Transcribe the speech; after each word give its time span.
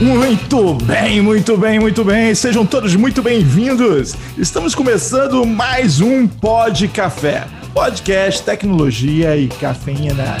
Muito 0.00 0.74
bem, 0.74 1.22
muito 1.22 1.56
bem, 1.56 1.80
muito 1.80 2.04
bem. 2.04 2.34
Sejam 2.34 2.66
todos 2.66 2.94
muito 2.94 3.22
bem-vindos. 3.22 4.14
Estamos 4.36 4.74
começando 4.74 5.46
mais 5.46 6.02
um 6.02 6.28
Pod 6.28 6.86
Café. 6.88 7.46
Podcast, 7.72 8.42
tecnologia 8.42 9.34
e 9.38 9.48
cafeína. 9.48 10.36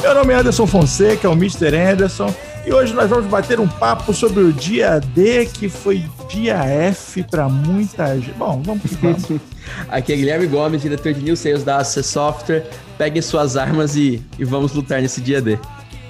Meu 0.00 0.14
nome 0.14 0.32
é 0.32 0.36
Anderson 0.36 0.66
Fonseca, 0.66 1.28
o 1.28 1.34
Mr. 1.34 1.76
Anderson, 1.76 2.34
e 2.64 2.72
hoje 2.72 2.94
nós 2.94 3.10
vamos 3.10 3.26
bater 3.26 3.60
um 3.60 3.68
papo 3.68 4.14
sobre 4.14 4.42
o 4.42 4.50
dia 4.50 4.98
D, 4.98 5.44
que 5.44 5.68
foi 5.68 6.02
dia 6.30 6.56
F 6.64 7.22
para 7.22 7.50
muita 7.50 8.18
gente. 8.18 8.32
Bom, 8.32 8.62
vamos 8.64 8.84
que 8.84 8.94
vamos. 8.94 9.24
Aqui 9.90 10.14
é 10.14 10.16
Guilherme 10.16 10.46
Gomes, 10.46 10.80
diretor 10.80 11.12
de 11.12 11.22
New 11.22 11.36
Sales 11.36 11.64
da 11.64 11.76
AC 11.80 12.02
Software. 12.02 12.64
Peguem 12.96 13.20
suas 13.20 13.58
armas 13.58 13.94
e, 13.94 14.22
e 14.38 14.44
vamos 14.46 14.72
lutar 14.72 15.02
nesse 15.02 15.20
dia 15.20 15.42
D. 15.42 15.58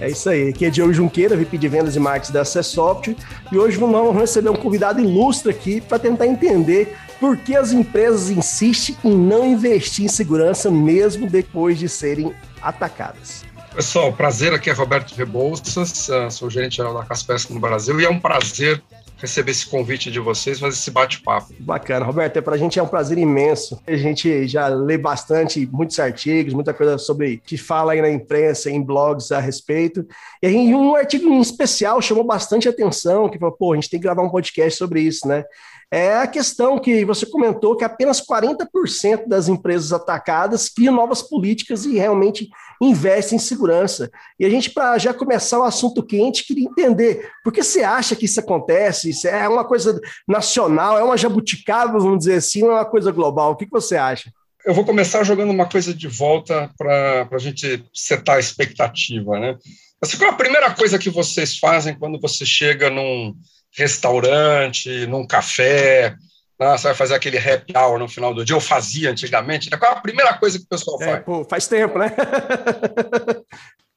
É 0.01 0.09
isso 0.09 0.29
aí. 0.30 0.48
Aqui 0.48 0.66
é 0.66 0.70
Diogo 0.70 0.93
Junqueira, 0.93 1.37
VP 1.37 1.59
de 1.59 1.69
Vendas 1.69 1.97
e 1.97 2.01
Marketing 2.01 2.33
da 2.33 2.43
Acessoft. 2.43 3.16
E 3.51 3.59
hoje 3.59 3.77
vamos 3.77 4.16
receber 4.16 4.51
um 4.51 4.56
convidado 4.56 5.01
ilustre 5.01 5.51
aqui 5.51 5.80
para 5.80 5.98
tentar 5.98 6.27
entender 6.27 6.97
por 7.19 7.37
que 7.37 7.56
as 7.56 7.73
empresas 7.73 8.30
insistem 8.30 8.97
em 9.05 9.16
não 9.16 9.45
investir 9.45 10.05
em 10.05 10.09
segurança 10.09 10.70
mesmo 10.70 11.29
depois 11.29 11.79
de 11.79 11.89
serem 11.89 12.33
atacadas. 12.62 13.45
Pessoal, 13.75 14.12
prazer. 14.12 14.53
Aqui 14.53 14.70
é 14.70 14.73
Roberto 14.73 15.15
Rebouças, 15.15 16.09
eh, 16.09 16.30
sou 16.30 16.48
gerente 16.48 16.77
geral 16.77 16.95
da 16.95 17.05
Caspersky 17.05 17.53
no 17.53 17.61
Brasil 17.61 18.01
e 18.01 18.05
é 18.05 18.11
um 18.11 18.19
prazer 18.19 18.83
receber 19.19 19.51
esse 19.51 19.67
convite 19.67 20.11
de 20.11 20.21
vocês, 20.21 20.61
fazer 20.61 20.77
esse 20.77 20.91
bate-papo. 20.91 21.53
Bacana, 21.59 22.05
Roberto, 22.05 22.37
é 22.37 22.41
para 22.41 22.55
a 22.55 22.59
gente 22.59 22.79
é 22.79 22.83
um 22.83 22.87
prazer 22.87 23.19
imenso. 23.19 23.81
A 23.87 23.97
gente 23.97 24.47
já 24.47 24.69
lê 24.69 24.97
bastante, 24.97 25.69
muitos 25.73 25.98
artigos, 25.98 26.55
muita 26.55 26.73
coisa 26.73 26.97
sobre 26.97 27.39
que 27.45 27.57
fala 27.57 27.92
aí 27.92 28.01
na 28.01 28.11
imprensa, 28.11 28.70
em 28.70 28.83
blogs 28.83 29.33
a 29.33 29.41
respeito. 29.41 30.07
E 30.41 30.47
aí, 30.47 30.75
um 30.75 30.95
artigo 30.95 31.29
em 31.29 31.41
especial 31.41 32.01
chamou 32.01 32.25
bastante 32.25 32.69
atenção, 32.69 33.29
que 33.29 33.39
falou, 33.39 33.55
pô, 33.55 33.73
a 33.73 33.77
gente 33.77 33.91
tem 33.91 33.98
que 33.98 34.05
gravar 34.05 34.23
um 34.23 34.31
podcast 34.31 34.79
sobre 34.79 35.01
isso, 35.01 35.27
né? 35.27 35.45
É 35.91 36.17
a 36.17 36.27
questão 36.27 36.78
que 36.78 37.05
você 37.05 37.25
comentou 37.25 37.77
que 37.77 37.84
apenas 37.84 38.20
40% 38.20 39.27
das 39.27 39.48
empresas 39.48 39.92
atacadas 39.92 40.69
criam 40.69 40.95
novas 40.95 41.22
políticas 41.22 41.86
e 41.86 41.97
realmente 41.97 42.48
investem 42.80 43.36
em 43.36 43.41
segurança. 43.41 44.11
E 44.39 44.45
a 44.45 44.50
gente, 44.50 44.70
para 44.70 44.98
já 44.98 45.14
começar 45.14 45.58
o 45.58 45.64
assunto 45.64 46.03
quente, 46.03 46.45
queria 46.47 46.69
entender 46.69 47.30
por 47.42 47.53
que 47.53 47.62
você 47.62 47.83
acha 47.83 48.14
que 48.14 48.27
isso 48.27 48.39
acontece? 48.39 49.11
Isso 49.11 49.27
é 49.27 49.48
uma 49.48 49.64
coisa 49.64 49.98
nacional, 50.27 50.98
é 50.98 51.03
uma 51.03 51.17
jabuticaba, 51.17 51.98
vamos 51.98 52.20
dizer 52.20 52.34
assim, 52.34 52.62
ou 52.62 52.70
é 52.70 52.75
uma 52.75 52.84
coisa 52.84 53.11
global? 53.11 53.52
O 53.52 53.56
que, 53.56 53.67
você 53.70 53.97
acha? 53.97 54.30
Eu 54.67 54.75
vou 54.75 54.84
começar 54.84 55.25
jogando 55.25 55.50
uma 55.50 55.67
coisa 55.67 55.95
de 55.95 56.06
volta 56.06 56.70
para 56.77 57.27
a 57.30 57.39
gente 57.39 57.83
setar 57.95 58.36
a 58.36 58.41
expectativa, 58.41 59.39
né? 59.39 59.56
Assim, 60.02 60.19
qual 60.19 60.30
é 60.30 60.33
a 60.33 60.36
primeira 60.36 60.73
coisa 60.75 60.98
que 60.98 61.11
vocês 61.11 61.58
fazem 61.58 61.98
quando 61.98 62.20
você 62.20 62.45
chega 62.45 62.91
num 62.91 63.34
restaurante, 63.77 65.06
num 65.06 65.27
café, 65.27 66.16
né? 66.58 66.77
você 66.77 66.88
vai 66.88 66.94
fazer 66.94 67.14
aquele 67.14 67.38
happy 67.38 67.72
hour 67.77 67.98
no 67.98 68.08
final 68.08 68.34
do 68.34 68.44
dia, 68.44 68.56
eu 68.56 68.61
fazia 68.61 69.11
antigamente, 69.11 69.70
né? 69.70 69.77
qual 69.77 69.92
é 69.92 69.94
a 69.94 70.00
primeira 70.00 70.34
coisa 70.34 70.58
que 70.58 70.64
o 70.64 70.69
pessoal 70.69 71.00
é, 71.00 71.05
faz? 71.05 71.16
É, 71.16 71.20
pô, 71.20 71.44
faz 71.44 71.66
tempo, 71.66 71.98
né? 71.98 72.14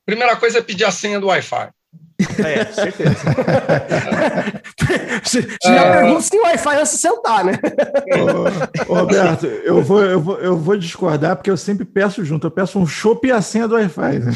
primeira 0.05 0.35
coisa 0.35 0.59
é 0.59 0.61
pedir 0.61 0.85
a 0.85 0.91
senha 0.91 1.19
do 1.19 1.27
Wi-Fi. 1.27 1.69
É, 2.39 2.65
certeza. 2.65 3.15
Você 5.23 5.47
já 5.63 5.85
é... 5.85 5.91
pergunta 5.91 6.21
se 6.21 6.29
tem 6.29 6.41
Wi-Fi 6.41 6.75
antes 6.75 6.91
de 6.91 6.97
sentar, 6.97 7.43
né? 7.43 7.53
Ô, 8.87 8.93
Roberto, 8.93 9.45
eu 9.45 9.83
vou, 9.83 10.03
eu, 10.03 10.21
vou, 10.21 10.39
eu 10.39 10.57
vou 10.57 10.77
discordar 10.77 11.35
porque 11.35 11.49
eu 11.49 11.57
sempre 11.57 11.85
peço 11.85 12.23
junto. 12.23 12.47
Eu 12.47 12.51
peço 12.51 12.79
um 12.79 12.85
chopp 12.85 13.27
e 13.27 13.31
a 13.31 13.41
senha 13.41 13.67
do 13.67 13.75
Wi-Fi. 13.75 14.19
Né? 14.19 14.31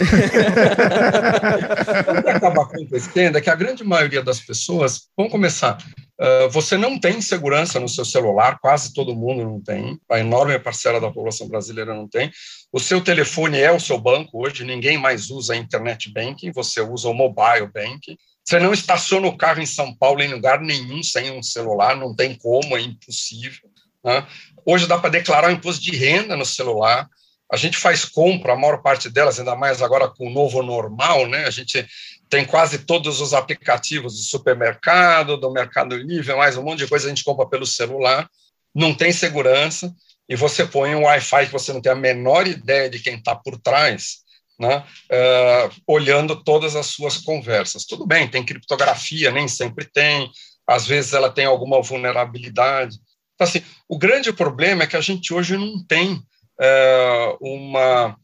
o 2.07 2.23
que 2.23 2.29
acaba 2.29 2.63
acontecendo 2.63 3.37
é 3.37 3.41
que 3.41 3.49
a 3.49 3.55
grande 3.55 3.83
maioria 3.83 4.23
das 4.23 4.39
pessoas, 4.39 5.03
vamos 5.15 5.31
começar, 5.31 5.77
Uh, 6.19 6.49
você 6.49 6.77
não 6.77 6.97
tem 6.97 7.19
segurança 7.19 7.77
no 7.79 7.89
seu 7.89 8.05
celular, 8.05 8.57
quase 8.59 8.93
todo 8.93 9.15
mundo 9.15 9.43
não 9.43 9.61
tem, 9.61 9.99
a 10.09 10.19
enorme 10.19 10.57
parcela 10.57 10.99
da 10.99 11.07
população 11.07 11.47
brasileira 11.47 11.93
não 11.93 12.07
tem. 12.07 12.31
O 12.71 12.79
seu 12.79 13.01
telefone 13.01 13.59
é 13.59 13.71
o 13.71 13.79
seu 13.79 13.97
banco 13.97 14.45
hoje, 14.45 14.63
ninguém 14.63 14.97
mais 14.97 15.29
usa 15.29 15.53
a 15.53 15.57
internet 15.57 16.11
banking, 16.11 16.51
você 16.51 16.79
usa 16.79 17.09
o 17.09 17.13
mobile 17.13 17.67
banking. 17.73 18.17
Você 18.45 18.59
não 18.59 18.73
estaciona 18.73 19.27
o 19.27 19.35
carro 19.35 19.59
em 19.59 19.65
São 19.65 19.93
Paulo 19.95 20.21
em 20.21 20.31
lugar 20.31 20.61
nenhum 20.61 21.01
sem 21.01 21.31
um 21.31 21.41
celular, 21.41 21.97
não 21.97 22.15
tem 22.15 22.35
como, 22.35 22.77
é 22.77 22.81
impossível. 22.81 23.69
Né? 24.03 24.25
Hoje 24.63 24.85
dá 24.85 24.99
para 24.99 25.09
declarar 25.09 25.49
o 25.49 25.51
imposto 25.51 25.81
de 25.81 25.95
renda 25.97 26.37
no 26.37 26.45
celular. 26.45 27.09
A 27.51 27.57
gente 27.57 27.77
faz 27.77 28.05
compra, 28.05 28.53
a 28.53 28.55
maior 28.55 28.83
parte 28.83 29.09
delas, 29.09 29.39
ainda 29.39 29.55
mais 29.55 29.81
agora 29.81 30.07
com 30.07 30.27
o 30.27 30.31
novo 30.31 30.61
normal, 30.61 31.27
né? 31.27 31.45
A 31.45 31.49
gente 31.49 31.87
tem 32.29 32.45
quase 32.45 32.79
todos 32.79 33.21
os 33.21 33.33
aplicativos 33.33 34.13
do 34.13 34.23
supermercado, 34.23 35.37
do 35.37 35.51
Mercado 35.51 35.95
Livre, 35.95 36.35
mais 36.35 36.57
um 36.57 36.63
monte 36.63 36.79
de 36.79 36.87
coisa 36.87 37.05
a 37.05 37.09
gente 37.09 37.23
compra 37.23 37.47
pelo 37.47 37.65
celular, 37.65 38.29
não 38.73 38.93
tem 38.93 39.11
segurança, 39.11 39.93
e 40.27 40.35
você 40.35 40.65
põe 40.65 40.95
um 40.95 41.03
Wi-Fi 41.03 41.45
que 41.45 41.51
você 41.51 41.71
não 41.71 41.81
tem 41.81 41.91
a 41.91 41.95
menor 41.95 42.47
ideia 42.47 42.89
de 42.89 42.99
quem 42.99 43.15
está 43.15 43.35
por 43.35 43.59
trás, 43.59 44.23
né, 44.59 44.83
uh, 45.11 45.81
olhando 45.85 46.43
todas 46.43 46.75
as 46.75 46.87
suas 46.87 47.17
conversas. 47.17 47.85
Tudo 47.85 48.07
bem, 48.07 48.27
tem 48.27 48.43
criptografia, 48.43 49.29
nem 49.31 49.47
sempre 49.47 49.85
tem, 49.85 50.31
às 50.67 50.87
vezes 50.87 51.13
ela 51.13 51.29
tem 51.29 51.45
alguma 51.45 51.81
vulnerabilidade. 51.81 52.97
Então, 53.35 53.45
assim, 53.45 53.61
o 53.87 53.97
grande 53.97 54.33
problema 54.33 54.83
é 54.83 54.87
que 54.87 54.97
a 54.97 55.01
gente 55.01 55.33
hoje 55.33 55.57
não 55.57 55.85
tem 55.85 56.13
uh, 56.13 57.37
uma, 57.39 58.17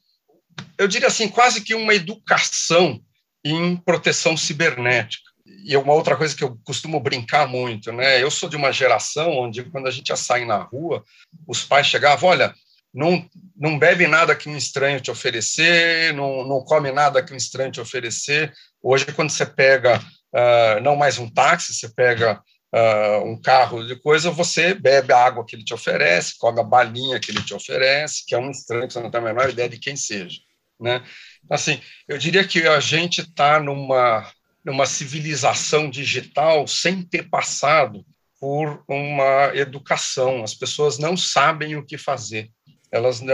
eu 0.78 0.88
diria 0.88 1.07
assim, 1.07 1.28
quase 1.28 1.62
que 1.62 1.75
uma 1.75 1.94
educação 1.94 3.00
em 3.44 3.75
proteção 3.75 4.38
cibernética. 4.38 5.29
E 5.66 5.74
é 5.74 5.79
uma 5.79 5.94
outra 5.94 6.16
coisa 6.16 6.35
que 6.35 6.44
eu 6.44 6.57
costumo 6.63 7.00
brincar 7.00 7.47
muito, 7.47 7.91
né? 7.91 8.22
Eu 8.22 8.31
sou 8.31 8.47
de 8.47 8.56
uma 8.56 8.72
geração 8.72 9.31
onde, 9.31 9.63
quando 9.66 9.88
a 9.88 9.91
gente 9.91 10.09
ia 10.09 10.16
sair 10.16 10.46
na 10.46 10.57
rua, 10.57 11.03
os 11.47 11.63
pais 11.63 11.88
chegavam: 11.88 12.30
olha, 12.30 12.53
não, 12.94 13.25
não 13.56 13.80
bebe 13.80 14.07
nada 14.07 14.35
que 14.35 14.50
um 14.50 14.57
estranho 14.57 15.00
te 15.00 15.12
oferecer, 15.12 16.13
não, 16.13 16.47
não 16.47 16.63
come 16.63 16.91
nada 16.91 17.24
que 17.24 17.34
um 17.34 17.38
estranho 17.38 17.72
te 17.72 17.81
oferecer. 17.81 18.53
Hoje, 18.81 19.06
quando 19.13 19.30
você 19.30 19.46
pega 19.46 20.00
uh, 20.00 20.81
não 20.81 20.96
mais 20.96 21.18
um 21.18 21.30
táxi, 21.30 21.74
você 21.74 21.90
pega 21.90 22.41
uh, 22.74 23.25
um 23.25 23.40
carro 23.40 23.85
de 23.85 23.96
coisa, 23.96 24.31
você 24.31 24.74
bebe 24.74 25.13
a 25.13 25.24
água 25.24 25.46
que 25.46 25.56
ele 25.56 25.63
te 25.63 25.74
oferece, 25.74 26.38
come 26.38 26.59
a 26.59 26.63
balinha 26.63 27.19
que 27.19 27.31
ele 27.31 27.44
te 27.44 27.53
oferece, 27.53 28.25
que 28.25 28.35
é 28.35 28.38
um 28.38 28.51
estranho 28.51 28.88
que 28.88 28.94
você 28.94 29.00
não 29.00 29.12
tem 29.12 29.22
a 29.22 29.24
menor 29.24 29.50
ideia 29.50 29.69
de 29.69 29.80
quem 29.80 29.96
seja. 29.96 30.40
Né? 30.80 31.03
Assim, 31.50 31.79
eu 32.07 32.18
diria 32.18 32.47
que 32.47 32.68
a 32.68 32.79
gente 32.79 33.22
está 33.22 33.59
numa, 33.59 34.25
numa 34.63 34.85
civilização 34.85 35.90
digital 35.90 36.68
sem 36.68 37.03
ter 37.03 37.29
passado 37.29 38.06
por 38.40 38.84
uma 38.88 39.51
educação. 39.53 40.44
As 40.44 40.53
pessoas 40.53 40.97
não 40.97 41.16
sabem 41.16 41.75
o 41.75 41.85
que 41.85 41.97
fazer. 41.97 42.50
Elas, 42.91 43.22
né, 43.22 43.34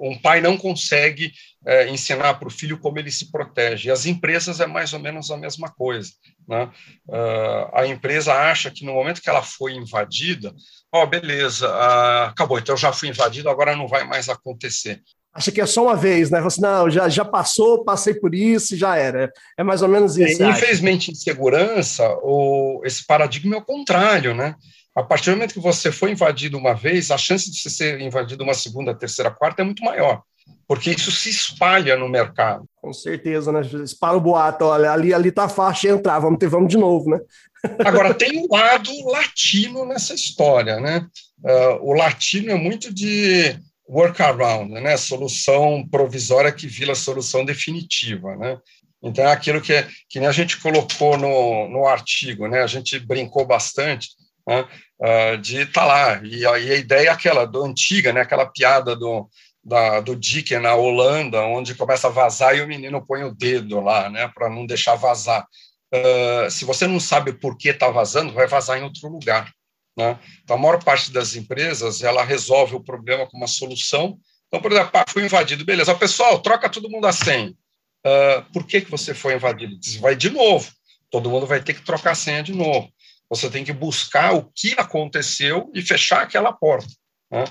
um 0.00 0.16
pai 0.16 0.40
não 0.40 0.56
consegue 0.56 1.32
é, 1.66 1.88
ensinar 1.88 2.34
para 2.34 2.46
o 2.46 2.50
filho 2.50 2.78
como 2.78 2.98
ele 2.98 3.10
se 3.10 3.32
protege. 3.32 3.88
E 3.88 3.90
as 3.90 4.06
empresas 4.06 4.60
é 4.60 4.66
mais 4.66 4.92
ou 4.92 5.00
menos 5.00 5.30
a 5.30 5.36
mesma 5.36 5.68
coisa. 5.68 6.12
Né? 6.46 6.70
Uh, 7.08 7.74
a 7.74 7.86
empresa 7.86 8.32
acha 8.32 8.70
que 8.70 8.84
no 8.84 8.92
momento 8.92 9.20
que 9.20 9.28
ela 9.28 9.42
foi 9.42 9.74
invadida, 9.74 10.54
ó, 10.92 11.02
oh, 11.02 11.06
beleza, 11.06 11.68
uh, 11.68 12.28
acabou, 12.28 12.60
então 12.60 12.76
já 12.76 12.92
fui 12.92 13.08
invadido, 13.08 13.50
agora 13.50 13.74
não 13.74 13.88
vai 13.88 14.04
mais 14.04 14.28
acontecer 14.28 15.02
acha 15.36 15.52
que 15.52 15.60
é 15.60 15.66
só 15.66 15.84
uma 15.84 15.94
vez, 15.94 16.30
né? 16.30 16.40
Assim, 16.40 16.60
não, 16.60 16.90
já, 16.90 17.08
já 17.08 17.24
passou, 17.24 17.84
passei 17.84 18.14
por 18.14 18.34
isso 18.34 18.74
e 18.74 18.78
já 18.78 18.96
era. 18.96 19.30
É 19.56 19.62
mais 19.62 19.82
ou 19.82 19.88
menos 19.88 20.16
isso. 20.16 20.42
É, 20.42 20.48
infelizmente, 20.48 21.10
em 21.10 21.14
segurança, 21.14 22.08
o, 22.22 22.80
esse 22.84 23.06
paradigma 23.06 23.56
é 23.56 23.58
o 23.58 23.64
contrário, 23.64 24.34
né? 24.34 24.54
A 24.94 25.02
partir 25.02 25.30
do 25.30 25.36
momento 25.36 25.52
que 25.52 25.60
você 25.60 25.92
foi 25.92 26.12
invadido 26.12 26.56
uma 26.56 26.74
vez, 26.74 27.10
a 27.10 27.18
chance 27.18 27.50
de 27.50 27.60
você 27.60 27.68
ser 27.68 28.00
invadido 28.00 28.42
uma 28.42 28.54
segunda, 28.54 28.94
terceira, 28.94 29.30
quarta 29.30 29.60
é 29.60 29.64
muito 29.64 29.84
maior, 29.84 30.22
porque 30.66 30.90
isso 30.90 31.12
se 31.12 31.28
espalha 31.28 31.96
no 31.96 32.08
mercado. 32.08 32.64
Com 32.80 32.94
certeza, 32.94 33.52
né? 33.52 33.60
Espalha 33.84 34.16
o 34.16 34.20
boato, 34.20 34.64
olha, 34.64 34.90
ali, 34.90 35.12
ali 35.12 35.30
tá 35.30 35.50
fácil 35.50 35.90
de 35.90 35.98
entrar, 35.98 36.18
vamos 36.18 36.38
ter, 36.38 36.48
vamos 36.48 36.68
de 36.68 36.78
novo, 36.78 37.10
né? 37.10 37.20
Agora, 37.84 38.14
tem 38.14 38.38
um 38.38 38.46
lado 38.50 38.90
latino 39.10 39.84
nessa 39.84 40.14
história, 40.14 40.80
né? 40.80 41.06
Uh, 41.44 41.90
o 41.90 41.92
latino 41.92 42.50
é 42.50 42.54
muito 42.54 42.92
de 42.92 43.54
workaround, 43.88 44.72
né? 44.72 44.96
Solução 44.96 45.86
provisória 45.88 46.52
que 46.52 46.66
vira 46.66 46.94
solução 46.94 47.44
definitiva, 47.44 48.36
né? 48.36 48.58
Então, 49.02 49.24
é 49.24 49.30
aquilo 49.30 49.60
que, 49.60 49.86
que 50.08 50.18
a 50.18 50.32
gente 50.32 50.60
colocou 50.60 51.16
no, 51.16 51.68
no 51.68 51.86
artigo, 51.86 52.48
né? 52.48 52.62
A 52.62 52.66
gente 52.66 52.98
brincou 52.98 53.46
bastante 53.46 54.08
né? 54.46 54.66
uh, 55.00 55.38
de 55.38 55.62
estar 55.62 55.82
tá 55.82 55.86
lá. 55.86 56.20
E, 56.24 56.38
e, 56.38 56.46
a 56.46 56.58
ideia 56.58 57.08
é 57.08 57.12
aquela 57.12 57.44
do 57.46 57.64
antiga, 57.64 58.12
né? 58.12 58.20
Aquela 58.22 58.46
piada 58.46 58.96
do, 58.96 59.28
da, 59.62 60.00
do 60.00 60.16
Dick 60.16 60.56
na 60.58 60.74
Holanda, 60.74 61.42
onde 61.42 61.74
começa 61.74 62.08
a 62.08 62.10
vazar 62.10 62.56
e 62.56 62.62
o 62.62 62.66
menino 62.68 63.04
põe 63.04 63.22
o 63.24 63.34
dedo 63.34 63.80
lá, 63.80 64.08
né? 64.08 64.30
Para 64.34 64.48
não 64.48 64.66
deixar 64.66 64.96
vazar. 64.96 65.46
Uh, 65.94 66.50
se 66.50 66.64
você 66.64 66.86
não 66.86 66.98
sabe 66.98 67.32
por 67.32 67.56
que 67.56 67.68
está 67.68 67.88
vazando, 67.88 68.32
vai 68.32 68.46
vazar 68.46 68.78
em 68.78 68.82
outro 68.82 69.08
lugar. 69.08 69.52
Né? 69.96 70.18
Então, 70.42 70.56
a 70.56 70.58
maior 70.58 70.82
parte 70.82 71.10
das 71.10 71.34
empresas 71.34 72.02
ela 72.02 72.22
resolve 72.22 72.74
o 72.74 72.84
problema 72.84 73.26
com 73.26 73.36
uma 73.36 73.46
solução. 73.46 74.18
Então, 74.46 74.60
por 74.60 74.70
exemplo, 74.70 74.90
ah, 74.94 75.04
fui 75.08 75.24
invadido, 75.24 75.64
beleza. 75.64 75.94
Pessoal, 75.94 76.38
troca 76.40 76.68
todo 76.68 76.90
mundo 76.90 77.06
a 77.06 77.12
senha. 77.12 77.50
uh, 77.50 78.52
por 78.52 78.66
que, 78.66 78.82
que 78.82 78.90
você 78.90 79.14
foi 79.14 79.34
invadido? 79.34 79.78
Diz, 79.78 79.96
vai 79.96 80.14
de 80.14 80.30
novo, 80.30 80.70
todo 81.10 81.30
mundo 81.30 81.46
vai 81.46 81.62
ter 81.62 81.74
que 81.74 81.82
trocar 81.82 82.12
a 82.12 82.14
senha 82.14 82.42
de 82.42 82.52
novo. 82.52 82.88
Você 83.28 83.50
tem 83.50 83.64
que 83.64 83.72
buscar 83.72 84.34
o 84.34 84.44
que 84.54 84.74
aconteceu 84.76 85.70
e 85.74 85.82
fechar 85.82 86.22
aquela 86.22 86.52
porta. 86.52 86.92
Né? 87.30 87.44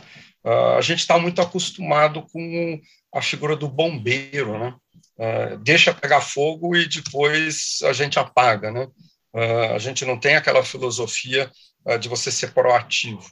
Uh, 0.45 0.77
a 0.77 0.81
gente 0.81 0.99
está 0.99 1.17
muito 1.17 1.41
acostumado 1.41 2.25
com 2.31 2.79
a 3.13 3.21
figura 3.21 3.55
do 3.55 3.67
bombeiro, 3.67 4.57
né? 4.59 4.75
Uh, 5.17 5.57
deixa 5.59 5.93
pegar 5.93 6.21
fogo 6.21 6.75
e 6.75 6.87
depois 6.87 7.79
a 7.83 7.93
gente 7.93 8.19
apaga, 8.19 8.71
né? 8.71 8.87
Uh, 9.33 9.73
a 9.73 9.79
gente 9.79 10.05
não 10.05 10.19
tem 10.19 10.35
aquela 10.35 10.63
filosofia 10.63 11.49
de 11.99 12.09
você 12.09 12.31
ser 12.31 12.51
proativo. 12.51 13.23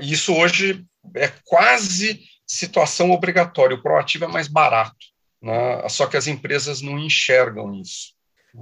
E 0.00 0.12
isso 0.12 0.34
hoje 0.34 0.84
é 1.14 1.30
quase 1.44 2.20
situação 2.46 3.10
obrigatória. 3.10 3.76
O 3.76 3.82
proativo 3.82 4.24
é 4.24 4.28
mais 4.28 4.48
barato, 4.48 4.96
né? 5.42 5.88
só 5.88 6.06
que 6.06 6.16
as 6.16 6.26
empresas 6.26 6.80
não 6.80 6.98
enxergam 6.98 7.74
isso. 7.74 8.16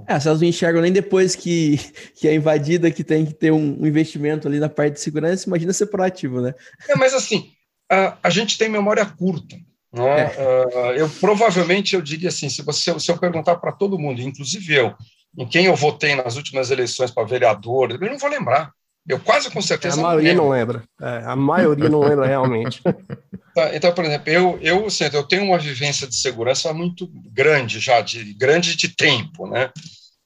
É, 0.07 0.19
se 0.19 0.27
elas 0.27 0.41
não 0.41 0.47
enxergam 0.47 0.81
nem 0.81 0.91
depois 0.91 1.35
que, 1.35 1.77
que 2.15 2.27
é 2.27 2.35
invadida, 2.35 2.91
que 2.91 3.03
tem 3.03 3.25
que 3.25 3.33
ter 3.33 3.51
um 3.51 3.85
investimento 3.85 4.47
ali 4.47 4.59
na 4.59 4.69
parte 4.69 4.93
de 4.93 5.01
segurança, 5.01 5.47
imagina 5.47 5.71
ser 5.71 5.87
proativo, 5.87 6.41
né? 6.41 6.53
É, 6.89 6.95
mas 6.95 7.13
assim, 7.13 7.51
a, 7.89 8.17
a 8.21 8.29
gente 8.29 8.57
tem 8.57 8.67
memória 8.67 9.05
curta. 9.05 9.55
Né? 9.93 10.33
É. 10.35 10.65
Uh, 10.65 10.91
eu 10.97 11.09
provavelmente 11.21 11.95
eu 11.95 12.01
diria 12.01 12.27
assim, 12.27 12.49
se 12.49 12.61
você 12.61 12.99
se 12.99 13.09
eu 13.09 13.17
perguntar 13.17 13.55
para 13.55 13.71
todo 13.71 13.97
mundo, 13.97 14.21
inclusive 14.21 14.75
eu, 14.75 14.93
em 15.37 15.47
quem 15.47 15.65
eu 15.65 15.75
votei 15.75 16.15
nas 16.15 16.35
últimas 16.35 16.69
eleições 16.69 17.11
para 17.11 17.23
vereador, 17.23 17.91
eu 17.91 17.99
não 17.99 18.17
vou 18.17 18.29
lembrar. 18.29 18.71
Eu 19.07 19.19
quase 19.19 19.51
com 19.51 19.61
certeza. 19.61 19.99
A 19.99 20.03
maioria 20.03 20.33
não 20.33 20.49
lembra. 20.49 20.83
É, 20.99 21.23
a 21.25 21.35
maioria 21.35 21.89
não 21.89 21.99
lembra 21.99 22.25
realmente. 22.25 22.81
Tá, 23.55 23.73
então, 23.73 23.93
por 23.93 24.03
exemplo, 24.03 24.29
eu, 24.29 24.59
eu, 24.61 24.85
assim, 24.87 25.05
eu 25.13 25.23
tenho 25.23 25.45
uma 25.45 25.57
vivência 25.57 26.05
de 26.05 26.17
segurança 26.17 26.73
muito 26.73 27.09
grande 27.31 27.79
já, 27.79 28.01
de 28.01 28.33
grande 28.33 28.75
de 28.75 28.89
tempo, 28.89 29.47
né? 29.47 29.71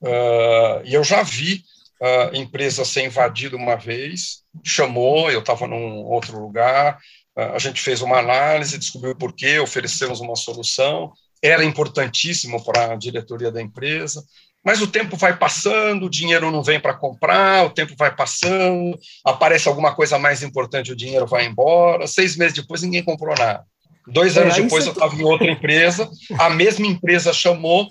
Uh, 0.01 0.81
e 0.83 0.95
eu 0.95 1.03
já 1.03 1.21
vi 1.21 1.63
a 2.01 2.35
empresa 2.35 2.83
ser 2.83 3.05
invadida 3.05 3.55
uma 3.55 3.75
vez, 3.75 4.39
chamou, 4.65 5.29
eu 5.29 5.41
estava 5.41 5.67
num 5.67 5.97
outro 6.05 6.39
lugar, 6.39 6.97
uh, 7.37 7.53
a 7.53 7.59
gente 7.59 7.79
fez 7.81 8.01
uma 8.01 8.17
análise, 8.17 8.79
descobriu 8.79 9.15
por 9.15 9.31
quê, 9.31 9.59
oferecemos 9.59 10.19
uma 10.21 10.35
solução, 10.35 11.13
era 11.39 11.63
importantíssimo 11.63 12.65
para 12.65 12.93
a 12.93 12.95
diretoria 12.95 13.51
da 13.51 13.61
empresa, 13.61 14.23
mas 14.63 14.81
o 14.81 14.87
tempo 14.87 15.15
vai 15.15 15.37
passando, 15.37 16.05
o 16.05 16.09
dinheiro 16.09 16.51
não 16.51 16.61
vem 16.61 16.79
para 16.79 16.93
comprar, 16.93 17.65
o 17.65 17.69
tempo 17.69 17.93
vai 17.97 18.13
passando, 18.13 18.97
aparece 19.25 19.67
alguma 19.67 19.95
coisa 19.95 20.19
mais 20.19 20.43
importante, 20.43 20.91
o 20.91 20.95
dinheiro 20.95 21.25
vai 21.25 21.45
embora. 21.45 22.07
Seis 22.07 22.35
meses 22.35 22.53
depois, 22.53 22.81
ninguém 22.81 23.03
comprou 23.03 23.35
nada. 23.37 23.63
Dois 24.07 24.35
é, 24.35 24.41
anos 24.41 24.55
depois, 24.55 24.85
eu 24.85 24.91
estava 24.91 25.15
em 25.15 25.23
outra 25.23 25.49
empresa, 25.49 26.09
a 26.37 26.49
mesma 26.49 26.87
empresa 26.87 27.31
chamou, 27.31 27.87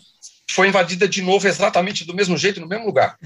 foi 0.51 0.69
invadida 0.69 1.07
de 1.07 1.23
novo 1.23 1.47
exatamente 1.47 2.07
do 2.07 2.15
mesmo 2.15 2.37
jeito, 2.37 2.61
no 2.61 2.67
mesmo 2.67 2.87
lugar. 2.87 3.17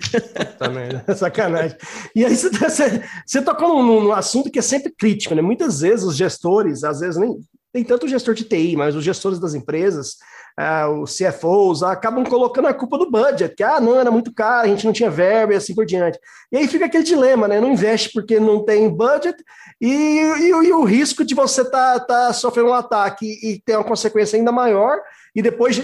Também, 0.58 0.88
sacanagem. 1.16 1.76
E 2.14 2.24
aí 2.24 2.36
você, 2.36 2.50
você, 2.50 3.02
você 3.24 3.42
tocou 3.42 3.82
num, 3.82 4.02
num, 4.02 4.12
assunto 4.12 4.50
que 4.50 4.58
é 4.58 4.62
sempre 4.62 4.92
crítico, 4.92 5.34
né? 5.34 5.40
Muitas 5.42 5.80
vezes 5.80 6.04
os 6.04 6.16
gestores, 6.16 6.84
às 6.84 7.00
vezes 7.00 7.18
nem 7.18 7.38
tem 7.72 7.82
tanto 7.82 8.04
o 8.04 8.08
gestor 8.08 8.34
de 8.34 8.44
TI, 8.44 8.76
mas 8.76 8.94
os 8.94 9.02
gestores 9.02 9.38
das 9.38 9.54
empresas, 9.54 10.16
uh, 10.58 11.02
os 11.02 11.16
CFOs, 11.16 11.82
acabam 11.82 12.24
colocando 12.24 12.68
a 12.68 12.74
culpa 12.74 12.98
do 12.98 13.10
budget, 13.10 13.54
que 13.54 13.62
ah, 13.62 13.80
não, 13.80 13.98
era 13.98 14.10
muito 14.10 14.32
caro, 14.32 14.66
a 14.66 14.68
gente 14.68 14.84
não 14.84 14.92
tinha 14.92 15.10
verba 15.10 15.52
e 15.52 15.56
assim 15.56 15.74
por 15.74 15.86
diante. 15.86 16.18
E 16.50 16.56
aí 16.56 16.68
fica 16.68 16.86
aquele 16.86 17.04
dilema, 17.04 17.48
né? 17.48 17.60
Não 17.60 17.72
investe 17.72 18.10
porque 18.12 18.38
não 18.38 18.64
tem 18.64 18.88
budget 18.88 19.36
e, 19.80 19.88
e, 19.88 20.48
e 20.48 20.72
o 20.72 20.84
risco 20.84 21.24
de 21.24 21.34
você 21.34 21.62
estar 21.62 22.00
tá, 22.00 22.26
tá 22.26 22.32
sofrendo 22.32 22.70
um 22.70 22.74
ataque 22.74 23.26
e 23.42 23.60
ter 23.64 23.76
uma 23.76 23.84
consequência 23.84 24.36
ainda 24.36 24.52
maior 24.52 24.98
e 25.34 25.40
depois 25.40 25.82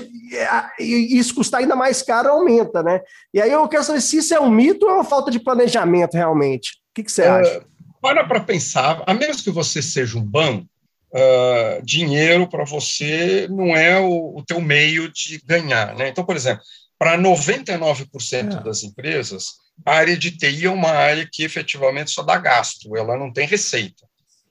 isso 0.79 1.35
custar 1.35 1.61
ainda 1.61 1.75
mais 1.75 2.03
caro 2.03 2.29
aumenta, 2.29 2.82
né? 2.82 3.00
E 3.32 3.41
aí 3.41 3.50
eu 3.50 3.67
quero 3.67 3.82
saber 3.82 4.00
se 4.00 4.19
isso 4.19 4.35
é 4.35 4.41
um 4.41 4.50
mito 4.50 4.85
ou 4.85 4.93
é 4.93 4.94
uma 4.94 5.05
falta 5.05 5.31
de 5.31 5.41
planejamento 5.41 6.15
realmente. 6.15 6.73
O 6.91 6.94
que, 6.94 7.03
que 7.03 7.11
você 7.11 7.23
é, 7.23 7.29
acha? 7.29 7.62
Para 8.00 8.25
para 8.25 8.41
pensar, 8.41 9.03
a 9.06 9.15
menos 9.15 9.41
que 9.41 9.50
você 9.50 9.81
seja 9.81 10.19
um 10.19 10.23
banco, 10.23 10.67
uh, 11.12 11.84
dinheiro 11.84 12.49
para 12.49 12.64
você 12.64 13.46
não 13.50 13.76
é 13.76 13.99
o, 13.99 14.38
o 14.38 14.44
teu 14.44 14.60
meio 14.60 15.10
de 15.10 15.40
ganhar. 15.44 15.94
Né? 15.94 16.08
Então, 16.08 16.25
por 16.25 16.37
exemplo, 16.37 16.62
para 16.99 17.16
99% 17.16 18.60
é. 18.60 18.62
das 18.62 18.82
empresas, 18.82 19.46
a 19.87 19.94
área 19.94 20.16
de 20.16 20.32
TI 20.32 20.66
é 20.66 20.70
uma 20.70 20.90
área 20.90 21.28
que 21.31 21.44
efetivamente 21.44 22.10
só 22.10 22.22
dá 22.22 22.37
gasto, 22.37 22.96
ela 22.96 23.16
não 23.16 23.32
tem 23.32 23.46
receita. 23.46 24.06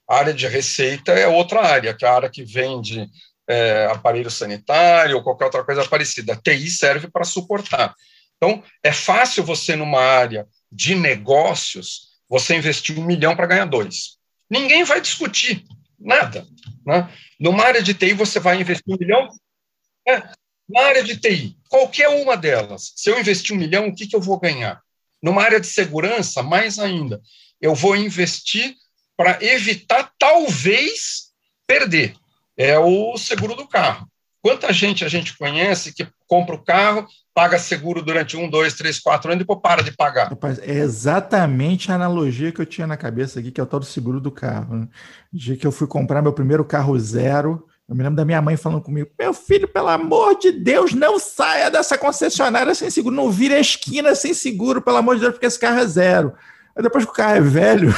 A 0.09 0.17
área 0.17 0.33
de 0.33 0.47
receita 0.47 1.11
é 1.11 1.27
outra 1.27 1.61
área, 1.61 1.93
que 1.93 2.05
é 2.05 2.07
a 2.07 2.15
área 2.15 2.29
que 2.29 2.43
vende 2.43 3.05
é, 3.47 3.87
aparelho 3.91 4.31
sanitário 4.31 5.17
ou 5.17 5.23
qualquer 5.23 5.45
outra 5.45 5.63
coisa 5.63 5.85
parecida. 5.85 6.33
A 6.33 6.35
TI 6.35 6.69
serve 6.69 7.09
para 7.09 7.25
suportar. 7.25 7.93
Então, 8.37 8.63
é 8.83 8.91
fácil 8.91 9.43
você, 9.43 9.75
numa 9.75 9.99
área 9.99 10.47
de 10.71 10.95
negócios, 10.95 12.07
você 12.29 12.55
investir 12.55 12.97
um 12.97 13.03
milhão 13.03 13.35
para 13.35 13.47
ganhar 13.47 13.65
dois. 13.65 14.17
Ninguém 14.49 14.83
vai 14.83 15.01
discutir. 15.01 15.65
Nada. 15.99 16.45
Né? 16.85 17.09
Numa 17.39 17.63
área 17.63 17.81
de 17.81 17.93
TI, 17.93 18.13
você 18.13 18.39
vai 18.39 18.59
investir 18.59 18.93
um 18.93 18.97
milhão. 18.99 19.27
É, 20.07 20.21
na 20.69 20.81
área 20.81 21.03
de 21.03 21.17
TI, 21.17 21.57
qualquer 21.69 22.09
uma 22.09 22.35
delas, 22.35 22.93
se 22.95 23.09
eu 23.09 23.19
investir 23.19 23.55
um 23.55 23.59
milhão, 23.59 23.87
o 23.87 23.95
que, 23.95 24.07
que 24.07 24.15
eu 24.15 24.21
vou 24.21 24.39
ganhar? 24.39 24.81
Numa 25.21 25.41
área 25.41 25.59
de 25.59 25.67
segurança, 25.67 26.43
mais 26.43 26.77
ainda, 26.77 27.21
eu 27.59 27.73
vou 27.73 27.95
investir 27.95 28.75
para 29.15 29.43
evitar, 29.43 30.13
talvez, 30.19 31.31
perder. 31.65 32.15
É 32.55 32.77
o 32.77 33.17
seguro 33.17 33.55
do 33.55 33.67
carro. 33.67 34.07
Quanta 34.41 34.71
gente 34.71 35.03
a 35.03 35.09
gente 35.09 35.37
conhece 35.37 35.93
que 35.93 36.07
compra 36.27 36.55
o 36.55 36.63
carro, 36.63 37.07
paga 37.33 37.59
seguro 37.59 38.01
durante 38.01 38.37
um, 38.37 38.49
dois, 38.49 38.73
três, 38.73 38.99
quatro 38.99 39.29
anos 39.29 39.41
e 39.41 39.43
depois 39.43 39.59
para 39.61 39.83
de 39.83 39.91
pagar. 39.91 40.29
Rapaz, 40.29 40.59
é 40.59 40.71
exatamente 40.71 41.91
a 41.91 41.95
analogia 41.95 42.51
que 42.51 42.61
eu 42.61 42.65
tinha 42.65 42.87
na 42.87 42.97
cabeça 42.97 43.39
aqui, 43.39 43.51
que 43.51 43.59
é 43.59 43.63
o 43.63 43.67
tal 43.67 43.79
do 43.79 43.85
seguro 43.85 44.19
do 44.19 44.31
carro. 44.31 44.75
Né? 44.75 44.87
No 45.31 45.39
dia 45.39 45.57
que 45.57 45.65
eu 45.65 45.71
fui 45.71 45.87
comprar 45.87 46.21
meu 46.21 46.33
primeiro 46.33 46.63
carro 46.65 46.97
zero, 46.99 47.67
eu 47.87 47.95
me 47.95 48.03
lembro 48.03 48.17
da 48.17 48.25
minha 48.25 48.41
mãe 48.41 48.57
falando 48.57 48.81
comigo: 48.81 49.09
Meu 49.17 49.33
filho, 49.33 49.67
pelo 49.67 49.87
amor 49.87 50.37
de 50.37 50.51
Deus, 50.51 50.93
não 50.93 51.17
saia 51.17 51.71
dessa 51.71 51.97
concessionária 51.97 52.75
sem 52.75 52.89
seguro, 52.89 53.15
não 53.15 53.31
vire 53.31 53.53
a 53.53 53.59
esquina 53.59 54.13
sem 54.13 54.33
seguro, 54.33 54.81
pelo 54.81 54.97
amor 54.97 55.15
de 55.15 55.21
Deus, 55.21 55.33
porque 55.33 55.45
esse 55.45 55.59
carro 55.59 55.79
é 55.79 55.87
zero. 55.87 56.33
Aí 56.77 56.83
depois 56.83 57.05
que 57.05 57.09
o 57.09 57.13
carro 57.13 57.37
é 57.37 57.41
velho, 57.41 57.89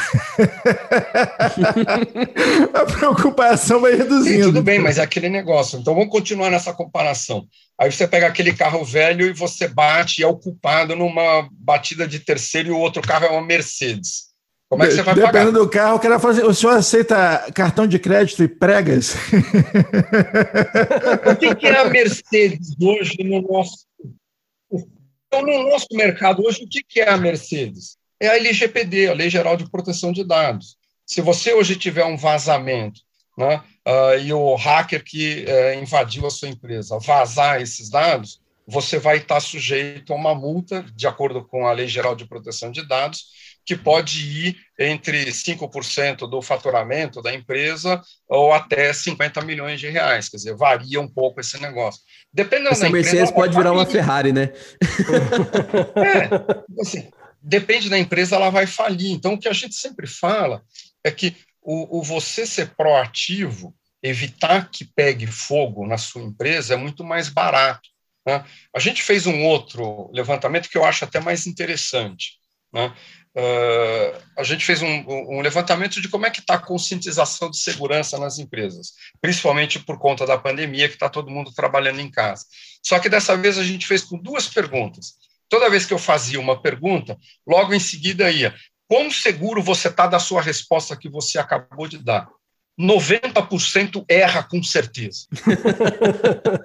a 2.73 2.85
preocupação 2.85 3.81
vai 3.81 3.93
reduzindo. 3.93 4.45
tudo 4.45 4.63
bem, 4.63 4.79
mas 4.79 4.97
é 4.97 5.01
aquele 5.01 5.27
negócio. 5.27 5.77
Então 5.77 5.93
vamos 5.93 6.09
continuar 6.09 6.49
nessa 6.49 6.73
comparação. 6.73 7.45
Aí 7.77 7.91
você 7.91 8.07
pega 8.07 8.27
aquele 8.27 8.53
carro 8.53 8.85
velho 8.85 9.25
e 9.25 9.33
você 9.33 9.67
bate 9.67 10.21
e 10.21 10.23
é 10.23 10.27
o 10.27 10.37
culpado 10.37 10.95
numa 10.95 11.49
batida 11.51 12.07
de 12.07 12.21
terceiro 12.21 12.69
e 12.69 12.71
o 12.71 12.77
outro 12.77 13.01
carro 13.01 13.25
é 13.25 13.29
uma 13.29 13.45
Mercedes. 13.45 14.29
Como 14.69 14.81
é 14.81 14.87
que 14.87 14.93
você 14.93 15.01
vai 15.01 15.13
Dependendo 15.13 15.33
pagar? 15.33 15.45
Dependendo 15.45 15.65
do 15.65 15.69
carro, 15.69 15.97
o 15.97 15.99
cara 15.99 16.17
fala 16.17 16.33
assim, 16.33 16.43
o 16.43 16.53
senhor 16.53 16.77
aceita 16.77 17.51
cartão 17.53 17.85
de 17.85 17.99
crédito 17.99 18.41
e 18.43 18.47
pregas? 18.47 19.13
o 21.25 21.35
que, 21.35 21.53
que 21.53 21.67
é 21.67 21.79
a 21.79 21.89
Mercedes 21.89 22.77
hoje 22.81 23.17
no 23.25 23.41
nosso... 23.41 23.85
Então, 24.71 25.41
no 25.41 25.69
nosso 25.69 25.87
mercado 25.91 26.45
hoje, 26.45 26.63
o 26.63 26.69
que, 26.69 26.81
que 26.81 27.01
é 27.01 27.09
a 27.09 27.17
Mercedes? 27.17 27.98
É 28.19 28.27
a 28.27 28.37
LGPD, 28.37 29.09
a 29.09 29.13
Lei 29.13 29.29
Geral 29.29 29.55
de 29.55 29.69
Proteção 29.69 30.11
de 30.11 30.23
Dados. 30.23 30.77
Se 31.05 31.21
você 31.21 31.53
hoje 31.53 31.75
tiver 31.75 32.05
um 32.05 32.17
vazamento 32.17 33.01
né, 33.37 33.63
uh, 33.87 34.19
e 34.19 34.33
o 34.33 34.55
hacker 34.55 35.03
que 35.03 35.45
uh, 35.45 35.81
invadiu 35.81 36.27
a 36.27 36.31
sua 36.31 36.49
empresa 36.49 36.99
vazar 36.99 37.61
esses 37.61 37.89
dados, 37.89 38.41
você 38.67 38.99
vai 38.99 39.17
estar 39.17 39.39
sujeito 39.39 40.13
a 40.13 40.15
uma 40.15 40.35
multa, 40.35 40.85
de 40.95 41.07
acordo 41.07 41.43
com 41.43 41.65
a 41.65 41.71
Lei 41.71 41.87
Geral 41.87 42.15
de 42.15 42.27
Proteção 42.27 42.71
de 42.71 42.87
Dados, 42.87 43.25
que 43.65 43.75
pode 43.75 44.47
ir 44.47 44.57
entre 44.79 45.25
5% 45.25 46.29
do 46.29 46.41
faturamento 46.41 47.21
da 47.21 47.33
empresa 47.33 48.01
ou 48.27 48.51
até 48.51 48.91
50 48.91 49.41
milhões 49.41 49.79
de 49.79 49.89
reais. 49.89 50.29
Quer 50.29 50.37
dizer, 50.37 50.55
varia 50.55 50.99
um 50.99 51.07
pouco 51.07 51.39
esse 51.39 51.59
negócio. 51.61 52.01
Dependendo 52.33 52.71
Essa 52.71 52.85
da 52.85 52.89
Mercedes 52.89 53.29
empresa, 53.29 53.33
pode 53.33 53.55
virar 53.55 53.71
uma 53.71 53.85
Ferrari, 53.85 54.31
né? 54.31 54.51
É, 55.95 56.81
assim, 56.81 57.09
depende 57.41 57.89
da 57.89 57.97
empresa, 57.97 58.35
ela 58.35 58.49
vai 58.49 58.67
falir. 58.67 59.11
Então, 59.11 59.33
o 59.33 59.39
que 59.39 59.47
a 59.47 59.53
gente 59.53 59.75
sempre 59.75 60.07
fala 60.07 60.63
é 61.03 61.11
que 61.11 61.35
o, 61.61 61.99
o 61.99 62.03
você 62.03 62.45
ser 62.45 62.75
proativo, 62.75 63.75
evitar 64.01 64.69
que 64.69 64.85
pegue 64.85 65.27
fogo 65.27 65.85
na 65.85 65.97
sua 65.97 66.21
empresa, 66.21 66.73
é 66.73 66.77
muito 66.77 67.03
mais 67.03 67.29
barato. 67.29 67.89
Né? 68.25 68.43
A 68.75 68.79
gente 68.79 69.03
fez 69.03 69.27
um 69.27 69.43
outro 69.43 70.09
levantamento 70.13 70.69
que 70.69 70.77
eu 70.77 70.85
acho 70.85 71.03
até 71.03 71.19
mais 71.19 71.47
interessante. 71.47 72.39
Né? 72.71 72.93
Uh, 73.35 74.21
a 74.37 74.43
gente 74.43 74.65
fez 74.65 74.81
um, 74.81 75.03
um, 75.07 75.41
levantamento 75.41 76.01
de 76.01 76.09
como 76.09 76.25
é 76.25 76.31
que 76.31 76.39
está 76.39 76.55
a 76.55 76.59
conscientização 76.59 77.49
de 77.49 77.57
segurança 77.57 78.17
nas 78.17 78.39
empresas, 78.39 78.93
principalmente 79.21 79.79
por 79.79 79.99
conta 79.99 80.25
da 80.25 80.37
pandemia, 80.37 80.87
que 80.87 80.95
está 80.95 81.07
todo 81.09 81.29
mundo 81.29 81.53
trabalhando 81.53 81.99
em 81.99 82.09
casa. 82.09 82.45
Só 82.83 82.99
que 82.99 83.09
dessa 83.09 83.37
vez 83.37 83.57
a 83.57 83.63
gente 83.63 83.85
fez 83.85 84.03
com 84.03 84.17
duas 84.17 84.47
perguntas 84.47 85.13
toda 85.49 85.69
vez 85.69 85.85
que 85.85 85.93
eu 85.93 85.97
fazia 85.97 86.39
uma 86.39 86.61
pergunta, 86.61 87.17
logo 87.45 87.73
em 87.73 87.79
seguida 87.79 88.31
ia: 88.31 88.53
quão 88.87 89.11
seguro 89.11 89.61
você 89.61 89.87
está 89.87 90.07
da 90.07 90.19
sua 90.19 90.41
resposta 90.41 90.95
que 90.95 91.09
você 91.09 91.37
acabou 91.39 91.87
de 91.87 91.97
dar? 91.97 92.29
90% 92.79 94.05
erra 94.07 94.41
com 94.41 94.63
certeza. 94.63 95.27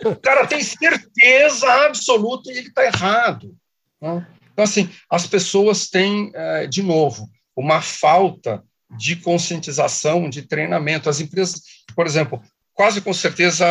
o 0.07 0.15
cara 0.15 0.47
tem 0.47 0.63
certeza 0.63 1.69
absoluta 1.87 2.53
e 2.53 2.59
ele 2.59 2.69
está 2.69 2.85
errado. 2.85 3.57
Né? 4.01 4.25
Então, 4.53 4.65
assim, 4.65 4.89
as 5.11 5.27
pessoas 5.27 5.89
têm, 5.89 6.31
é, 6.33 6.69
de 6.69 6.85
novo, 6.85 7.29
uma 7.57 7.83
falta 7.83 8.63
de 8.97 9.17
conscientização, 9.17 10.31
de 10.31 10.43
treinamento. 10.43 11.11
As 11.11 11.19
empresas, 11.19 11.61
por 11.97 12.07
exemplo, 12.07 12.41
quase 12.73 13.01
com 13.01 13.13
certeza, 13.13 13.67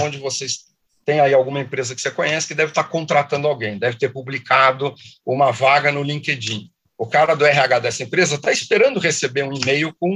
onde 0.00 0.16
vocês 0.18 0.71
têm 1.04 1.20
aí 1.20 1.34
alguma 1.34 1.60
empresa 1.60 1.94
que 1.94 2.00
você 2.00 2.10
conhece 2.10 2.48
que 2.48 2.54
deve 2.54 2.70
estar 2.70 2.84
contratando 2.84 3.48
alguém, 3.48 3.78
deve 3.78 3.98
ter 3.98 4.08
publicado 4.10 4.94
uma 5.24 5.50
vaga 5.50 5.90
no 5.90 6.02
LinkedIn. 6.02 6.70
O 6.96 7.06
cara 7.06 7.34
do 7.34 7.44
RH 7.44 7.80
dessa 7.80 8.02
empresa 8.02 8.36
está 8.36 8.52
esperando 8.52 9.00
receber 9.00 9.42
um 9.42 9.52
e-mail 9.52 9.94
com 9.98 10.08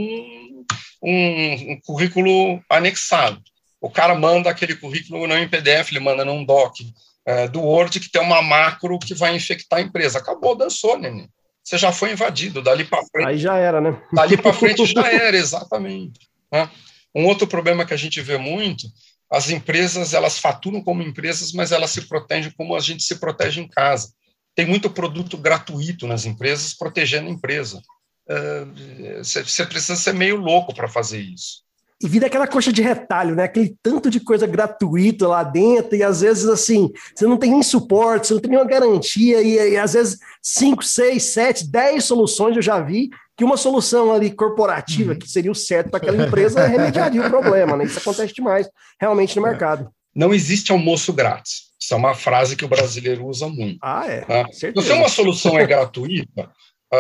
um, 1.03 1.73
um, 1.73 1.81
currículo 1.85 2.63
anexado. 2.71 3.41
O 3.81 3.91
cara 3.91 4.15
manda 4.15 4.51
aquele 4.51 4.77
currículo 4.77 5.27
não 5.27 5.39
em 5.39 5.49
PDF, 5.49 5.91
ele 5.91 6.01
manda 6.01 6.25
num 6.25 6.45
doc 6.45 6.77
é, 7.27 7.49
do 7.49 7.61
Word 7.61 7.99
que 7.99 8.11
tem 8.11 8.23
uma 8.23 8.41
macro 8.41 8.99
que 8.99 9.15
vai 9.15 9.35
infectar 9.35 9.81
a 9.81 9.83
empresa. 9.83 10.19
Acabou, 10.19 10.55
dançou, 10.55 10.99
neném. 10.99 11.29
Você 11.63 11.77
já 11.77 11.91
foi 11.91 12.13
invadido, 12.13 12.63
dali 12.63 12.85
para 12.85 13.05
frente. 13.11 13.27
Aí 13.27 13.39
já 13.39 13.57
era, 13.57 13.81
né? 13.81 14.01
Dali 14.13 14.37
para 14.37 14.53
frente 14.53 14.87
já 14.95 15.13
era, 15.13 15.37
exatamente. 15.37 16.21
Né? 16.53 16.71
Um 17.13 17.27
outro 17.27 17.49
problema 17.49 17.85
que 17.85 17.93
a 17.93 17.97
gente 17.97 18.21
vê 18.21 18.39
muito, 18.39 18.87
as 19.31 19.51
empresas 19.51 20.15
elas 20.15 20.39
faturam 20.39 20.83
como 20.83 21.03
empresas, 21.03 21.53
mas 21.53 21.73
elas 21.73 21.91
se 21.91 22.03
protegem 22.03 22.53
como 22.57 22.77
a 22.77 22.81
gente 22.81 23.03
se 23.03 23.17
protege 23.17 23.61
em 23.61 23.69
casa. 23.69 24.13
Tem 24.55 24.67
muito 24.67 24.91
produto 24.91 25.37
gratuito 25.37 26.07
nas 26.07 26.25
empresas 26.25 26.75
protegendo 26.75 27.29
a 27.29 27.33
empresa. 27.33 27.83
Você 29.19 29.67
precisa 29.67 29.97
ser 29.97 30.15
meio 30.15 30.37
louco 30.37 30.75
para 30.75 30.89
fazer 30.89 31.21
isso 31.21 31.67
e 32.03 32.07
vira 32.09 32.27
aquela 32.27 32.47
coxa 32.47 32.73
de 32.73 32.83
retalho, 32.83 33.35
né? 33.35 33.45
Aquele 33.45 33.75
tanto 33.83 34.11
de 34.11 34.21
coisa 34.21 34.47
gratuita 34.47 35.27
lá 35.27 35.43
dentro, 35.43 35.97
e 35.97 36.03
às 36.03 36.21
vezes 36.21 36.47
assim, 36.47 36.91
você 37.15 37.27
não 37.27 37.39
tem 37.39 37.51
nem 37.51 37.63
suporte, 37.63 38.27
você 38.27 38.35
não 38.35 38.41
tem 38.41 38.51
nenhuma 38.51 38.69
garantia, 38.69 39.41
e, 39.41 39.73
e 39.73 39.77
às 39.79 39.95
vezes 39.95 40.19
5, 40.43 40.85
6, 40.85 41.23
7, 41.23 41.71
10 41.71 42.05
soluções 42.05 42.57
eu 42.57 42.63
já 42.63 42.81
vi 42.81 43.09
que 43.37 43.45
uma 43.45 43.57
solução 43.57 44.13
ali 44.13 44.31
corporativa, 44.31 45.13
uhum. 45.13 45.19
que 45.19 45.29
seria 45.29 45.51
o 45.51 45.55
certo 45.55 45.91
para 45.91 45.99
aquela 45.99 46.27
empresa, 46.27 46.67
remediaria 46.67 47.21
o 47.21 47.31
problema, 47.31 47.77
né? 47.77 47.85
Isso 47.85 47.99
acontece 47.99 48.33
demais 48.33 48.69
realmente 49.01 49.39
no 49.39 49.47
é. 49.47 49.51
mercado. 49.51 49.91
Não 50.15 50.33
existe 50.33 50.73
almoço 50.73 51.13
grátis. 51.13 51.67
Isso 51.79 51.93
é 51.93 51.97
uma 51.97 52.15
frase 52.15 52.57
que 52.57 52.65
o 52.65 52.69
brasileiro 52.69 53.27
usa 53.27 53.49
muito. 53.49 53.79
Ah, 53.83 54.07
é. 54.07 54.23
Tá? 54.23 54.47
Se 54.53 54.73
uma 54.93 55.09
solução 55.09 55.59
é 55.59 55.67
gratuita, 55.67 56.51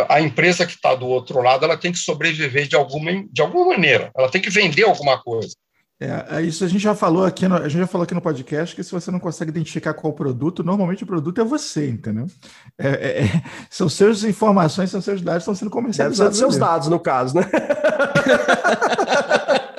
a 0.08 0.20
empresa 0.20 0.66
que 0.66 0.74
está 0.74 0.94
do 0.94 1.06
outro 1.06 1.40
lado 1.40 1.64
ela 1.64 1.76
tem 1.76 1.92
que 1.92 1.98
sobreviver 1.98 2.68
de 2.68 2.76
alguma, 2.76 3.24
de 3.32 3.40
alguma 3.40 3.66
maneira, 3.68 4.10
ela 4.16 4.28
tem 4.28 4.40
que 4.40 4.50
vender 4.50 4.84
alguma 4.84 5.18
coisa. 5.22 5.54
É, 5.98 6.36
é, 6.36 6.42
isso 6.42 6.62
a 6.62 6.68
gente 6.68 6.82
já 6.82 6.94
falou 6.94 7.24
aqui 7.24 7.48
no, 7.48 7.56
a 7.56 7.68
gente 7.68 7.80
já 7.80 7.86
falou 7.86 8.04
aqui 8.04 8.12
no 8.12 8.20
podcast 8.20 8.76
que 8.76 8.84
se 8.84 8.92
você 8.92 9.10
não 9.10 9.18
consegue 9.18 9.50
identificar 9.50 9.94
qual 9.94 10.12
produto, 10.12 10.62
normalmente 10.62 11.04
o 11.04 11.06
produto 11.06 11.40
é 11.40 11.44
você, 11.44 11.88
entendeu? 11.88 12.26
É, 12.78 12.88
é, 12.88 13.24
é 13.24 13.42
são 13.70 13.88
suas 13.88 14.22
informações, 14.22 14.90
são 14.90 15.00
seus 15.00 15.22
dados 15.22 15.42
estão 15.42 15.54
sendo 15.54 15.70
comercializados. 15.70 16.18
Deve 16.18 16.34
ser 16.34 16.52
seus 16.52 16.58
dados, 16.58 16.88
no 16.88 17.00
caso, 17.00 17.34
né? 17.36 17.42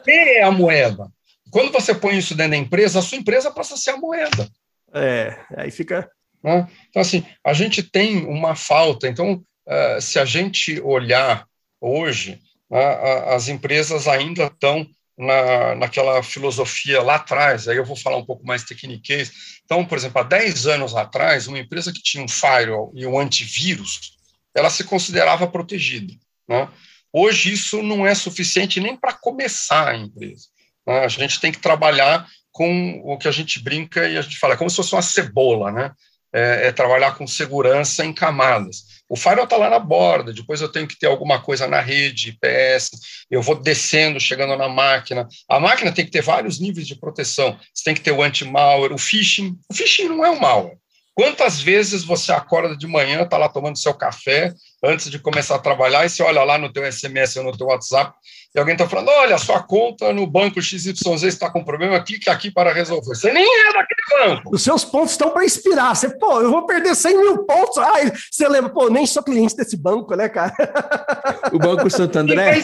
É 0.09 0.41
a 0.41 0.51
moeda? 0.51 1.12
Quando 1.51 1.71
você 1.71 1.93
põe 1.93 2.17
isso 2.17 2.33
dentro 2.33 2.51
da 2.51 2.57
empresa, 2.57 3.00
a 3.00 3.01
sua 3.01 3.17
empresa 3.17 3.51
passa 3.51 3.74
a 3.74 3.77
ser 3.77 3.91
a 3.91 3.97
moeda. 3.97 4.47
É, 4.93 5.38
aí 5.57 5.69
fica. 5.69 6.09
Né? 6.41 6.67
Então, 6.89 7.01
assim, 7.01 7.25
a 7.45 7.53
gente 7.53 7.83
tem 7.83 8.25
uma 8.25 8.55
falta. 8.55 9.07
Então, 9.07 9.43
uh, 9.67 10.01
se 10.01 10.17
a 10.17 10.24
gente 10.24 10.79
olhar 10.81 11.45
hoje, 11.81 12.39
uh, 12.69 13.33
as 13.33 13.50
empresas 13.50 14.07
ainda 14.07 14.45
estão 14.45 14.88
na, 15.17 15.75
naquela 15.75 16.21
filosofia 16.21 17.01
lá 17.01 17.15
atrás, 17.15 17.67
aí 17.67 17.77
eu 17.77 17.86
vou 17.86 17.95
falar 17.95 18.17
um 18.17 18.25
pouco 18.25 18.45
mais 18.45 18.63
tecniquez. 18.63 19.59
Então, 19.65 19.83
por 19.83 19.97
exemplo, 19.97 20.21
há 20.21 20.24
10 20.24 20.67
anos 20.67 20.95
atrás, 20.95 21.47
uma 21.47 21.57
empresa 21.57 21.91
que 21.91 22.01
tinha 22.01 22.24
um 22.24 22.27
firewall 22.27 22.91
e 22.93 23.05
um 23.05 23.17
antivírus, 23.17 24.15
ela 24.53 24.69
se 24.69 24.83
considerava 24.83 25.47
protegida. 25.47 26.13
Né? 26.47 26.69
Hoje, 27.12 27.51
isso 27.51 27.81
não 27.81 28.05
é 28.05 28.13
suficiente 28.13 28.79
nem 28.79 28.95
para 28.95 29.13
começar 29.13 29.89
a 29.89 29.97
empresa. 29.97 30.47
Né? 30.86 31.00
A 31.00 31.07
gente 31.07 31.39
tem 31.39 31.51
que 31.51 31.59
trabalhar 31.59 32.27
com 32.51 33.01
o 33.03 33.17
que 33.17 33.27
a 33.27 33.31
gente 33.31 33.59
brinca 33.59 34.07
e 34.07 34.17
a 34.17 34.21
gente 34.21 34.38
fala, 34.38 34.53
é 34.53 34.57
como 34.57 34.69
se 34.69 34.75
fosse 34.75 34.93
uma 34.93 35.01
cebola, 35.01 35.71
né? 35.71 35.91
É, 36.34 36.67
é 36.67 36.72
trabalhar 36.72 37.15
com 37.15 37.25
segurança 37.25 38.05
em 38.05 38.13
camadas. 38.13 38.84
O 39.10 39.15
firewall 39.15 39.46
está 39.46 39.55
lá 39.55 39.69
na 39.69 39.79
borda, 39.79 40.34
depois 40.34 40.60
eu 40.60 40.69
tenho 40.69 40.88
que 40.88 41.00
ter 41.00 41.07
alguma 41.07 41.41
coisa 41.41 41.67
na 41.67 41.79
rede, 41.79 42.29
IPS, 42.29 42.91
eu 43.31 43.41
vou 43.41 43.55
descendo, 43.55 44.19
chegando 44.19 44.57
na 44.57 44.67
máquina. 44.67 45.27
A 45.50 45.60
máquina 45.60 45.93
tem 45.93 46.05
que 46.05 46.12
ter 46.12 46.22
vários 46.22 46.60
níveis 46.60 46.86
de 46.86 47.00
proteção. 47.00 47.57
Você 47.74 47.84
tem 47.86 47.93
que 47.93 48.01
ter 48.01 48.12
o 48.12 48.22
anti-malware, 48.22 48.93
o 48.93 48.98
phishing. 48.98 49.57
O 49.72 49.74
phishing 49.74 50.10
não 50.10 50.25
é 50.25 50.29
um 50.29 50.39
malware. 50.39 50.77
Quantas 51.17 51.59
vezes 51.59 52.03
você 52.03 52.31
acorda 52.31 52.77
de 52.77 52.86
manhã, 52.86 53.24
está 53.24 53.39
lá 53.39 53.50
tomando 53.50 53.75
seu 53.75 53.91
café, 53.91 54.53
antes 54.83 55.09
de 55.09 55.17
começar 55.17 55.55
a 55.55 55.59
trabalhar, 55.59 56.05
e 56.05 56.09
você 56.09 56.21
olha 56.21 56.43
lá 56.43 56.59
no 56.59 56.71
teu 56.71 56.86
SMS 56.86 57.38
ou 57.38 57.45
no 57.45 57.57
teu 57.57 57.65
WhatsApp, 57.65 58.13
e 58.53 58.59
alguém 58.59 58.75
está 58.75 58.88
falando, 58.88 59.09
olha, 59.09 59.36
sua 59.39 59.63
conta 59.63 60.13
no 60.13 60.27
banco 60.27 60.62
XYZ 60.62 61.24
está 61.24 61.50
com 61.50 61.63
problema, 61.63 62.03
clique 62.03 62.29
aqui 62.29 62.51
para 62.51 62.71
resolver. 62.71 63.15
Você 63.15 63.31
nem 63.31 63.43
é 63.43 63.74
daquele 63.74 64.36
banco. 64.36 64.53
Os 64.53 64.62
seus 64.62 64.86
pontos 64.86 65.13
estão 65.13 65.31
para 65.31 65.43
expirar. 65.43 65.95
Você, 65.95 66.07
pô, 66.19 66.39
eu 66.39 66.51
vou 66.51 66.67
perder 66.67 66.93
100 66.93 67.17
mil 67.17 67.45
pontos. 67.45 67.79
Ai, 67.79 68.12
você 68.31 68.47
lembra, 68.47 68.69
pô, 68.69 68.88
nem 68.88 69.07
sou 69.07 69.24
cliente 69.24 69.55
desse 69.55 69.75
banco, 69.75 70.15
né, 70.15 70.29
cara? 70.29 70.53
O 71.51 71.57
Banco 71.57 71.89
Santo 71.89 72.19
André? 72.19 72.62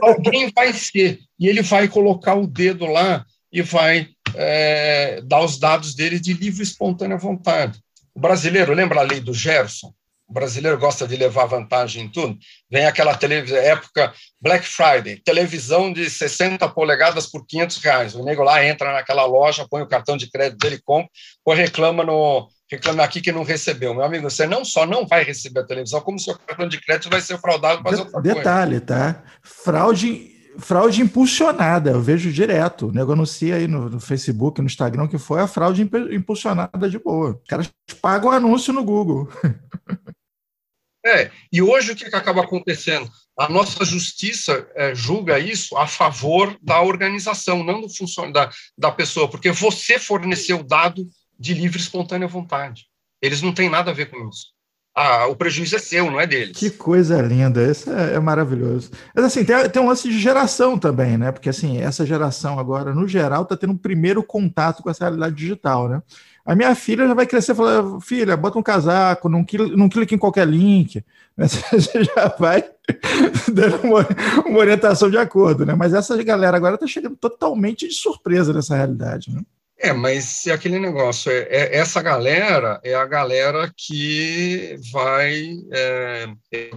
Alguém 0.00 0.50
vai 0.54 0.72
ser. 0.72 1.18
E 1.38 1.46
ele 1.46 1.60
vai 1.60 1.88
colocar 1.88 2.34
o 2.34 2.46
dedo 2.46 2.86
lá 2.86 3.24
e 3.52 3.60
vai 3.62 4.08
é, 4.40 5.20
dar 5.22 5.40
os 5.40 5.58
dados 5.58 5.94
dele 5.96 6.20
de 6.20 6.32
livre 6.32 6.60
e 6.60 6.62
espontânea 6.62 7.16
vontade. 7.16 7.80
O 8.14 8.20
brasileiro, 8.20 8.72
lembra 8.72 9.00
a 9.00 9.02
lei 9.02 9.18
do 9.18 9.34
Gerson? 9.34 9.92
O 10.28 10.32
brasileiro 10.32 10.78
gosta 10.78 11.08
de 11.08 11.16
levar 11.16 11.46
vantagem 11.46 12.04
em 12.04 12.08
tudo. 12.08 12.38
Vem 12.70 12.84
aquela 12.84 13.18
época 13.64 14.12
Black 14.40 14.64
Friday, 14.64 15.16
televisão 15.24 15.92
de 15.92 16.08
60 16.08 16.68
polegadas 16.68 17.26
por 17.26 17.46
500 17.46 17.76
reais. 17.78 18.14
O 18.14 18.22
nego 18.22 18.42
lá 18.44 18.64
entra 18.64 18.92
naquela 18.92 19.24
loja, 19.24 19.66
põe 19.68 19.82
o 19.82 19.88
cartão 19.88 20.16
de 20.16 20.30
crédito 20.30 20.58
dele, 20.58 20.80
compra, 20.84 21.10
ou 21.44 21.54
reclama 21.54 22.04
no 22.04 22.48
reclama 22.70 23.02
aqui 23.02 23.22
que 23.22 23.32
não 23.32 23.42
recebeu. 23.42 23.94
Meu 23.94 24.04
amigo, 24.04 24.30
você 24.30 24.46
não 24.46 24.64
só 24.64 24.84
não 24.84 25.06
vai 25.06 25.24
receber 25.24 25.60
a 25.60 25.66
televisão, 25.66 26.02
como 26.02 26.20
seu 26.20 26.38
cartão 26.38 26.68
de 26.68 26.78
crédito 26.78 27.08
vai 27.08 27.22
ser 27.22 27.38
fraudado 27.38 27.82
para 27.82 27.98
outra 27.98 28.20
Detalhe, 28.20 28.80
coisa. 28.80 28.86
tá? 28.86 29.24
Fraude 29.42 30.37
fraude 30.58 31.00
impulsionada, 31.00 31.90
eu 31.90 32.02
vejo 32.02 32.32
direto. 32.32 32.88
O 32.88 32.92
nego 32.92 33.12
anuncia 33.12 33.56
aí 33.56 33.66
no, 33.66 33.88
no, 33.88 34.00
Facebook, 34.00 34.60
no 34.60 34.66
Instagram, 34.66 35.08
que 35.08 35.18
foi 35.18 35.40
a 35.40 35.46
fraude 35.46 35.88
impulsionada 36.10 36.90
de 36.90 36.98
boa. 36.98 37.40
Os 37.42 37.48
caras 37.48 37.70
pagam 38.02 38.30
o 38.30 38.32
anúncio 38.32 38.72
no 38.72 38.84
Google. 38.84 39.28
É, 41.06 41.30
e 41.50 41.62
hoje 41.62 41.92
o 41.92 41.96
que, 41.96 42.10
que 42.10 42.16
acaba 42.16 42.42
acontecendo? 42.42 43.08
A 43.38 43.48
nossa 43.48 43.82
justiça 43.84 44.68
é, 44.74 44.94
julga 44.94 45.38
isso 45.38 45.76
a 45.76 45.86
favor 45.86 46.58
da 46.60 46.82
organização, 46.82 47.62
não 47.62 47.80
do 47.80 47.88
funcionário 47.88 48.34
da, 48.34 48.50
da 48.76 48.92
pessoa, 48.92 49.30
porque 49.30 49.50
você 49.50 49.98
forneceu 49.98 50.58
o 50.58 50.62
dado 50.62 51.08
de 51.38 51.54
livre 51.54 51.78
e 51.78 51.80
espontânea 51.80 52.26
vontade. 52.26 52.88
Eles 53.22 53.40
não 53.40 53.54
têm 53.54 53.70
nada 53.70 53.90
a 53.90 53.94
ver 53.94 54.10
com 54.10 54.28
isso. 54.28 54.48
Ah, 55.00 55.28
o 55.28 55.36
prejuízo 55.36 55.76
é 55.76 55.78
seu, 55.78 56.10
não 56.10 56.18
é 56.18 56.26
deles. 56.26 56.56
Que 56.56 56.70
coisa 56.70 57.22
linda, 57.22 57.62
isso 57.70 57.88
é, 57.88 58.14
é 58.14 58.18
maravilhoso. 58.18 58.90
Mas 59.14 59.26
assim, 59.26 59.44
tem, 59.44 59.68
tem 59.68 59.80
um 59.80 59.86
lance 59.86 60.08
de 60.08 60.18
geração 60.18 60.76
também, 60.76 61.16
né? 61.16 61.30
Porque 61.30 61.48
assim, 61.48 61.78
essa 61.78 62.04
geração 62.04 62.58
agora, 62.58 62.92
no 62.92 63.06
geral, 63.06 63.44
está 63.44 63.56
tendo 63.56 63.74
um 63.74 63.78
primeiro 63.78 64.24
contato 64.24 64.82
com 64.82 64.90
essa 64.90 65.04
realidade 65.04 65.36
digital, 65.36 65.88
né? 65.88 66.02
A 66.44 66.56
minha 66.56 66.74
filha 66.74 67.06
já 67.06 67.14
vai 67.14 67.26
crescer 67.26 67.52
e 67.52 67.54
falar, 67.54 68.00
filha, 68.00 68.36
bota 68.36 68.58
um 68.58 68.62
casaco, 68.62 69.28
não, 69.28 69.46
não 69.76 69.88
clique 69.88 70.16
em 70.16 70.18
qualquer 70.18 70.48
link. 70.48 71.04
Você 71.38 72.02
já 72.02 72.34
vai 72.36 72.64
dando 73.54 73.76
uma, 73.84 74.04
uma, 74.46 74.58
orientação 74.58 75.08
de 75.08 75.16
acordo, 75.16 75.64
né? 75.64 75.76
Mas 75.76 75.94
essa 75.94 76.20
galera 76.24 76.56
agora 76.56 76.74
está 76.74 76.88
chegando 76.88 77.14
totalmente 77.14 77.86
de 77.86 77.94
surpresa 77.94 78.52
nessa 78.52 78.74
realidade, 78.74 79.30
né? 79.30 79.42
É, 79.80 79.92
mas 79.92 80.46
é 80.46 80.52
aquele 80.52 80.78
negócio, 80.78 81.30
é, 81.30 81.42
é, 81.42 81.76
essa 81.76 82.02
galera 82.02 82.80
é 82.82 82.94
a 82.94 83.06
galera 83.06 83.72
que 83.76 84.76
vai 84.90 85.54
é, 85.72 86.26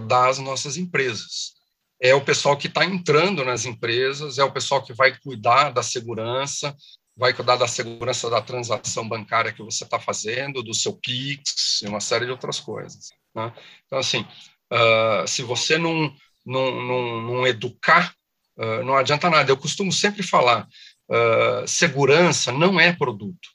dar 0.06 0.28
as 0.28 0.38
nossas 0.38 0.76
empresas. 0.76 1.52
É 2.00 2.14
o 2.14 2.24
pessoal 2.24 2.56
que 2.56 2.68
está 2.68 2.84
entrando 2.84 3.44
nas 3.44 3.64
empresas, 3.64 4.38
é 4.38 4.44
o 4.44 4.52
pessoal 4.52 4.82
que 4.82 4.92
vai 4.92 5.16
cuidar 5.18 5.70
da 5.70 5.82
segurança, 5.82 6.76
vai 7.16 7.32
cuidar 7.32 7.56
da 7.56 7.68
segurança 7.68 8.30
da 8.30 8.40
transação 8.40 9.08
bancária 9.08 9.52
que 9.52 9.62
você 9.62 9.84
está 9.84 9.98
fazendo, 9.98 10.62
do 10.62 10.74
seu 10.74 10.94
PIX, 10.94 11.82
e 11.82 11.86
uma 11.86 12.00
série 12.00 12.24
de 12.24 12.30
outras 12.30 12.58
coisas. 12.58 13.10
Né? 13.34 13.52
Então, 13.86 13.98
assim, 13.98 14.26
uh, 14.72 15.26
se 15.26 15.42
você 15.42 15.76
não, 15.76 16.12
não, 16.44 16.82
não, 16.82 17.22
não 17.22 17.46
educar, 17.46 18.14
uh, 18.56 18.82
não 18.84 18.96
adianta 18.96 19.30
nada. 19.30 19.50
Eu 19.50 19.56
costumo 19.56 19.92
sempre 19.92 20.22
falar, 20.22 20.66
uh, 21.12 21.68
segurança 21.68 22.50
não 22.50 22.80
é 22.80 22.92
produto. 22.92 23.50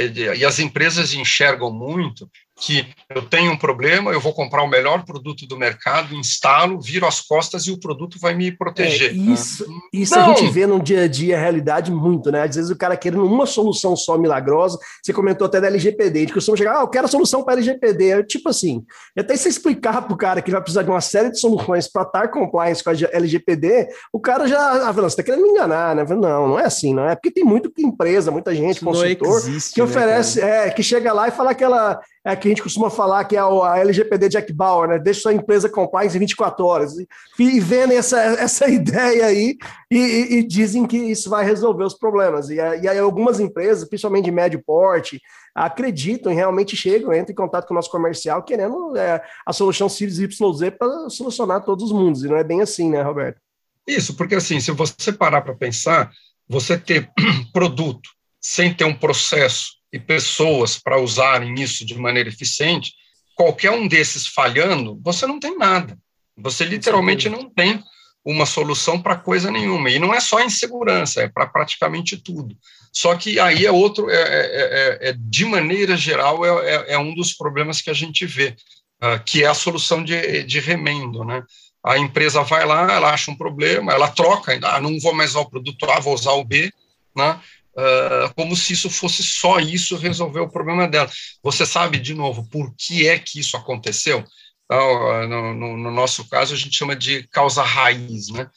E, 0.00 0.38
e 0.38 0.44
as 0.46 0.58
empresas 0.58 1.12
enxergam 1.12 1.70
muito 1.70 2.28
que 2.60 2.86
eu 3.08 3.22
tenho 3.22 3.52
um 3.52 3.56
problema, 3.56 4.10
eu 4.10 4.20
vou 4.20 4.32
comprar 4.32 4.62
o 4.62 4.68
melhor 4.68 5.04
produto 5.04 5.46
do 5.46 5.56
mercado, 5.56 6.14
instalo, 6.14 6.80
viro 6.80 7.06
as 7.06 7.20
costas 7.20 7.66
e 7.66 7.70
o 7.70 7.78
produto 7.78 8.18
vai 8.20 8.34
me 8.34 8.50
proteger. 8.50 9.10
É, 9.10 9.12
isso 9.12 9.64
isso 9.92 10.18
a 10.18 10.34
gente 10.34 10.50
vê 10.50 10.66
no 10.66 10.82
dia 10.82 11.04
a 11.04 11.08
dia 11.08 11.36
a 11.36 11.40
realidade 11.40 11.92
muito, 11.92 12.32
né? 12.32 12.42
Às 12.42 12.56
vezes 12.56 12.70
o 12.70 12.76
cara 12.76 12.96
querendo 12.96 13.24
uma 13.24 13.46
solução 13.46 13.94
só 13.96 14.18
milagrosa, 14.18 14.78
você 15.02 15.12
comentou 15.12 15.46
até 15.46 15.60
da 15.60 15.68
LGPD, 15.68 16.18
a 16.18 16.22
gente 16.22 16.32
costuma 16.32 16.56
chegar, 16.56 16.78
ah, 16.78 16.82
eu 16.82 16.88
quero 16.88 17.06
a 17.06 17.08
solução 17.08 17.44
para 17.44 17.54
LGPD. 17.54 18.10
É 18.10 18.22
tipo 18.24 18.48
assim, 18.48 18.84
até 19.16 19.36
se 19.36 19.48
explicar 19.48 20.02
para 20.02 20.14
o 20.14 20.16
cara 20.16 20.42
que 20.42 20.50
vai 20.50 20.60
precisar 20.60 20.82
de 20.82 20.90
uma 20.90 21.00
série 21.00 21.30
de 21.30 21.38
soluções 21.38 21.86
para 21.86 22.02
estar 22.02 22.28
compliance 22.28 22.82
com 22.82 22.90
a 22.90 22.94
LGPD, 23.12 23.88
o 24.12 24.20
cara 24.20 24.48
já, 24.48 24.88
ah, 24.88 24.92
você 24.92 25.06
está 25.06 25.22
querendo 25.22 25.44
me 25.44 25.50
enganar, 25.50 25.94
né? 25.94 26.04
Não, 26.08 26.48
não 26.48 26.58
é 26.58 26.64
assim, 26.64 26.92
não 26.92 27.08
é 27.08 27.14
porque 27.14 27.30
tem 27.30 27.44
muita 27.44 27.70
empresa, 27.78 28.30
muita 28.32 28.54
gente, 28.54 28.84
consultor, 28.84 29.38
existe, 29.38 29.74
que 29.74 29.80
né, 29.80 29.86
oferece, 29.86 30.40
né, 30.40 30.68
é, 30.68 30.70
que 30.70 30.82
chega 30.82 31.12
lá 31.12 31.28
e 31.28 31.30
fala 31.30 31.52
aquela 31.52 32.00
é 32.28 32.32
que 32.48 32.52
a 32.52 32.54
gente 32.54 32.62
costuma 32.62 32.88
falar 32.88 33.24
que 33.24 33.36
é 33.36 33.40
a 33.40 33.78
LGPD 33.78 34.28
Jack 34.30 34.52
Bauer, 34.52 34.88
né? 34.88 34.98
Deixa 34.98 35.20
sua 35.20 35.34
empresa 35.34 35.68
compliance 35.68 36.16
em 36.16 36.20
24 36.20 36.64
horas. 36.64 36.94
E, 37.38 37.60
vendo 37.60 37.92
essa, 37.92 38.18
essa 38.20 38.68
ideia 38.70 39.26
aí 39.26 39.56
e, 39.90 39.98
e, 39.98 40.38
e, 40.38 40.42
dizem 40.42 40.86
que 40.86 40.96
isso 40.96 41.28
vai 41.28 41.44
resolver 41.44 41.84
os 41.84 41.94
problemas. 41.94 42.48
E, 42.48 42.58
aí 42.60 42.98
algumas 42.98 43.38
empresas, 43.38 43.88
principalmente 43.88 44.24
de 44.24 44.30
médio 44.30 44.62
porte, 44.64 45.20
acreditam 45.54 46.32
e 46.32 46.34
realmente 46.34 46.76
chegam, 46.76 47.12
entram 47.12 47.32
em 47.32 47.36
contato 47.36 47.66
com 47.66 47.74
o 47.74 47.76
nosso 47.76 47.90
comercial 47.90 48.42
querendo 48.42 48.96
é, 48.96 49.22
a 49.44 49.52
solução 49.52 49.88
Series 49.88 50.18
YZ 50.18 50.70
para 50.78 51.10
solucionar 51.10 51.64
todos 51.64 51.84
os 51.84 51.92
mundos. 51.92 52.24
E 52.24 52.28
não 52.28 52.36
é 52.36 52.44
bem 52.44 52.62
assim, 52.62 52.90
né, 52.90 53.02
Roberto? 53.02 53.40
Isso, 53.86 54.14
porque 54.14 54.34
assim, 54.34 54.60
se 54.60 54.70
você 54.70 55.12
parar 55.12 55.42
para 55.42 55.54
pensar, 55.54 56.10
você 56.48 56.78
ter 56.78 57.10
produto 57.52 58.08
sem 58.40 58.72
ter 58.72 58.84
um 58.84 58.94
processo 58.94 59.77
e 59.92 59.98
pessoas 59.98 60.78
para 60.78 61.00
usarem 61.00 61.54
isso 61.54 61.84
de 61.84 61.96
maneira 61.96 62.28
eficiente, 62.28 62.92
qualquer 63.34 63.70
um 63.70 63.86
desses 63.86 64.26
falhando, 64.26 65.00
você 65.02 65.26
não 65.26 65.38
tem 65.38 65.56
nada. 65.56 65.96
Você 66.36 66.64
literalmente 66.64 67.28
não 67.28 67.48
tem 67.48 67.82
uma 68.24 68.44
solução 68.44 69.00
para 69.00 69.16
coisa 69.16 69.50
nenhuma. 69.50 69.90
E 69.90 69.98
não 69.98 70.12
é 70.12 70.20
só 70.20 70.40
em 70.40 70.50
segurança, 70.50 71.22
é 71.22 71.28
para 71.28 71.46
praticamente 71.46 72.16
tudo. 72.16 72.56
Só 72.92 73.14
que 73.16 73.38
aí 73.40 73.64
é 73.64 73.72
outro, 73.72 74.10
é, 74.10 74.16
é, 74.16 74.18
é, 74.22 75.08
é 75.10 75.14
de 75.16 75.44
maneira 75.44 75.96
geral, 75.96 76.44
é, 76.44 76.74
é, 76.74 76.92
é, 76.94 76.98
um 76.98 77.14
dos 77.14 77.32
problemas 77.32 77.80
que 77.80 77.90
a 77.90 77.94
gente 77.94 78.26
vê, 78.26 78.54
uh, 79.02 79.22
que 79.24 79.44
é 79.44 79.46
a 79.46 79.54
solução 79.54 80.02
de, 80.02 80.42
de 80.44 80.60
remendo, 80.60 81.24
né? 81.24 81.42
A 81.84 81.96
empresa 81.96 82.42
vai 82.42 82.66
lá, 82.66 82.92
ela 82.92 83.12
acha 83.12 83.30
um 83.30 83.36
problema, 83.36 83.92
ela 83.92 84.08
troca, 84.08 84.58
ah, 84.62 84.80
não 84.80 84.98
vou 84.98 85.14
mais 85.14 85.30
usar 85.30 85.40
o 85.40 85.48
produto 85.48 85.88
A, 85.90 86.00
vou 86.00 86.12
usar 86.12 86.32
o 86.32 86.44
B, 86.44 86.72
né? 87.16 87.40
Uh, 87.78 88.34
como 88.34 88.56
se 88.56 88.72
isso 88.72 88.90
fosse 88.90 89.22
só 89.22 89.60
isso 89.60 89.96
resolver 89.96 90.40
o 90.40 90.50
problema 90.50 90.88
dela. 90.88 91.08
Você 91.44 91.64
sabe, 91.64 92.00
de 92.00 92.12
novo, 92.12 92.44
por 92.50 92.74
que 92.76 93.06
é 93.06 93.16
que 93.16 93.38
isso 93.38 93.56
aconteceu? 93.56 94.24
Então, 94.64 95.28
no, 95.28 95.54
no, 95.54 95.76
no, 95.76 95.90
nosso 95.92 96.28
caso, 96.28 96.54
a 96.54 96.56
gente 96.56 96.76
chama 96.76 96.96
de 96.96 97.22
causa 97.28 97.62
raiz, 97.62 98.30
né? 98.30 98.50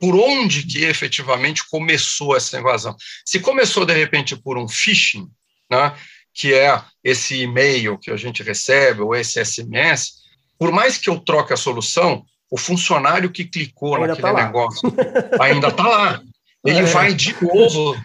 Por 0.00 0.16
onde 0.16 0.62
que 0.64 0.84
efetivamente 0.84 1.68
começou 1.68 2.34
essa 2.34 2.58
invasão? 2.58 2.96
Se 3.26 3.40
começou, 3.40 3.84
de 3.84 3.92
repente, 3.92 4.34
por 4.34 4.56
um 4.56 4.66
phishing, 4.66 5.28
né, 5.70 5.94
que 6.32 6.54
é 6.54 6.82
esse 7.04 7.42
e-mail 7.42 7.98
que 7.98 8.10
a 8.10 8.16
gente 8.16 8.42
recebe, 8.42 9.02
ou 9.02 9.14
esse 9.14 9.44
SMS, 9.44 10.14
por 10.58 10.72
mais 10.72 10.96
que 10.96 11.10
eu 11.10 11.20
troque 11.20 11.52
a 11.52 11.58
solução, 11.58 12.24
o 12.50 12.56
funcionário 12.56 13.30
que 13.30 13.44
clicou 13.44 13.96
ainda 13.96 14.08
naquele 14.08 14.32
tá 14.32 14.44
negócio 14.46 14.94
ainda 15.40 15.68
está 15.68 15.88
lá. 15.88 16.22
Ele 16.64 16.80
é. 16.80 16.84
vai 16.84 17.12
de 17.14 17.34
novo 17.42 17.96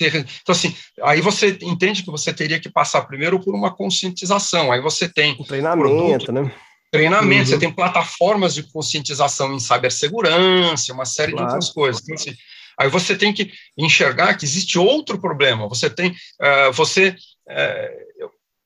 então, 0.00 0.52
assim, 0.52 0.74
aí 1.02 1.20
você 1.20 1.58
entende 1.62 2.02
que 2.02 2.10
você 2.10 2.32
teria 2.32 2.58
que 2.58 2.70
passar 2.70 3.02
primeiro 3.02 3.40
por 3.40 3.54
uma 3.54 3.74
conscientização. 3.74 4.72
Aí 4.72 4.80
você 4.80 5.08
tem. 5.08 5.36
Um 5.38 5.44
treinamento, 5.44 5.88
produto, 5.88 6.32
né? 6.32 6.54
Treinamento, 6.90 7.44
uhum. 7.44 7.46
você 7.46 7.58
tem 7.58 7.72
plataformas 7.72 8.54
de 8.54 8.62
conscientização 8.64 9.54
em 9.54 9.58
cibersegurança, 9.58 10.92
uma 10.92 11.06
série 11.06 11.32
claro. 11.32 11.46
de 11.46 11.54
outras 11.54 11.72
coisas. 11.72 12.02
Então, 12.02 12.14
assim, 12.14 12.34
aí 12.78 12.88
você 12.88 13.16
tem 13.16 13.32
que 13.32 13.50
enxergar 13.78 14.34
que 14.34 14.44
existe 14.44 14.78
outro 14.78 15.18
problema. 15.18 15.68
Você 15.68 15.88
tem. 15.88 16.10
Uh, 16.10 16.72
você. 16.72 17.16
Uh, 17.48 18.11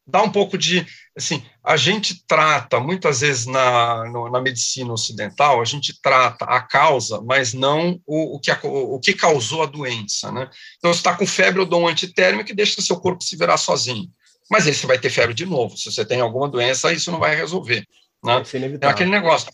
dá 0.07 0.23
um 0.23 0.31
pouco 0.31 0.57
de 0.57 0.87
assim, 1.17 1.43
a 1.65 1.77
gente 1.77 2.25
trata, 2.27 2.79
muitas 2.79 3.21
vezes 3.21 3.47
na, 3.47 4.05
no, 4.11 4.31
na 4.31 4.41
medicina 4.41 4.93
ocidental, 4.93 5.61
a 5.61 5.65
gente 5.65 5.99
trata 6.01 6.45
a 6.45 6.61
causa, 6.61 7.21
mas 7.23 7.55
não 7.55 7.99
o, 8.07 8.37
o, 8.37 8.41
que, 8.41 8.53
o, 8.63 8.95
o 8.95 9.01
que 9.01 9.15
causou 9.15 9.63
a 9.63 9.67
doença, 9.67 10.31
né? 10.31 10.49
Então, 10.77 10.93
você 10.93 11.01
está 11.01 11.15
com 11.15 11.27
febre, 11.27 11.61
eu 11.61 11.67
dou 11.67 11.83
um 11.83 11.89
antitérmico 11.89 12.51
e 12.51 12.55
deixa 12.55 12.83
seu 12.83 13.01
corpo 13.01 13.25
se 13.25 13.37
virar 13.37 13.57
sozinho. 13.57 14.09
Mas 14.51 14.67
aí 14.67 14.75
você 14.75 14.87
vai 14.87 14.99
ter 14.99 15.11
febre 15.11 15.35
de 15.35 15.47
novo. 15.47 15.77
Se 15.77 15.91
você 15.91 16.05
tem 16.05 16.21
alguma 16.21 16.49
doença, 16.49 16.93
isso 16.93 17.11
não 17.11 17.19
vai 17.19 17.35
resolver. 17.35 17.85
Né? 18.23 18.43
É, 18.83 18.87
é 18.87 18.89
aquele 18.89 19.11
negócio. 19.11 19.51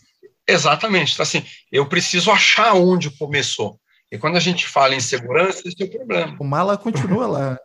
Exatamente. 0.47 1.13
Então, 1.13 1.23
assim, 1.23 1.43
eu 1.71 1.85
preciso 1.87 2.29
achar 2.29 2.73
onde 2.75 3.09
começou. 3.17 3.79
E 4.11 4.17
quando 4.19 4.35
a 4.35 4.39
gente 4.39 4.67
fala 4.67 4.93
em 4.93 4.99
segurança, 4.99 5.63
esse 5.65 5.81
é 5.81 5.85
o 5.85 5.89
problema. 5.89 6.37
O 6.39 6.43
mala 6.43 6.77
continua 6.77 7.25
lá. 7.25 7.57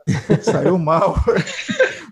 Saiu 0.43 0.79
mal. 0.79 1.17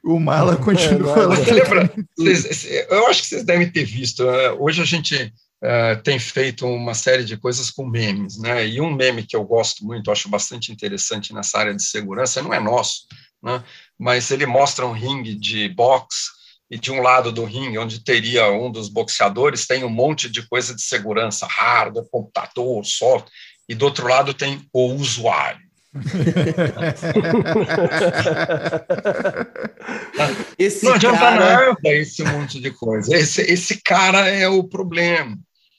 o 0.07 0.21
mala 0.21 0.55
é, 0.55 0.57
continua 0.57 1.12
é, 1.12 1.27
lá. 1.27 1.35
Lembra, 1.35 1.92
vocês, 2.16 2.64
eu 2.88 3.07
acho 3.09 3.23
que 3.23 3.29
vocês 3.29 3.45
devem 3.45 3.69
ter 3.69 3.85
visto. 3.85 4.25
Né? 4.25 4.51
Hoje 4.53 4.81
a 4.81 4.85
gente 4.85 5.16
uh, 5.16 6.03
tem 6.03 6.19
feito 6.19 6.64
uma 6.64 6.95
série 6.95 7.25
de 7.25 7.37
coisas 7.37 7.71
com 7.71 7.85
memes, 7.85 8.38
né? 8.38 8.66
E 8.66 8.81
um 8.81 8.95
meme 8.95 9.25
que 9.25 9.35
eu 9.35 9.45
gosto 9.45 9.85
muito, 9.85 10.11
acho 10.11 10.29
bastante 10.29 10.71
interessante 10.71 11.35
nessa 11.35 11.59
área 11.59 11.75
de 11.75 11.83
segurança, 11.83 12.40
não 12.40 12.55
é 12.55 12.61
nosso, 12.61 13.03
né? 13.42 13.62
Mas 13.99 14.31
ele 14.31 14.47
mostra 14.47 14.87
um 14.87 14.92
ringue 14.92 15.35
de 15.35 15.69
boxe 15.71 16.37
e 16.71 16.79
de 16.79 16.92
um 16.92 17.03
lado 17.03 17.33
do 17.33 17.45
ringue, 17.45 17.79
onde 17.79 18.05
teria 18.05 18.51
um 18.53 18.71
dos 18.71 18.88
boxeadores, 18.88 19.66
tem 19.66 19.83
um 19.83 19.90
monte 19.90 20.31
de 20.31 20.47
coisa 20.49 20.75
de 20.75 20.83
segurança, 20.83 21.47
hardware, 21.47 22.07
computador, 22.11 22.85
software, 22.85 23.31
e 23.69 23.75
do 23.75 23.87
outro 23.87 24.07
lado 24.07 24.33
tem 24.33 24.64
o 24.73 24.92
usuário. 24.92 25.66
esse 30.59 30.85
não 30.85 30.94
adianta 30.94 31.18
cara... 31.18 31.66
nada 31.66 31.76
esse 31.85 32.22
monte 32.24 32.61
de 32.61 32.70
coisa. 32.70 33.14
Esse, 33.14 33.42
esse 33.42 33.81
cara 33.83 34.29
é 34.29 34.48
o 34.48 34.64
problema. 34.64 35.37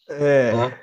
É. 0.10 0.54
Né? 0.54 0.74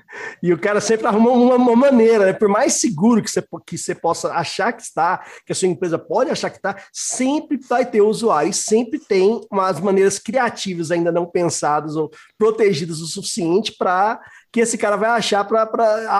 E 0.42 0.52
o 0.52 0.58
cara 0.58 0.80
sempre 0.80 1.06
arruma 1.06 1.30
uma, 1.30 1.56
uma, 1.56 1.76
maneira, 1.76 2.26
né? 2.26 2.32
por 2.34 2.48
mais 2.48 2.74
seguro 2.74 3.22
que 3.22 3.30
você, 3.30 3.42
que 3.66 3.78
você 3.78 3.94
possa 3.94 4.30
achar 4.32 4.70
que 4.72 4.82
está, 4.82 5.24
que 5.46 5.52
a 5.52 5.54
sua 5.54 5.68
empresa 5.68 5.98
pode 5.98 6.30
achar 6.30 6.50
que 6.50 6.58
está, 6.58 6.76
sempre 6.92 7.58
vai 7.68 7.86
ter 7.86 8.02
usuário 8.02 8.50
e 8.50 8.54
sempre 8.54 8.98
tem 8.98 9.40
umas 9.50 9.80
maneiras 9.80 10.18
criativas 10.18 10.90
ainda 10.90 11.10
não 11.10 11.24
pensadas 11.24 11.96
ou 11.96 12.10
protegidas 12.36 13.00
o 13.00 13.06
suficiente 13.06 13.72
para 13.78 14.20
que 14.52 14.60
esse 14.60 14.76
cara 14.76 14.96
vai 14.96 15.10
achar 15.10 15.42
para 15.44 15.62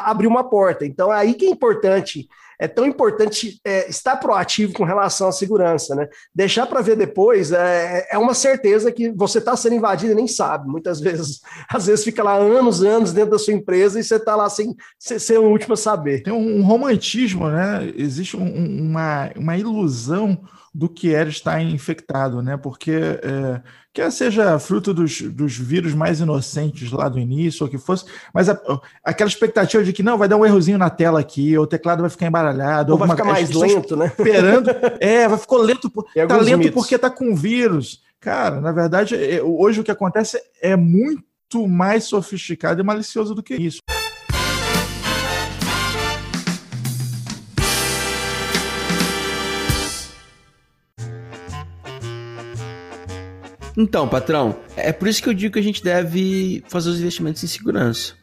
abrir 0.06 0.26
uma 0.26 0.48
porta. 0.48 0.86
Então, 0.86 1.12
é 1.12 1.18
aí 1.18 1.34
que 1.34 1.44
é 1.44 1.50
importante 1.50 2.26
é 2.58 2.68
tão 2.68 2.86
importante 2.86 3.60
é, 3.64 3.88
estar 3.88 4.16
proativo 4.16 4.72
com 4.72 4.84
relação 4.84 5.28
à 5.28 5.32
segurança, 5.32 5.94
né? 5.94 6.08
Deixar 6.34 6.66
para 6.66 6.80
ver 6.80 6.96
depois 6.96 7.52
é, 7.52 8.06
é 8.10 8.18
uma 8.18 8.34
certeza 8.34 8.92
que 8.92 9.10
você 9.10 9.38
está 9.38 9.56
sendo 9.56 9.76
invadido 9.76 10.12
e 10.12 10.16
nem 10.16 10.28
sabe. 10.28 10.68
Muitas 10.68 11.00
vezes, 11.02 11.40
às 11.68 11.86
vezes 11.86 12.04
fica 12.04 12.22
lá 12.22 12.34
anos, 12.34 12.82
anos 12.82 13.12
dentro 13.12 13.32
da 13.32 13.38
sua 13.38 13.54
empresa 13.54 13.98
e 13.98 14.04
você 14.04 14.16
está 14.16 14.36
lá 14.36 14.48
sem, 14.48 14.74
sem 14.98 15.18
ser 15.18 15.38
o 15.38 15.50
último 15.50 15.74
a 15.74 15.76
saber. 15.76 16.22
Tem 16.22 16.32
um 16.32 16.62
romantismo, 16.62 17.48
né? 17.48 17.92
Existe 17.96 18.36
um, 18.36 18.88
uma, 18.90 19.30
uma 19.36 19.56
ilusão 19.56 20.40
do 20.74 20.88
que 20.88 21.14
era 21.14 21.28
estar 21.28 21.62
infectado, 21.62 22.42
né? 22.42 22.56
Porque 22.56 22.90
é, 22.90 23.62
quer 23.92 24.10
seja 24.10 24.58
fruto 24.58 24.92
dos, 24.92 25.20
dos 25.20 25.56
vírus 25.56 25.94
mais 25.94 26.18
inocentes 26.18 26.90
lá 26.90 27.08
do 27.08 27.18
início, 27.18 27.64
ou 27.64 27.70
que 27.70 27.78
fosse, 27.78 28.06
mas 28.32 28.48
a, 28.48 28.60
aquela 29.04 29.30
expectativa 29.30 29.84
de 29.84 29.92
que 29.92 30.02
não, 30.02 30.18
vai 30.18 30.26
dar 30.26 30.36
um 30.36 30.44
errozinho 30.44 30.76
na 30.76 30.90
tela 30.90 31.20
aqui, 31.20 31.56
ou 31.56 31.62
o 31.62 31.66
teclado 31.66 32.00
vai 32.00 32.10
ficar 32.10 32.26
embaralhado, 32.26 32.92
ou 32.92 32.98
vai 32.98 33.08
ficar 33.08 33.24
mais 33.24 33.50
lento, 33.50 33.96
né? 33.96 34.06
Esperando, 34.06 34.70
é, 34.98 35.28
vai 35.28 35.38
ficar 35.38 35.56
lento, 35.58 35.88
tá 36.28 36.36
lento 36.38 36.58
mitos. 36.58 36.74
porque 36.74 36.98
tá 36.98 37.08
com 37.08 37.36
vírus. 37.36 38.02
Cara, 38.18 38.60
na 38.60 38.72
verdade, 38.72 39.14
é, 39.14 39.40
hoje 39.40 39.80
o 39.80 39.84
que 39.84 39.92
acontece 39.92 40.42
é 40.60 40.74
muito 40.74 41.68
mais 41.68 42.04
sofisticado 42.04 42.80
e 42.80 42.84
malicioso 42.84 43.32
do 43.32 43.42
que 43.42 43.54
isso. 43.54 43.78
Então, 53.76 54.08
patrão, 54.08 54.56
é 54.76 54.92
por 54.92 55.08
isso 55.08 55.22
que 55.22 55.28
eu 55.28 55.34
digo 55.34 55.54
que 55.54 55.58
a 55.58 55.62
gente 55.62 55.82
deve 55.82 56.62
fazer 56.68 56.90
os 56.90 57.00
investimentos 57.00 57.42
em 57.42 57.48
segurança. 57.48 58.14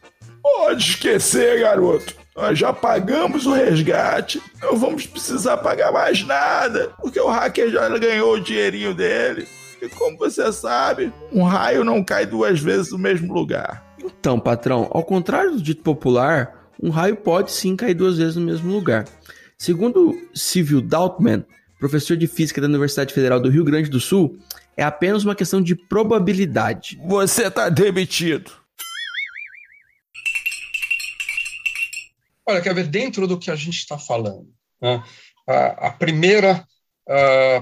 Pode 0.42 0.82
esquecer, 0.82 1.60
garoto. 1.60 2.14
Nós 2.34 2.58
já 2.58 2.72
pagamos 2.72 3.44
o 3.44 3.52
resgate, 3.52 4.40
não 4.62 4.76
vamos 4.76 5.06
precisar 5.06 5.58
pagar 5.58 5.92
mais 5.92 6.24
nada, 6.26 6.90
porque 7.00 7.20
o 7.20 7.28
hacker 7.28 7.70
já 7.70 7.88
ganhou 7.98 8.34
o 8.34 8.40
dinheirinho 8.40 8.94
dele. 8.94 9.46
E 9.82 9.88
como 9.90 10.16
você 10.16 10.50
sabe, 10.50 11.12
um 11.30 11.42
raio 11.42 11.84
não 11.84 12.02
cai 12.02 12.24
duas 12.24 12.58
vezes 12.58 12.92
no 12.92 12.98
mesmo 12.98 13.34
lugar. 13.34 13.84
Então, 14.02 14.40
patrão, 14.40 14.88
ao 14.90 15.04
contrário 15.04 15.52
do 15.52 15.60
dito 15.60 15.82
popular, 15.82 16.70
um 16.82 16.88
raio 16.88 17.16
pode 17.16 17.52
sim 17.52 17.76
cair 17.76 17.94
duas 17.94 18.16
vezes 18.16 18.36
no 18.36 18.46
mesmo 18.46 18.72
lugar. 18.72 19.04
Segundo 19.58 20.16
Civil 20.34 20.80
Daltman, 20.80 21.44
professor 21.78 22.16
de 22.16 22.26
física 22.26 22.60
da 22.60 22.66
Universidade 22.66 23.12
Federal 23.12 23.38
do 23.38 23.50
Rio 23.50 23.64
Grande 23.64 23.90
do 23.90 24.00
Sul, 24.00 24.38
é 24.76 24.82
apenas 24.82 25.24
uma 25.24 25.34
questão 25.34 25.62
de 25.62 25.74
probabilidade. 25.74 27.00
Você 27.04 27.46
está 27.46 27.68
demitido. 27.68 28.52
Olha, 32.46 32.60
quer 32.60 32.74
ver, 32.74 32.88
dentro 32.88 33.26
do 33.26 33.38
que 33.38 33.50
a 33.50 33.56
gente 33.56 33.78
está 33.78 33.98
falando, 33.98 34.48
né, 34.80 35.02
a, 35.48 35.88
a, 35.88 35.90
primeira, 35.92 36.66
a, 37.08 37.56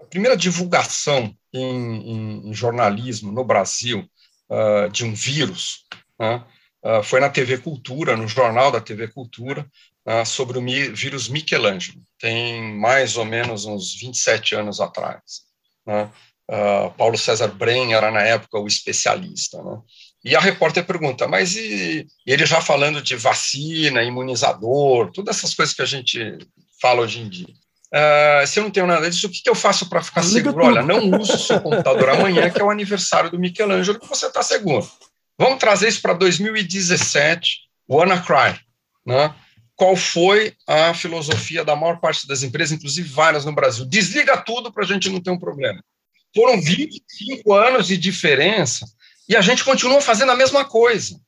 a, 0.00 0.06
primeira 0.10 0.36
divulgação 0.36 1.34
em, 1.52 2.48
em, 2.48 2.52
jornalismo 2.52 3.30
no 3.30 3.44
Brasil 3.44 4.08
uh, 4.50 4.90
de 4.90 5.04
um 5.04 5.14
vírus 5.14 5.86
né, 6.18 6.44
uh, 6.84 7.02
foi 7.02 7.20
na 7.20 7.30
TV 7.30 7.58
Cultura, 7.58 8.16
no 8.16 8.26
jornal 8.26 8.72
da 8.72 8.80
TV 8.80 9.06
Cultura, 9.06 9.70
uh, 10.04 10.26
sobre 10.26 10.58
o 10.58 10.62
mi, 10.62 10.88
vírus 10.88 11.28
Michelangelo. 11.28 12.02
Tem 12.18 12.60
mais 12.76 13.16
ou 13.16 13.24
menos 13.24 13.64
uns 13.66 13.94
27 14.00 14.56
anos 14.56 14.80
atrás. 14.80 15.42
Né? 15.86 16.10
Paulo 16.96 17.16
César 17.16 17.48
Bren 17.48 17.94
era, 17.94 18.10
na 18.10 18.22
época, 18.22 18.58
o 18.58 18.66
especialista. 18.66 19.62
Né? 19.62 19.78
E 20.24 20.36
a 20.36 20.40
repórter 20.40 20.84
pergunta, 20.84 21.28
mas 21.28 21.54
e, 21.54 22.06
e 22.26 22.32
ele 22.32 22.46
já 22.46 22.60
falando 22.60 23.02
de 23.02 23.16
vacina, 23.16 24.02
imunizador, 24.02 25.10
todas 25.12 25.36
essas 25.36 25.54
coisas 25.54 25.74
que 25.74 25.82
a 25.82 25.86
gente 25.86 26.38
fala 26.80 27.02
hoje 27.02 27.20
em 27.20 27.28
dia. 27.28 27.54
Uh, 27.94 28.46
se 28.46 28.58
eu 28.58 28.64
não 28.64 28.70
tenho 28.70 28.86
nada 28.86 29.08
disso, 29.08 29.26
o 29.26 29.30
que, 29.30 29.42
que 29.42 29.48
eu 29.48 29.54
faço 29.54 29.88
para 29.88 30.02
ficar 30.02 30.22
seguro? 30.22 30.64
Olha, 30.64 30.82
não 30.82 31.10
use 31.20 31.32
o 31.32 31.38
seu 31.38 31.60
computador 31.60 32.08
amanhã, 32.08 32.50
que 32.50 32.60
é 32.60 32.64
o 32.64 32.70
aniversário 32.70 33.30
do 33.30 33.38
Michelangelo, 33.38 34.00
que 34.00 34.08
você 34.08 34.26
está 34.26 34.42
seguro. 34.42 34.88
Vamos 35.38 35.58
trazer 35.58 35.88
isso 35.88 36.02
para 36.02 36.14
2017, 36.14 37.60
WannaCry. 37.88 38.58
Né? 39.06 39.34
Qual 39.76 39.94
foi 39.94 40.54
a 40.66 40.94
filosofia 40.94 41.64
da 41.64 41.76
maior 41.76 42.00
parte 42.00 42.26
das 42.26 42.42
empresas, 42.42 42.72
inclusive 42.72 43.08
várias 43.08 43.44
no 43.44 43.54
Brasil? 43.54 43.84
Desliga 43.84 44.36
tudo 44.38 44.72
para 44.72 44.84
a 44.84 44.86
gente 44.86 45.08
não 45.08 45.20
ter 45.20 45.30
um 45.30 45.38
problema. 45.38 45.80
Foram 46.34 46.60
25 46.60 47.52
anos 47.52 47.86
de 47.86 47.96
diferença 47.96 48.86
e 49.28 49.36
a 49.36 49.40
gente 49.40 49.64
continua 49.64 50.00
fazendo 50.00 50.32
a 50.32 50.36
mesma 50.36 50.64
coisa. 50.64 51.18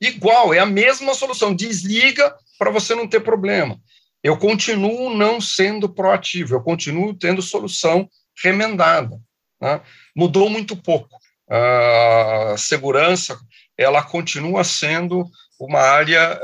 Igual, 0.00 0.52
é 0.52 0.58
a 0.58 0.66
mesma 0.66 1.14
solução. 1.14 1.54
Desliga 1.54 2.34
para 2.58 2.70
você 2.70 2.94
não 2.94 3.08
ter 3.08 3.20
problema. 3.20 3.78
Eu 4.22 4.36
continuo 4.36 5.14
não 5.14 5.40
sendo 5.40 5.88
proativo, 5.88 6.54
eu 6.54 6.60
continuo 6.60 7.14
tendo 7.14 7.40
solução 7.40 8.08
remendada. 8.42 9.18
Né? 9.60 9.80
Mudou 10.14 10.50
muito 10.50 10.76
pouco. 10.76 11.16
A 11.48 12.56
segurança, 12.58 13.38
ela 13.78 14.02
continua 14.02 14.64
sendo 14.64 15.24
uma 15.60 15.78
área, 15.78 16.40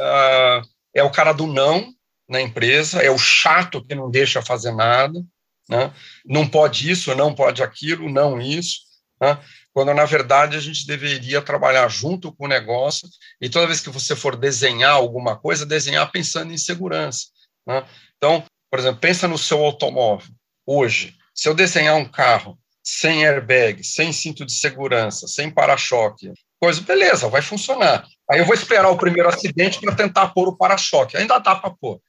é 0.94 1.02
o 1.02 1.10
cara 1.10 1.32
do 1.32 1.46
não 1.46 1.92
na 2.28 2.40
empresa, 2.40 3.02
é 3.02 3.10
o 3.10 3.18
chato 3.18 3.84
que 3.84 3.94
não 3.94 4.10
deixa 4.10 4.40
fazer 4.40 4.72
nada, 4.72 5.20
né? 5.68 5.92
não 6.24 6.46
pode 6.48 6.90
isso, 6.90 7.14
não 7.14 7.34
pode 7.34 7.62
aquilo, 7.62 8.10
não 8.10 8.40
isso. 8.40 8.80
Né? 9.20 9.38
quando 9.72 9.94
na 9.94 10.04
verdade 10.04 10.56
a 10.56 10.60
gente 10.60 10.86
deveria 10.86 11.40
trabalhar 11.40 11.88
junto 11.88 12.32
com 12.32 12.44
o 12.44 12.48
negócio 12.48 13.08
e 13.40 13.48
toda 13.48 13.66
vez 13.66 13.80
que 13.80 13.90
você 13.90 14.14
for 14.14 14.36
desenhar 14.36 14.92
alguma 14.92 15.36
coisa, 15.36 15.64
desenhar 15.64 16.10
pensando 16.10 16.52
em 16.52 16.58
segurança. 16.58 17.28
Né? 17.66 17.84
Então, 18.16 18.44
por 18.70 18.78
exemplo, 18.78 19.00
pensa 19.00 19.26
no 19.26 19.38
seu 19.38 19.64
automóvel. 19.64 20.28
Hoje, 20.66 21.14
se 21.34 21.48
eu 21.48 21.54
desenhar 21.54 21.96
um 21.96 22.04
carro 22.04 22.58
sem 22.82 23.26
airbag, 23.26 23.82
sem 23.84 24.12
cinto 24.12 24.44
de 24.44 24.52
segurança, 24.52 25.26
sem 25.26 25.50
para-choque, 25.50 26.32
coisa, 26.60 26.80
beleza, 26.80 27.28
vai 27.28 27.42
funcionar. 27.42 28.06
Aí 28.30 28.40
eu 28.40 28.44
vou 28.46 28.54
esperar 28.54 28.90
o 28.90 28.98
primeiro 28.98 29.28
acidente 29.28 29.80
para 29.80 29.94
tentar 29.94 30.28
pôr 30.28 30.48
o 30.48 30.56
para-choque. 30.56 31.16
Ainda 31.16 31.38
dá 31.38 31.54
para 31.54 31.70
pôr. 31.70 32.00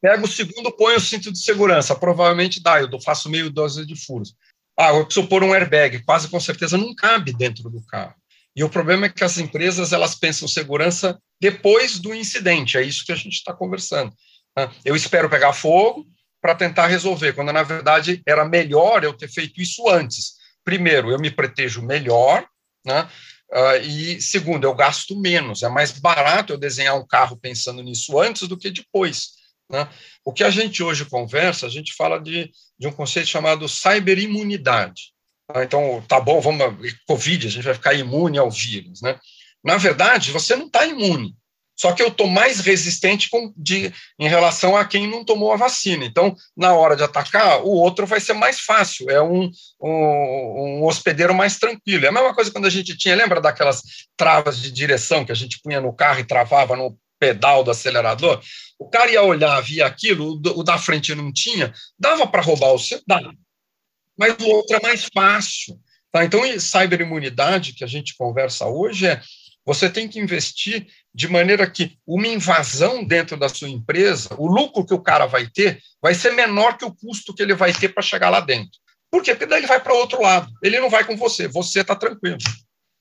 Pega 0.00 0.24
o 0.24 0.28
segundo, 0.28 0.72
põe 0.72 0.96
o 0.96 1.00
cinto 1.00 1.30
de 1.30 1.38
segurança. 1.38 1.94
Provavelmente 1.94 2.62
dá, 2.62 2.80
eu 2.80 3.00
faço 3.00 3.28
meio 3.28 3.50
dose 3.50 3.84
de 3.84 3.94
furos. 3.94 4.34
Ah, 4.78 4.94
eu 4.94 5.04
preciso 5.04 5.26
pôr 5.26 5.44
um 5.44 5.52
airbag, 5.52 6.02
quase 6.04 6.28
com 6.28 6.40
certeza 6.40 6.78
não 6.78 6.94
cabe 6.94 7.32
dentro 7.32 7.68
do 7.68 7.84
carro. 7.84 8.14
E 8.56 8.64
o 8.64 8.68
problema 8.68 9.06
é 9.06 9.08
que 9.08 9.22
as 9.22 9.38
empresas 9.38 9.92
elas 9.92 10.14
pensam 10.14 10.48
segurança 10.48 11.20
depois 11.40 11.98
do 11.98 12.14
incidente, 12.14 12.76
é 12.76 12.82
isso 12.82 13.04
que 13.04 13.12
a 13.12 13.16
gente 13.16 13.34
está 13.34 13.52
conversando. 13.52 14.12
Né? 14.56 14.70
Eu 14.84 14.96
espero 14.96 15.30
pegar 15.30 15.52
fogo 15.52 16.06
para 16.40 16.54
tentar 16.54 16.86
resolver, 16.86 17.34
quando 17.34 17.52
na 17.52 17.62
verdade 17.62 18.22
era 18.26 18.44
melhor 18.44 19.04
eu 19.04 19.12
ter 19.12 19.28
feito 19.28 19.60
isso 19.60 19.88
antes. 19.88 20.34
Primeiro, 20.64 21.10
eu 21.10 21.18
me 21.18 21.30
protejo 21.30 21.82
melhor, 21.82 22.46
né? 22.84 23.08
Uh, 23.52 23.82
e 23.82 24.20
segundo, 24.20 24.64
eu 24.64 24.74
gasto 24.74 25.18
menos. 25.18 25.62
É 25.62 25.68
mais 25.68 25.90
barato 25.90 26.52
eu 26.52 26.58
desenhar 26.58 26.96
um 26.96 27.06
carro 27.06 27.36
pensando 27.36 27.82
nisso 27.82 28.18
antes 28.18 28.46
do 28.46 28.56
que 28.56 28.70
depois. 28.70 29.39
Né? 29.70 29.88
O 30.24 30.32
que 30.32 30.42
a 30.42 30.50
gente 30.50 30.82
hoje 30.82 31.04
conversa, 31.04 31.66
a 31.66 31.70
gente 31.70 31.94
fala 31.94 32.18
de, 32.18 32.50
de 32.78 32.88
um 32.88 32.92
conceito 32.92 33.28
chamado 33.28 33.68
cyberimunidade. 33.68 35.12
Tá? 35.46 35.64
Então, 35.64 36.02
tá 36.08 36.20
bom, 36.20 36.40
vamos. 36.40 36.64
Covid, 37.06 37.46
a 37.46 37.50
gente 37.50 37.64
vai 37.64 37.74
ficar 37.74 37.94
imune 37.94 38.36
ao 38.36 38.50
vírus. 38.50 39.00
Né? 39.00 39.18
Na 39.64 39.76
verdade, 39.76 40.32
você 40.32 40.56
não 40.56 40.66
está 40.66 40.84
imune. 40.84 41.36
Só 41.80 41.92
que 41.92 42.02
eu 42.02 42.08
estou 42.08 42.26
mais 42.26 42.60
resistente 42.60 43.30
com, 43.30 43.54
de, 43.56 43.90
em 44.18 44.28
relação 44.28 44.76
a 44.76 44.84
quem 44.84 45.08
não 45.08 45.24
tomou 45.24 45.50
a 45.50 45.56
vacina. 45.56 46.04
Então, 46.04 46.36
na 46.54 46.74
hora 46.74 46.94
de 46.94 47.02
atacar, 47.02 47.62
o 47.62 47.70
outro 47.70 48.06
vai 48.06 48.20
ser 48.20 48.34
mais 48.34 48.60
fácil, 48.60 49.08
é 49.08 49.22
um, 49.22 49.50
um, 49.80 49.90
um, 49.90 50.84
hospedeiro 50.84 51.34
mais 51.34 51.58
tranquilo. 51.58 52.04
É 52.04 52.08
a 52.08 52.12
mesma 52.12 52.34
coisa 52.34 52.50
quando 52.50 52.66
a 52.66 52.70
gente 52.70 52.94
tinha, 52.98 53.16
lembra 53.16 53.40
daquelas 53.40 53.80
travas 54.14 54.60
de 54.60 54.70
direção 54.70 55.24
que 55.24 55.32
a 55.32 55.34
gente 55.34 55.58
punha 55.62 55.80
no 55.80 55.90
carro 55.90 56.20
e 56.20 56.24
travava 56.24 56.76
no 56.76 56.98
pedal 57.20 57.62
do 57.62 57.70
acelerador? 57.70 58.40
O 58.78 58.88
cara 58.88 59.12
ia 59.12 59.22
olhar, 59.22 59.60
via 59.60 59.86
aquilo, 59.86 60.40
o 60.56 60.62
da 60.64 60.78
frente 60.78 61.14
não 61.14 61.30
tinha, 61.32 61.72
dava 61.98 62.26
para 62.26 62.42
roubar 62.42 62.72
o 62.72 62.78
seu? 62.78 63.00
Dava. 63.06 63.32
Mas 64.18 64.34
o 64.40 64.48
outro 64.48 64.76
é 64.76 64.82
mais 64.82 65.06
fácil. 65.14 65.78
Tá? 66.10 66.24
Então, 66.24 66.42
cyberimunidade, 66.58 67.74
que 67.74 67.84
a 67.84 67.86
gente 67.86 68.16
conversa 68.16 68.66
hoje, 68.66 69.06
é 69.06 69.20
você 69.64 69.88
tem 69.88 70.08
que 70.08 70.18
investir 70.18 70.86
de 71.14 71.28
maneira 71.28 71.70
que 71.70 71.96
uma 72.06 72.26
invasão 72.26 73.04
dentro 73.04 73.36
da 73.36 73.48
sua 73.48 73.68
empresa, 73.68 74.30
o 74.38 74.46
lucro 74.46 74.84
que 74.84 74.94
o 74.94 75.02
cara 75.02 75.26
vai 75.26 75.46
ter, 75.46 75.80
vai 76.02 76.14
ser 76.14 76.32
menor 76.32 76.76
que 76.76 76.84
o 76.84 76.94
custo 76.94 77.34
que 77.34 77.42
ele 77.42 77.54
vai 77.54 77.72
ter 77.72 77.90
para 77.90 78.02
chegar 78.02 78.30
lá 78.30 78.40
dentro. 78.40 78.80
Por 79.10 79.22
quê? 79.22 79.32
Porque 79.32 79.46
daí 79.46 79.60
ele 79.60 79.66
vai 79.66 79.80
para 79.80 79.94
outro 79.94 80.22
lado. 80.22 80.50
Ele 80.62 80.80
não 80.80 80.88
vai 80.88 81.04
com 81.04 81.16
você, 81.16 81.46
você 81.46 81.80
está 81.80 81.94
tranquilo. 81.94 82.38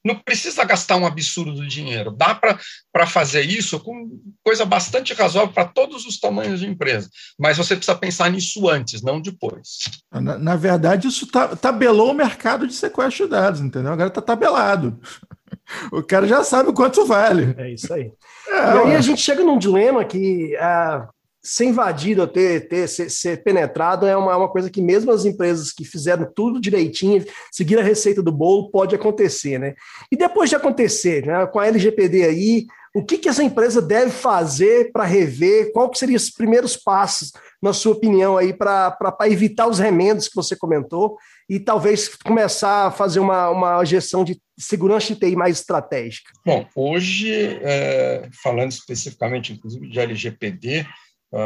Não 0.10 0.20
precisa 0.20 0.64
gastar 0.64 0.96
um 0.98 1.06
absurdo 1.06 1.54
de 1.62 1.68
dinheiro. 1.68 2.12
Dá 2.12 2.34
para 2.34 3.06
fazer 3.06 3.42
isso 3.42 3.80
com 3.80 4.20
coisa 4.44 4.66
bastante 4.66 5.14
razoável 5.14 5.54
para 5.54 5.66
todos 5.66 6.06
os 6.06 6.20
tamanhos 6.20 6.60
de 6.60 6.68
empresa. 6.68 7.08
Mas 7.38 7.58
você 7.58 7.76
precisa 7.76 7.98
pensar 7.98 8.32
nisso 8.32 8.68
antes, 8.68 9.04
não 9.04 9.22
depois. 9.22 9.78
Na, 10.12 10.38
na 10.38 10.56
verdade, 10.56 11.08
isso 11.08 11.28
tá, 11.28 11.56
tabelou 11.56 12.12
o 12.12 12.16
mercado 12.16 12.66
de 12.66 12.74
sequestro 12.74 13.26
de 13.26 13.32
dados, 13.32 13.62
entendeu? 13.62 13.94
Agora 13.94 14.10
está 14.10 14.22
tabelado. 14.22 15.00
O 15.92 16.02
cara 16.02 16.28
já 16.28 16.44
sabe 16.44 16.70
o 16.70 16.74
quanto 16.74 17.06
vale. 17.06 17.54
É 17.58 17.72
isso 17.72 17.94
aí. 17.94 18.12
É, 18.48 18.54
e 18.54 18.80
aí 18.80 18.96
a 18.96 19.02
gente 19.02 19.22
chega 19.22 19.44
num 19.44 19.58
dilema 19.58 20.04
que 20.04 20.56
ah, 20.58 21.08
ser 21.50 21.66
invadido, 21.66 22.28
ter, 22.28 22.68
ter 22.68 22.88
ser, 22.88 23.10
ser, 23.10 23.44
penetrado 23.44 24.06
é 24.06 24.16
uma, 24.16 24.38
uma 24.38 24.48
coisa 24.48 24.70
que 24.70 24.80
mesmo 24.80 25.12
as 25.12 25.26
empresas 25.26 25.72
que 25.72 25.84
fizeram 25.84 26.32
tudo 26.36 26.62
direitinho, 26.62 27.26
seguir 27.52 27.80
a 27.80 27.84
receita 27.84 28.22
do 28.22 28.32
bolo, 28.32 28.70
pode 28.70 28.94
acontecer, 28.94 29.58
né? 29.58 29.74
E 30.12 30.16
depois 30.16 30.52
de 30.52 30.56
acontecer, 30.56 31.26
né, 31.26 31.48
com 31.48 31.60
a 31.60 31.66
LGPD 31.66 32.24
aí, 32.24 32.68
o 32.94 33.04
que, 33.04 33.18
que 33.18 33.28
essa 33.28 33.44
empresa 33.44 33.82
deve 33.82 34.12
fazer 34.12 34.92
para 34.92 35.06
rever? 35.06 35.72
Qual 35.72 35.90
que 35.90 35.98
seriam 35.98 36.18
os 36.18 36.30
primeiros 36.30 36.78
passos, 36.78 37.32
na 37.62 37.74
sua 37.74 37.94
opinião, 37.94 38.38
aí, 38.38 38.54
para 38.54 38.96
evitar 39.26 39.68
os 39.68 39.80
remendos 39.80 40.28
que 40.28 40.36
você 40.36 40.56
comentou 40.56 41.18
e 41.50 41.60
talvez 41.60 42.10
começar 42.16 42.88
a 42.88 42.92
fazer 42.92 43.20
uma, 43.20 43.50
uma 43.50 43.84
gestão 43.86 44.24
de 44.24 44.40
segurança 44.58 45.14
de 45.14 45.20
TI 45.20 45.36
mais 45.36 45.60
estratégica? 45.60 46.32
Bom, 46.46 46.68
hoje, 46.76 47.60
é, 47.64 48.30
falando 48.44 48.72
especificamente, 48.72 49.54
inclusive, 49.54 49.88
de 49.88 50.00
LGPD, 50.00 50.86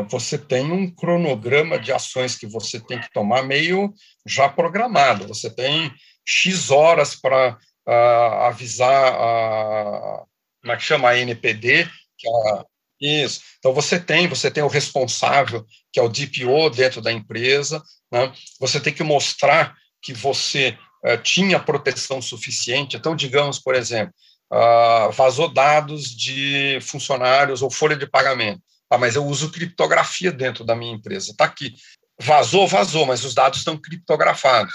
você 0.10 0.38
tem 0.38 0.72
um 0.72 0.90
cronograma 0.90 1.78
de 1.78 1.92
ações 1.92 2.36
que 2.36 2.48
você 2.48 2.80
tem 2.80 3.02
que 3.02 3.12
tomar 3.12 3.44
meio 3.44 3.94
já 4.26 4.48
programado. 4.48 5.28
Você 5.28 5.50
tem 5.50 5.92
X 6.26 6.72
horas 6.72 7.16
para 7.16 7.58
uh, 7.88 8.44
avisar 8.46 9.14
a. 9.14 10.24
Como 10.62 10.74
é 10.74 10.78
que 10.78 10.84
chama? 10.84 11.10
A 11.10 11.18
NPD, 11.18 11.90
que 12.18 12.28
é 12.28 12.64
isso. 13.02 13.42
Então 13.60 13.74
você 13.74 14.00
tem, 14.00 14.28
você 14.28 14.50
tem 14.50 14.64
o 14.64 14.68
responsável, 14.68 15.66
que 15.92 16.00
é 16.00 16.04
o 16.04 16.10
DPO 16.10 16.70
dentro 16.70 17.02
da 17.02 17.12
empresa. 17.12 17.84
Né? 18.12 18.32
Você 18.60 18.80
tem 18.80 18.94
que 18.94 19.04
mostrar 19.04 19.76
que 20.02 20.14
você 20.14 20.78
uh, 21.06 21.18
tinha 21.22 21.60
proteção 21.60 22.22
suficiente. 22.22 22.96
Então, 22.96 23.16
digamos, 23.16 23.60
por 23.60 23.76
exemplo, 23.76 24.14
uh, 24.54 25.12
vazou 25.12 25.52
dados 25.54 26.16
de 26.16 26.80
funcionários 26.82 27.62
ou 27.62 27.70
folha 27.70 27.98
de 27.98 28.08
pagamento. 28.08 28.62
Ah, 28.94 28.98
mas 28.98 29.16
eu 29.16 29.26
uso 29.26 29.52
criptografia 29.52 30.32
dentro 30.32 30.64
da 30.64 30.76
minha 30.76 30.94
empresa. 30.94 31.32
Está 31.32 31.46
aqui. 31.46 31.74
Vazou, 32.22 32.68
vazou, 32.68 33.08
mas 33.08 33.26
os 33.26 33.34
dados 33.34 33.58
estão 33.58 33.76
criptografados. 33.76 34.74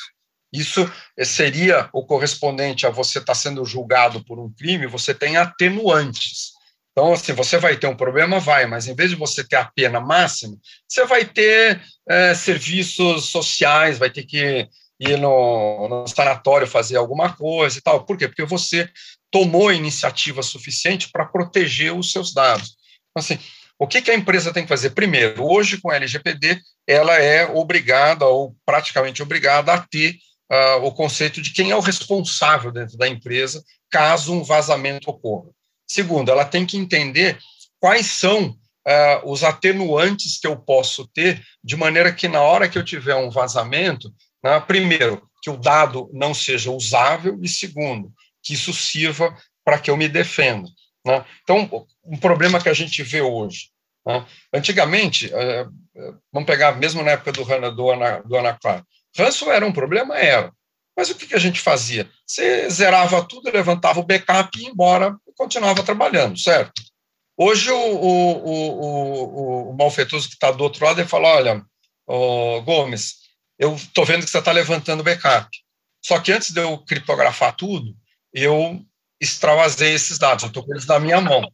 Isso 0.53 0.91
seria 1.23 1.89
o 1.93 2.05
correspondente 2.05 2.85
a 2.85 2.91
você 2.91 3.19
estar 3.19 3.33
tá 3.33 3.39
sendo 3.39 3.65
julgado 3.65 4.25
por 4.25 4.41
um 4.41 4.53
crime, 4.53 4.89
você 4.89 5.15
tem 5.15 5.37
atenuantes. 5.37 6.53
Então, 6.91 7.13
assim, 7.13 7.33
você 7.33 7.59
vai 7.59 7.77
ter 7.77 7.87
um 7.87 7.97
problema, 7.97 8.41
vai, 8.41 8.67
mas 8.67 8.89
em 8.89 8.95
vez 8.95 9.11
de 9.11 9.17
você 9.17 9.47
ter 9.47 9.55
a 9.55 9.71
pena 9.73 10.01
máxima, 10.01 10.57
você 10.89 11.05
vai 11.05 11.25
ter 11.25 11.81
é, 12.09 12.35
serviços 12.35 13.27
sociais, 13.27 13.99
vai 13.99 14.11
ter 14.11 14.25
que 14.25 14.67
ir 14.99 15.17
no, 15.17 15.89
no 15.89 16.09
sanatório 16.09 16.67
fazer 16.67 16.97
alguma 16.97 17.37
coisa 17.37 17.79
e 17.79 17.81
tal. 17.81 18.05
Por 18.05 18.19
quê? 18.19 18.27
Porque 18.27 18.45
você 18.45 18.91
tomou 19.31 19.73
iniciativa 19.73 20.43
suficiente 20.43 21.09
para 21.13 21.25
proteger 21.25 21.95
os 21.95 22.11
seus 22.11 22.35
dados. 22.35 22.77
Então, 23.11 23.23
assim, 23.23 23.39
o 23.79 23.87
que, 23.87 24.03
que 24.03 24.11
a 24.11 24.15
empresa 24.15 24.53
tem 24.53 24.65
que 24.65 24.69
fazer? 24.69 24.91
Primeiro, 24.91 25.45
hoje 25.45 25.81
com 25.81 25.91
a 25.91 25.97
LGPD, 25.97 26.61
ela 26.87 27.15
é 27.17 27.47
obrigada 27.47 28.27
ou 28.27 28.57
praticamente 28.67 29.23
obrigada 29.23 29.73
a 29.73 29.79
ter 29.79 30.17
uh, 30.51 30.85
o 30.85 30.93
conceito 30.93 31.41
de 31.41 31.53
quem 31.53 31.71
é 31.71 31.77
o 31.77 31.81
responsável 31.81 32.73
dentro 32.73 32.97
da 32.99 33.07
empresa 33.07 33.63
caso 33.91 34.33
um 34.33 34.43
vazamento 34.43 35.11
ocorra. 35.11 35.51
Segundo, 35.87 36.31
ela 36.31 36.45
tem 36.45 36.67
que 36.67 36.77
entender 36.77 37.39
quais 37.81 38.07
são 38.07 38.49
uh, 38.51 39.31
os 39.31 39.45
atenuantes 39.45 40.39
que 40.39 40.47
eu 40.47 40.57
posso 40.57 41.07
ter, 41.09 41.43
de 41.63 41.77
maneira 41.77 42.13
que 42.13 42.29
na 42.29 42.41
hora 42.41 42.69
que 42.69 42.77
eu 42.77 42.85
tiver 42.85 43.15
um 43.15 43.31
vazamento, 43.31 44.13
né, 44.43 44.59
primeiro, 44.61 45.23
que 45.43 45.51
o 45.51 45.57
dado 45.57 46.11
não 46.13 46.35
seja 46.35 46.71
usável, 46.71 47.39
e 47.43 47.49
segundo, 47.49 48.13
que 48.43 48.55
isso 48.55 48.73
sirva 48.73 49.35
para 49.65 49.79
que 49.79 49.91
eu 49.91 49.97
me 49.97 50.09
defenda. 50.09 50.69
Né? 51.09 51.25
Então, 51.43 51.87
um 52.05 52.19
problema 52.19 52.61
que 52.61 52.69
a 52.69 52.75
gente 52.75 53.03
vê 53.03 53.23
hoje. 53.23 53.71
Né? 54.07 54.27
Antigamente, 54.53 55.29
uh, 55.29 56.15
vamos 56.31 56.47
pegar 56.47 56.73
mesmo 56.77 57.03
na 57.03 57.13
época 57.13 57.33
do, 57.33 57.45
do, 57.75 57.91
Ana, 57.91 58.21
do 58.23 58.37
Anaclar, 58.37 58.85
ransom 59.17 59.51
era 59.51 59.67
um 59.67 59.73
problema? 59.73 60.19
Era. 60.19 60.53
Mas 60.95 61.09
o 61.09 61.15
que, 61.15 61.35
a 61.35 61.39
gente 61.39 61.61
fazia? 61.61 62.11
Você 62.27 62.69
zerava 62.69 63.25
tudo, 63.25 63.51
levantava 63.51 64.01
o 64.01 64.05
backup 64.05 64.59
e 64.59 64.65
ia 64.65 64.69
embora 64.69 65.17
continuava 65.37 65.85
trabalhando, 65.85 66.37
certo? 66.37 66.83
Hoje 67.37 67.71
o, 67.71 67.77
o, 67.77 68.49
o, 68.49 69.71
o 69.71 69.77
malfeitoso 69.77 70.29
que 70.29 70.35
está 70.35 70.51
do 70.51 70.65
outro 70.65 70.85
lado 70.85 71.01
ele 71.01 71.09
fala: 71.09 71.29
olha, 71.29 71.65
Gomes, 72.65 73.15
eu 73.57 73.77
estou 73.77 74.05
vendo 74.05 74.25
que 74.25 74.31
você 74.31 74.39
está 74.39 74.51
levantando 74.51 75.05
backup. 75.05 75.49
Só 76.05 76.19
que 76.19 76.33
antes 76.33 76.51
de 76.51 76.61
eu 76.61 76.79
criptografar 76.79 77.55
tudo, 77.55 77.95
eu 78.33 78.85
extravasei 79.21 79.95
esses 79.95 80.19
dados, 80.19 80.45
eu 80.45 80.49
estou 80.49 80.65
com 80.65 80.73
eles 80.73 80.87
na 80.87 80.99
minha 80.99 81.21
mão. 81.21 81.51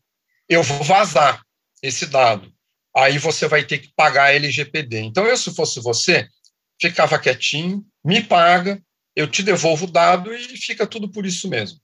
Eu 0.49 0.63
vou 0.63 0.83
vazar 0.83 1.43
esse 1.83 2.07
dado. 2.07 2.53
Aí 2.97 3.19
você 3.19 3.49
vai 3.49 3.65
ter 3.65 3.79
que 3.79 3.93
pagar 3.97 4.25
a 4.25 4.35
LGPD. 4.35 5.01
Então, 5.01 5.25
eu, 5.27 5.37
se 5.37 5.55
fosse 5.55 5.81
você, 5.81 6.29
ficava 6.81 7.19
quietinho, 7.19 7.85
me 8.05 8.23
paga, 8.23 8.81
eu 9.17 9.27
te 9.29 9.43
devolvo 9.43 9.87
o 9.87 9.91
dado 9.91 10.33
e 10.35 10.57
fica 10.57 10.87
tudo 10.87 11.11
por 11.11 11.27
isso 11.27 11.49
mesmo. 11.49 11.79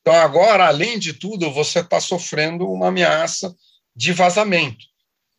Então, 0.00 0.14
agora, 0.14 0.66
além 0.66 0.98
de 0.98 1.12
tudo, 1.12 1.50
você 1.50 1.80
está 1.80 2.00
sofrendo 2.00 2.66
uma 2.70 2.88
ameaça 2.88 3.54
de 3.94 4.12
vazamento. 4.12 4.84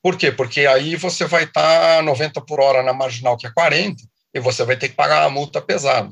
Por 0.02 0.18
quê? 0.18 0.32
Porque 0.32 0.66
aí 0.66 0.96
você 0.96 1.26
vai 1.26 1.44
estar 1.44 1.98
tá 1.98 2.02
90 2.02 2.42
por 2.42 2.60
hora 2.60 2.82
na 2.82 2.94
marginal, 2.94 3.38
que 3.38 3.46
é 3.46 3.52
40, 3.52 4.02
e 4.34 4.40
você 4.40 4.64
vai 4.64 4.76
ter 4.76 4.90
que 4.90 4.96
pagar 4.96 5.24
uma 5.24 5.30
multa 5.30 5.62
pesada. 5.62 6.12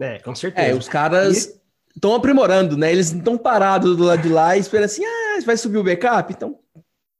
É, 0.00 0.18
com 0.20 0.34
certeza. 0.34 0.68
É, 0.68 0.74
os 0.74 0.88
caras 0.88 1.58
estão 1.94 2.14
aprimorando, 2.14 2.76
né? 2.76 2.92
Eles 2.92 3.12
estão 3.12 3.36
parados 3.36 3.96
do 3.96 4.04
lado 4.04 4.22
de 4.22 4.28
lá 4.28 4.56
e 4.56 4.60
esperam 4.60 4.86
assim, 4.86 5.04
ah, 5.04 5.40
vai 5.44 5.56
subir 5.56 5.78
o 5.78 5.84
backup? 5.84 6.32
Então... 6.32 6.58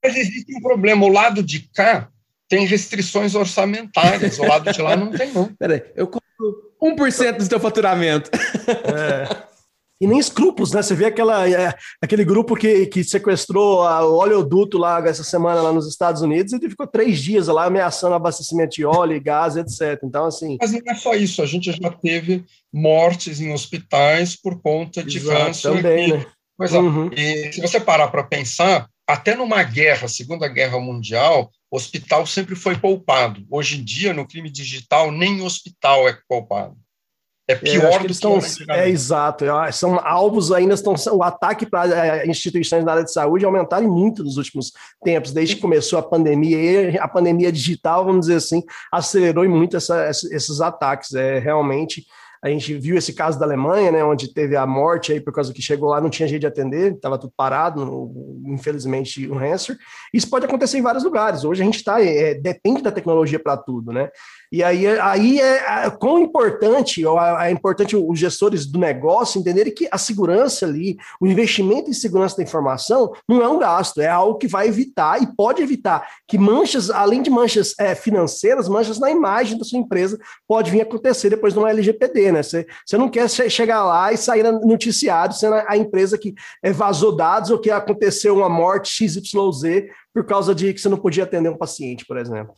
Mas 0.02 0.16
existe 0.16 0.56
um 0.56 0.60
problema. 0.60 1.04
O 1.04 1.12
lado 1.12 1.42
de 1.42 1.68
cá 1.74 2.08
tem 2.48 2.66
restrições 2.66 3.34
orçamentárias, 3.34 4.38
o 4.38 4.44
lado 4.44 4.72
de 4.72 4.80
lá 4.80 4.96
não 4.96 5.10
tem, 5.10 5.32
não. 5.32 5.52
Peraí, 5.54 5.82
eu 5.94 6.06
compro 6.06 6.72
1% 6.80 7.36
do 7.36 7.44
seu 7.44 7.60
faturamento. 7.60 8.30
É. 8.68 9.48
E 10.00 10.06
nem 10.06 10.18
escrúpulos, 10.18 10.72
né? 10.72 10.80
Você 10.80 10.94
vê 10.94 11.06
aquela, 11.06 11.48
é, 11.48 11.74
aquele 12.00 12.24
grupo 12.24 12.54
que, 12.54 12.86
que 12.86 13.02
sequestrou 13.02 13.82
a, 13.82 14.06
o 14.06 14.16
oleoduto 14.16 14.78
lá 14.78 15.00
essa 15.06 15.24
semana 15.24 15.60
lá 15.60 15.72
nos 15.72 15.88
Estados 15.88 16.22
Unidos 16.22 16.52
e 16.52 16.70
ficou 16.70 16.86
três 16.86 17.20
dias 17.20 17.48
lá 17.48 17.64
ameaçando 17.64 18.14
abastecimento 18.14 18.76
de 18.76 18.84
óleo 18.84 19.16
e 19.16 19.20
gás, 19.20 19.56
etc. 19.56 20.00
Então, 20.04 20.26
assim. 20.26 20.56
Mas 20.60 20.72
não 20.72 20.80
é 20.86 20.94
só 20.94 21.14
isso, 21.14 21.42
a 21.42 21.46
gente 21.46 21.72
já 21.72 21.90
teve 21.90 22.44
mortes 22.72 23.40
em 23.40 23.52
hospitais 23.52 24.36
por 24.36 24.60
conta 24.62 25.02
de 25.02 25.18
Exato, 25.18 25.44
câncer. 25.46 25.72
Também, 25.74 26.08
e, 26.08 26.12
né? 26.12 26.26
É, 26.60 26.78
uhum. 26.78 27.10
e 27.12 27.52
se 27.52 27.60
você 27.60 27.80
parar 27.80 28.08
para 28.08 28.24
pensar, 28.24 28.88
até 29.06 29.34
numa 29.34 29.62
guerra, 29.62 30.08
Segunda 30.08 30.46
Guerra 30.48 30.78
Mundial, 30.78 31.50
o 31.70 31.76
hospital 31.76 32.26
sempre 32.26 32.54
foi 32.54 32.76
poupado. 32.76 33.46
Hoje 33.50 33.80
em 33.80 33.84
dia, 33.84 34.12
no 34.12 34.26
crime 34.26 34.50
digital, 34.50 35.10
nem 35.10 35.40
hospital 35.40 36.08
é 36.08 36.18
poupado. 36.28 36.76
É, 37.48 37.54
é 37.54 37.56
pior 37.56 37.92
é, 37.92 37.98
que 38.00 38.12
estão. 38.12 38.38
É 38.68 38.88
exato. 38.88 39.46
É, 39.46 39.72
são 39.72 39.98
alvos 39.98 40.52
ainda 40.52 40.74
estão. 40.74 40.94
O 41.12 41.22
ataque 41.22 41.64
para 41.64 42.18
é, 42.18 42.26
instituições 42.28 42.84
na 42.84 42.92
área 42.92 43.04
de 43.04 43.12
saúde 43.12 43.46
aumentaram 43.46 43.88
muito 43.88 44.22
nos 44.22 44.36
últimos 44.36 44.72
tempos, 45.02 45.32
desde 45.32 45.56
que 45.56 45.62
começou 45.62 45.98
a 45.98 46.02
pandemia. 46.02 46.90
E 46.90 46.98
a 46.98 47.08
pandemia 47.08 47.50
digital, 47.50 48.04
vamos 48.04 48.26
dizer 48.26 48.36
assim, 48.36 48.62
acelerou 48.92 49.48
muito 49.48 49.78
essa, 49.78 50.10
esses 50.10 50.60
ataques. 50.60 51.14
É 51.14 51.38
realmente 51.38 52.04
a 52.42 52.48
gente 52.48 52.74
viu 52.74 52.96
esse 52.96 53.12
caso 53.12 53.38
da 53.38 53.44
Alemanha, 53.44 53.90
né, 53.90 54.04
onde 54.04 54.32
teve 54.32 54.54
a 54.54 54.66
morte 54.66 55.12
aí 55.12 55.20
por 55.20 55.32
causa 55.32 55.52
que 55.52 55.60
chegou 55.60 55.90
lá, 55.90 56.00
não 56.00 56.08
tinha 56.08 56.28
jeito 56.28 56.42
de 56.42 56.46
atender, 56.46 56.94
estava 56.94 57.18
tudo 57.18 57.32
parado, 57.36 58.12
infelizmente, 58.46 59.28
um 59.28 59.36
ransom. 59.36 59.74
Isso 60.14 60.30
pode 60.30 60.46
acontecer 60.46 60.78
em 60.78 60.82
vários 60.82 61.02
lugares. 61.02 61.44
Hoje 61.44 61.62
a 61.62 61.64
gente 61.64 61.76
está, 61.76 62.00
é, 62.02 62.34
depende 62.34 62.82
da 62.82 62.92
tecnologia 62.92 63.40
para 63.40 63.56
tudo, 63.56 63.92
né? 63.92 64.08
E 64.50 64.62
aí, 64.62 64.86
aí 64.86 65.40
é, 65.40 65.86
é 65.86 65.90
quão 65.90 66.18
importante, 66.18 67.02
é 67.40 67.50
importante 67.50 67.96
os 67.96 68.18
gestores 68.18 68.66
do 68.66 68.78
negócio 68.78 69.38
entenderem 69.40 69.74
que 69.74 69.88
a 69.90 69.98
segurança 69.98 70.64
ali, 70.64 70.96
o 71.20 71.26
investimento 71.26 71.90
em 71.90 71.92
segurança 71.94 72.36
da 72.36 72.42
informação 72.42 73.12
não 73.28 73.42
é 73.42 73.48
um 73.48 73.58
gasto, 73.58 74.00
é 74.00 74.08
algo 74.08 74.38
que 74.38 74.48
vai 74.48 74.68
evitar 74.68 75.22
e 75.22 75.26
pode 75.34 75.62
evitar 75.62 76.06
que 76.26 76.38
manchas, 76.38 76.90
além 76.90 77.22
de 77.22 77.30
manchas 77.30 77.74
é, 77.78 77.94
financeiras, 77.94 78.68
manchas 78.68 78.98
na 78.98 79.10
imagem 79.10 79.58
da 79.58 79.64
sua 79.64 79.78
empresa 79.78 80.18
pode 80.46 80.70
vir 80.70 80.80
acontecer 80.80 81.30
depois 81.30 81.52
de 81.52 81.58
uma 81.58 81.70
LGPD, 81.70 82.32
né? 82.32 82.42
Você, 82.42 82.66
você 82.84 82.96
não 82.96 83.08
quer 83.08 83.28
chegar 83.28 83.84
lá 83.84 84.12
e 84.12 84.16
sair 84.16 84.42
no 84.42 84.60
noticiário 84.60 85.34
sendo 85.34 85.54
a, 85.54 85.64
a 85.68 85.76
empresa 85.76 86.16
que 86.16 86.34
é, 86.62 86.72
vazou 86.72 87.14
dados 87.14 87.50
ou 87.50 87.58
que 87.58 87.70
aconteceu 87.70 88.34
uma 88.34 88.48
morte 88.48 89.08
XYZ 89.08 89.90
por 90.14 90.24
causa 90.24 90.54
de 90.54 90.72
que 90.72 90.80
você 90.80 90.88
não 90.88 90.98
podia 90.98 91.24
atender 91.24 91.48
um 91.48 91.56
paciente, 91.56 92.04
por 92.06 92.16
exemplo. 92.16 92.54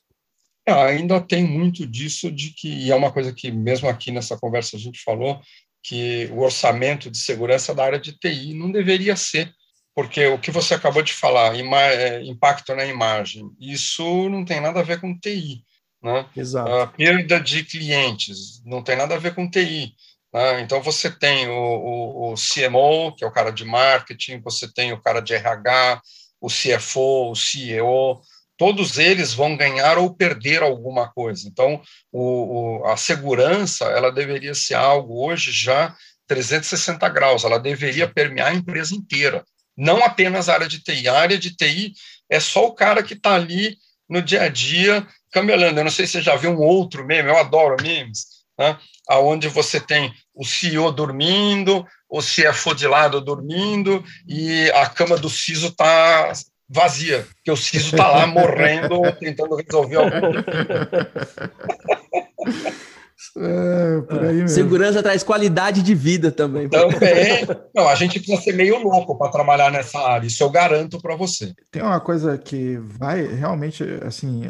É, 0.66 0.72
ainda 0.72 1.20
tem 1.20 1.44
muito 1.44 1.86
disso 1.86 2.30
de 2.30 2.50
que, 2.50 2.68
e 2.68 2.90
é 2.90 2.94
uma 2.94 3.12
coisa 3.12 3.32
que 3.32 3.50
mesmo 3.50 3.88
aqui 3.88 4.10
nessa 4.10 4.38
conversa 4.38 4.76
a 4.76 4.78
gente 4.78 5.02
falou, 5.02 5.40
que 5.82 6.28
o 6.32 6.40
orçamento 6.40 7.10
de 7.10 7.18
segurança 7.18 7.74
da 7.74 7.84
área 7.84 7.98
de 7.98 8.12
TI 8.12 8.54
não 8.54 8.70
deveria 8.70 9.16
ser, 9.16 9.52
porque 9.94 10.26
o 10.26 10.38
que 10.38 10.50
você 10.50 10.74
acabou 10.74 11.02
de 11.02 11.12
falar, 11.12 11.54
é, 11.56 12.22
impacto 12.22 12.74
na 12.74 12.84
imagem, 12.84 13.50
isso 13.58 14.28
não 14.28 14.44
tem 14.44 14.60
nada 14.60 14.80
a 14.80 14.84
ver 14.84 15.00
com 15.00 15.18
TI. 15.18 15.64
Né? 16.02 16.26
Exato. 16.36 16.72
A 16.72 16.86
perda 16.86 17.40
de 17.40 17.64
clientes 17.64 18.62
não 18.64 18.82
tem 18.82 18.96
nada 18.96 19.14
a 19.14 19.18
ver 19.18 19.34
com 19.34 19.50
TI. 19.50 19.94
Né? 20.32 20.60
Então, 20.60 20.80
você 20.80 21.10
tem 21.10 21.48
o, 21.48 21.52
o, 21.52 22.32
o 22.32 22.34
CMO, 22.34 23.14
que 23.16 23.24
é 23.24 23.26
o 23.26 23.32
cara 23.32 23.50
de 23.50 23.64
marketing, 23.64 24.40
você 24.40 24.72
tem 24.72 24.92
o 24.92 25.00
cara 25.00 25.20
de 25.20 25.34
RH, 25.34 26.00
o 26.40 26.48
CFO, 26.48 27.30
o 27.30 27.36
CEO, 27.36 28.20
todos 28.60 28.98
eles 28.98 29.32
vão 29.32 29.56
ganhar 29.56 29.96
ou 29.96 30.14
perder 30.14 30.62
alguma 30.62 31.10
coisa. 31.10 31.48
Então, 31.48 31.80
o, 32.12 32.82
o, 32.82 32.86
a 32.88 32.94
segurança 32.94 33.86
ela 33.86 34.12
deveria 34.12 34.54
ser 34.54 34.74
algo 34.74 35.26
hoje 35.26 35.50
já 35.50 35.96
360 36.26 37.08
graus, 37.08 37.42
ela 37.42 37.58
deveria 37.58 38.06
permear 38.06 38.48
a 38.48 38.54
empresa 38.54 38.94
inteira, 38.94 39.42
não 39.74 40.04
apenas 40.04 40.50
a 40.50 40.52
área 40.52 40.68
de 40.68 40.78
TI. 40.78 41.08
A 41.08 41.18
área 41.18 41.38
de 41.38 41.56
TI 41.56 41.94
é 42.28 42.38
só 42.38 42.66
o 42.66 42.74
cara 42.74 43.02
que 43.02 43.14
está 43.14 43.34
ali 43.34 43.78
no 44.06 44.20
dia 44.20 44.42
a 44.42 44.48
dia 44.48 45.06
camelando. 45.32 45.80
Eu 45.80 45.84
não 45.84 45.90
sei 45.90 46.06
se 46.06 46.12
você 46.12 46.20
já 46.20 46.36
viu 46.36 46.50
um 46.50 46.60
outro 46.60 47.06
meme, 47.06 47.30
eu 47.30 47.38
adoro 47.38 47.82
memes, 47.82 48.26
né? 48.58 48.78
onde 49.08 49.48
você 49.48 49.80
tem 49.80 50.12
o 50.34 50.44
CEO 50.44 50.92
dormindo, 50.92 51.86
o 52.10 52.20
CFO 52.20 52.74
de 52.74 52.86
lado 52.86 53.22
dormindo 53.22 54.04
e 54.28 54.70
a 54.72 54.86
cama 54.86 55.16
do 55.16 55.30
CISO 55.30 55.68
está 55.68 56.30
vazia, 56.70 57.26
que 57.44 57.50
o 57.50 57.56
Ciso 57.56 57.96
está 57.96 58.08
lá 58.08 58.28
morrendo, 58.28 59.02
tentando 59.18 59.56
resolver 59.56 59.96
algo. 59.96 60.10
É, 63.36 64.48
Segurança 64.48 65.02
traz 65.02 65.22
qualidade 65.22 65.82
de 65.82 65.94
vida 65.94 66.32
também. 66.32 66.68
Também. 66.68 67.46
Não, 67.74 67.86
a 67.86 67.94
gente 67.94 68.18
precisa 68.18 68.40
ser 68.40 68.54
meio 68.54 68.82
louco 68.82 69.16
para 69.16 69.30
trabalhar 69.30 69.70
nessa 69.70 70.00
área, 70.00 70.26
isso 70.26 70.42
eu 70.42 70.50
garanto 70.50 71.00
para 71.00 71.14
você. 71.14 71.54
Tem 71.70 71.82
uma 71.82 72.00
coisa 72.00 72.36
que 72.38 72.78
vai 72.78 73.22
realmente, 73.22 73.84
assim, 74.04 74.42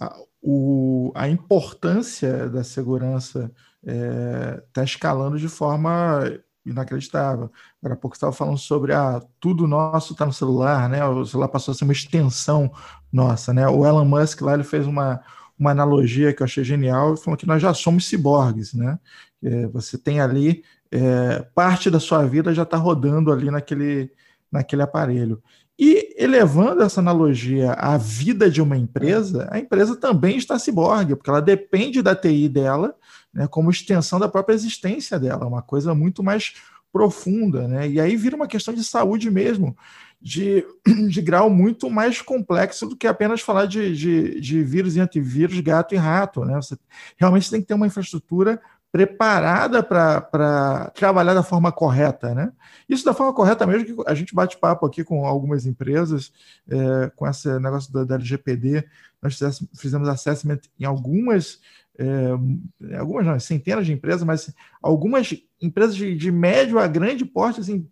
a, 0.00 0.14
o, 0.40 1.10
a 1.14 1.28
importância 1.28 2.48
da 2.48 2.62
segurança 2.62 3.50
está 3.84 3.92
é, 3.92 4.62
tá 4.72 4.84
escalando 4.84 5.38
de 5.38 5.48
forma 5.48 6.22
inacreditável. 6.64 7.50
Agora 7.80 7.94
há 7.94 7.96
pouco 7.96 8.16
estava 8.16 8.32
falando 8.32 8.58
sobre 8.58 8.92
ah, 8.92 9.20
tudo 9.40 9.66
nosso 9.66 10.12
está 10.12 10.24
no 10.24 10.32
celular, 10.32 10.88
né? 10.88 11.04
O 11.04 11.24
celular 11.24 11.48
passou 11.48 11.72
a 11.72 11.74
ser 11.74 11.84
uma 11.84 11.92
extensão 11.92 12.72
nossa, 13.12 13.52
né? 13.52 13.66
O 13.68 13.86
Elon 13.86 14.04
Musk 14.04 14.40
lá 14.42 14.54
ele 14.54 14.64
fez 14.64 14.86
uma, 14.86 15.20
uma 15.58 15.70
analogia 15.70 16.32
que 16.32 16.42
eu 16.42 16.44
achei 16.44 16.64
genial, 16.64 17.16
falou 17.16 17.36
que 17.36 17.46
nós 17.46 17.60
já 17.60 17.74
somos 17.74 18.06
ciborgues, 18.06 18.74
né? 18.74 18.98
É, 19.42 19.66
você 19.68 19.98
tem 19.98 20.20
ali 20.20 20.62
é, 20.90 21.42
parte 21.54 21.90
da 21.90 21.98
sua 21.98 22.24
vida 22.24 22.54
já 22.54 22.62
está 22.62 22.76
rodando 22.76 23.32
ali 23.32 23.50
naquele 23.50 24.10
naquele 24.50 24.82
aparelho. 24.82 25.42
E 25.78 26.14
elevando 26.18 26.82
essa 26.82 27.00
analogia 27.00 27.72
à 27.72 27.96
vida 27.96 28.50
de 28.50 28.60
uma 28.60 28.76
empresa, 28.76 29.48
a 29.50 29.58
empresa 29.58 29.96
também 29.96 30.36
está 30.36 30.58
ciborgue, 30.58 31.16
porque 31.16 31.30
ela 31.30 31.40
depende 31.40 32.02
da 32.02 32.14
TI 32.14 32.48
dela 32.48 32.94
né, 33.32 33.46
como 33.46 33.70
extensão 33.70 34.18
da 34.18 34.28
própria 34.28 34.54
existência 34.54 35.18
dela, 35.18 35.46
uma 35.46 35.62
coisa 35.62 35.94
muito 35.94 36.22
mais 36.22 36.54
profunda. 36.92 37.66
Né? 37.66 37.88
E 37.88 38.00
aí 38.00 38.16
vira 38.16 38.36
uma 38.36 38.46
questão 38.46 38.74
de 38.74 38.84
saúde 38.84 39.30
mesmo, 39.30 39.76
de, 40.20 40.64
de 41.08 41.22
grau 41.22 41.48
muito 41.48 41.88
mais 41.88 42.20
complexo 42.20 42.86
do 42.86 42.96
que 42.96 43.06
apenas 43.06 43.40
falar 43.40 43.66
de, 43.66 43.96
de, 43.96 44.40
de 44.40 44.62
vírus 44.62 44.96
e 44.96 45.00
antivírus, 45.00 45.58
gato 45.60 45.94
e 45.94 45.98
rato. 45.98 46.44
Né? 46.44 46.54
Você 46.56 46.76
realmente 47.16 47.50
tem 47.50 47.60
que 47.60 47.66
ter 47.66 47.74
uma 47.74 47.86
infraestrutura 47.86 48.60
preparada 48.92 49.82
para 49.82 50.92
trabalhar 50.94 51.32
da 51.32 51.42
forma 51.42 51.72
correta, 51.72 52.34
né? 52.34 52.52
Isso 52.86 53.06
da 53.06 53.14
forma 53.14 53.32
correta 53.32 53.66
mesmo 53.66 53.86
que 53.86 53.94
a 54.06 54.14
gente 54.14 54.34
bate 54.34 54.58
papo 54.58 54.84
aqui 54.84 55.02
com 55.02 55.24
algumas 55.24 55.64
empresas, 55.64 56.30
é, 56.68 57.10
com 57.16 57.26
esse 57.26 57.48
negócio 57.58 57.90
da, 57.90 58.04
da 58.04 58.16
LGPD, 58.16 58.86
nós 59.22 59.38
fizemos 59.78 60.08
assessment 60.08 60.60
em 60.78 60.84
algumas, 60.84 61.58
é, 61.98 62.96
algumas 62.96 63.26
não, 63.26 63.38
centenas 63.38 63.86
de 63.86 63.92
empresas, 63.92 64.22
mas 64.22 64.52
algumas 64.82 65.34
empresas 65.60 65.94
de, 65.94 66.14
de 66.16 66.32
médio 66.32 66.78
a 66.78 66.86
grande 66.86 67.24
porte, 67.24 67.60
assim, 67.60 67.86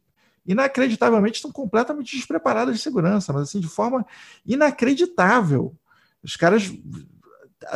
inacreditavelmente 0.47 1.37
estão 1.37 1.53
completamente 1.53 2.17
despreparadas 2.17 2.75
de 2.75 2.83
segurança, 2.83 3.33
mas 3.33 3.43
assim, 3.43 3.61
de 3.61 3.69
forma 3.69 4.07
inacreditável. 4.45 5.75
Os 6.23 6.37
caras 6.37 6.73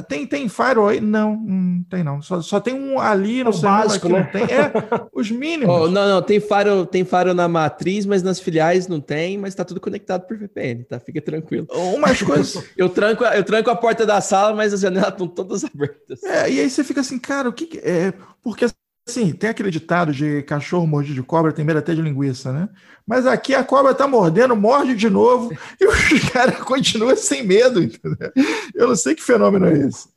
tem, 0.08 0.26
tem 0.26 0.48
firewall 0.48 0.88
aí? 0.88 1.00
Não, 1.00 1.36
não 1.36 1.82
tem 1.84 2.02
não. 2.02 2.22
Só, 2.22 2.40
só 2.40 2.58
tem 2.58 2.74
um 2.74 2.98
ali 2.98 3.44
no 3.44 3.50
é 3.50 3.58
básico, 3.58 4.08
né? 4.08 4.24
Tem, 4.32 4.42
é, 4.44 4.72
os 5.12 5.30
mínimos. 5.30 5.74
Oh, 5.74 5.88
não, 5.88 6.08
não, 6.08 6.22
tem 6.22 6.40
firewall, 6.40 6.86
tem 6.86 7.04
firewall 7.04 7.34
na 7.34 7.48
matriz, 7.48 8.06
mas 8.06 8.22
nas 8.22 8.38
filiais 8.38 8.86
não 8.86 9.00
tem, 9.00 9.36
mas 9.36 9.52
está 9.52 9.64
tudo 9.64 9.80
conectado 9.80 10.26
por 10.26 10.36
VPN, 10.36 10.84
tá? 10.84 11.00
Fica 11.00 11.20
tranquilo. 11.20 11.66
Umas 11.70 12.22
coisas. 12.22 12.64
eu, 12.76 12.88
tranco, 12.88 13.24
eu 13.24 13.44
tranco 13.44 13.70
a 13.70 13.76
porta 13.76 14.06
da 14.06 14.20
sala, 14.20 14.54
mas 14.54 14.72
as 14.72 14.80
janelas 14.80 15.10
estão 15.10 15.26
todas 15.26 15.64
abertas. 15.64 16.22
É, 16.22 16.50
e 16.50 16.60
aí 16.60 16.70
você 16.70 16.84
fica 16.84 17.00
assim, 17.00 17.18
cara, 17.18 17.48
o 17.48 17.52
que. 17.52 17.78
É, 17.78 18.12
porque 18.42 18.66
Sim, 19.06 19.32
tem 19.32 19.50
aquele 19.50 19.70
ditado 19.70 20.12
de 20.12 20.42
cachorro 20.44 20.86
mordido 20.86 21.16
de 21.16 21.22
cobra 21.22 21.52
tem 21.52 21.64
medo 21.64 21.78
até 21.78 21.94
de 21.94 22.00
linguiça, 22.00 22.52
né? 22.52 22.68
Mas 23.06 23.26
aqui 23.26 23.54
a 23.54 23.62
cobra 23.62 23.94
tá 23.94 24.08
mordendo, 24.08 24.56
morde 24.56 24.94
de 24.94 25.10
novo 25.10 25.52
e 25.78 25.86
o 25.86 26.32
cara 26.32 26.52
continua 26.64 27.14
sem 27.14 27.42
medo, 27.42 27.82
entendeu? 27.82 28.32
Eu 28.74 28.88
não 28.88 28.96
sei 28.96 29.14
que 29.14 29.22
fenômeno 29.22 29.66
é 29.66 29.86
esse. 29.86 30.08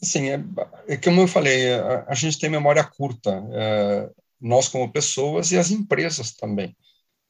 Sim, 0.00 0.28
é, 0.28 0.44
é 0.86 0.96
como 0.96 1.22
eu 1.22 1.26
falei, 1.26 1.74
a, 1.74 2.04
a 2.08 2.14
gente 2.14 2.38
tem 2.38 2.48
memória 2.48 2.84
curta, 2.84 3.42
é, 3.52 4.10
nós 4.40 4.68
como 4.68 4.92
pessoas 4.92 5.50
e 5.50 5.58
as 5.58 5.70
empresas 5.70 6.32
também. 6.32 6.76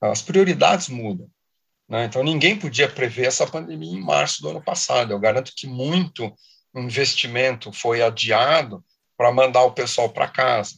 As 0.01 0.21
prioridades 0.21 0.89
mudam. 0.89 1.29
Né? 1.89 2.05
Então, 2.05 2.23
ninguém 2.23 2.59
podia 2.59 2.89
prever 2.89 3.27
essa 3.27 3.47
pandemia 3.47 3.97
em 3.97 4.03
março 4.03 4.43
do 4.43 4.51
ano 4.51 4.63
passado. 4.63 5.13
Eu 5.13 5.19
garanto 5.19 5.53
que 5.57 5.67
muito 5.67 6.31
investimento 6.75 7.73
foi 7.73 8.03
adiado 8.03 8.85
para 9.17 9.33
mandar 9.33 9.63
o 9.63 9.73
pessoal 9.73 10.09
para 10.09 10.29
casa. 10.29 10.75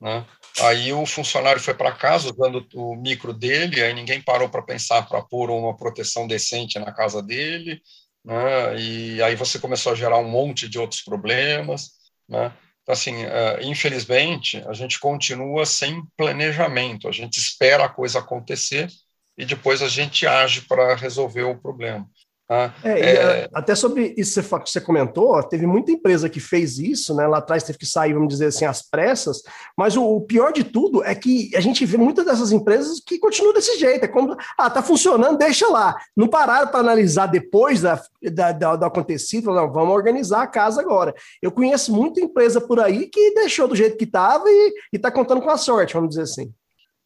Né? 0.00 0.26
Aí 0.60 0.92
o 0.92 1.04
funcionário 1.04 1.60
foi 1.60 1.74
para 1.74 1.92
casa 1.92 2.32
usando 2.32 2.66
o 2.74 2.96
micro 2.96 3.32
dele, 3.32 3.82
aí 3.82 3.92
ninguém 3.92 4.20
parou 4.20 4.48
para 4.48 4.62
pensar 4.62 5.06
para 5.08 5.22
pôr 5.22 5.50
uma 5.50 5.76
proteção 5.76 6.26
decente 6.26 6.78
na 6.78 6.92
casa 6.92 7.22
dele, 7.22 7.80
né? 8.24 8.78
e 8.78 9.22
aí 9.22 9.34
você 9.36 9.58
começou 9.58 9.92
a 9.92 9.96
gerar 9.96 10.18
um 10.18 10.28
monte 10.28 10.68
de 10.68 10.78
outros 10.78 11.02
problemas. 11.02 11.90
Né? 12.28 12.52
Então, 12.82 12.92
assim, 12.92 13.24
uh, 13.24 13.62
infelizmente, 13.62 14.62
a 14.66 14.72
gente 14.72 14.98
continua 14.98 15.66
sem 15.66 16.02
planejamento, 16.16 17.08
a 17.08 17.12
gente 17.12 17.38
espera 17.38 17.84
a 17.84 17.88
coisa 17.88 18.18
acontecer 18.18 18.88
e 19.36 19.44
depois 19.44 19.82
a 19.82 19.88
gente 19.88 20.26
age 20.26 20.62
para 20.62 20.94
resolver 20.94 21.44
o 21.44 21.58
problema. 21.58 22.08
Ah, 22.52 22.74
é, 22.82 23.00
é... 23.00 23.48
até 23.54 23.76
sobre 23.76 24.12
isso 24.18 24.42
que 24.42 24.68
você 24.68 24.80
comentou, 24.80 25.40
teve 25.44 25.68
muita 25.68 25.92
empresa 25.92 26.28
que 26.28 26.40
fez 26.40 26.80
isso, 26.80 27.14
né? 27.14 27.24
Lá 27.24 27.38
atrás 27.38 27.62
teve 27.62 27.78
que 27.78 27.86
sair, 27.86 28.12
vamos 28.12 28.26
dizer 28.26 28.46
assim, 28.46 28.64
às 28.64 28.82
pressas, 28.82 29.40
mas 29.78 29.96
o, 29.96 30.02
o 30.02 30.20
pior 30.22 30.52
de 30.52 30.64
tudo 30.64 31.04
é 31.04 31.14
que 31.14 31.54
a 31.54 31.60
gente 31.60 31.86
vê 31.86 31.96
muitas 31.96 32.26
dessas 32.26 32.50
empresas 32.50 32.98
que 32.98 33.20
continuam 33.20 33.54
desse 33.54 33.78
jeito. 33.78 34.04
É 34.04 34.08
como, 34.08 34.36
ah, 34.58 34.68
tá 34.68 34.82
funcionando, 34.82 35.38
deixa 35.38 35.68
lá. 35.68 35.94
Não 36.16 36.26
pararam 36.26 36.66
para 36.66 36.80
analisar 36.80 37.26
depois 37.26 37.82
da, 37.82 38.02
da, 38.20 38.50
da, 38.50 38.74
do 38.74 38.84
acontecido, 38.84 39.52
não, 39.54 39.72
vamos 39.72 39.94
organizar 39.94 40.42
a 40.42 40.48
casa 40.48 40.80
agora. 40.80 41.14
Eu 41.40 41.52
conheço 41.52 41.94
muita 41.94 42.20
empresa 42.20 42.60
por 42.60 42.80
aí 42.80 43.06
que 43.06 43.32
deixou 43.32 43.68
do 43.68 43.76
jeito 43.76 43.96
que 43.96 44.02
estava 44.02 44.46
e 44.48 44.74
está 44.92 45.08
contando 45.08 45.40
com 45.40 45.50
a 45.50 45.56
sorte, 45.56 45.94
vamos 45.94 46.10
dizer 46.10 46.22
assim. 46.22 46.52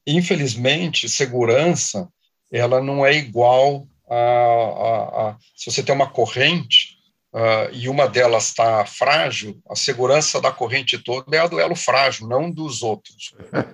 Infelizmente, 0.06 1.06
segurança, 1.06 2.08
ela 2.50 2.80
não 2.80 3.04
é 3.04 3.14
igual 3.14 3.86
a, 4.08 4.16
a, 4.16 5.28
a, 5.30 5.36
se 5.56 5.70
você 5.70 5.82
tem 5.82 5.94
uma 5.94 6.10
corrente 6.10 6.98
uh, 7.32 7.72
e 7.72 7.88
uma 7.88 8.08
delas 8.08 8.48
está 8.48 8.84
frágil, 8.84 9.60
a 9.68 9.74
segurança 9.74 10.40
da 10.40 10.52
corrente 10.52 10.98
toda 10.98 11.36
é 11.36 11.40
a 11.40 11.46
do 11.46 11.58
elo 11.58 11.74
frágil, 11.74 12.28
não 12.28 12.50
dos 12.50 12.82
outros. 12.82 13.34
Né? 13.52 13.64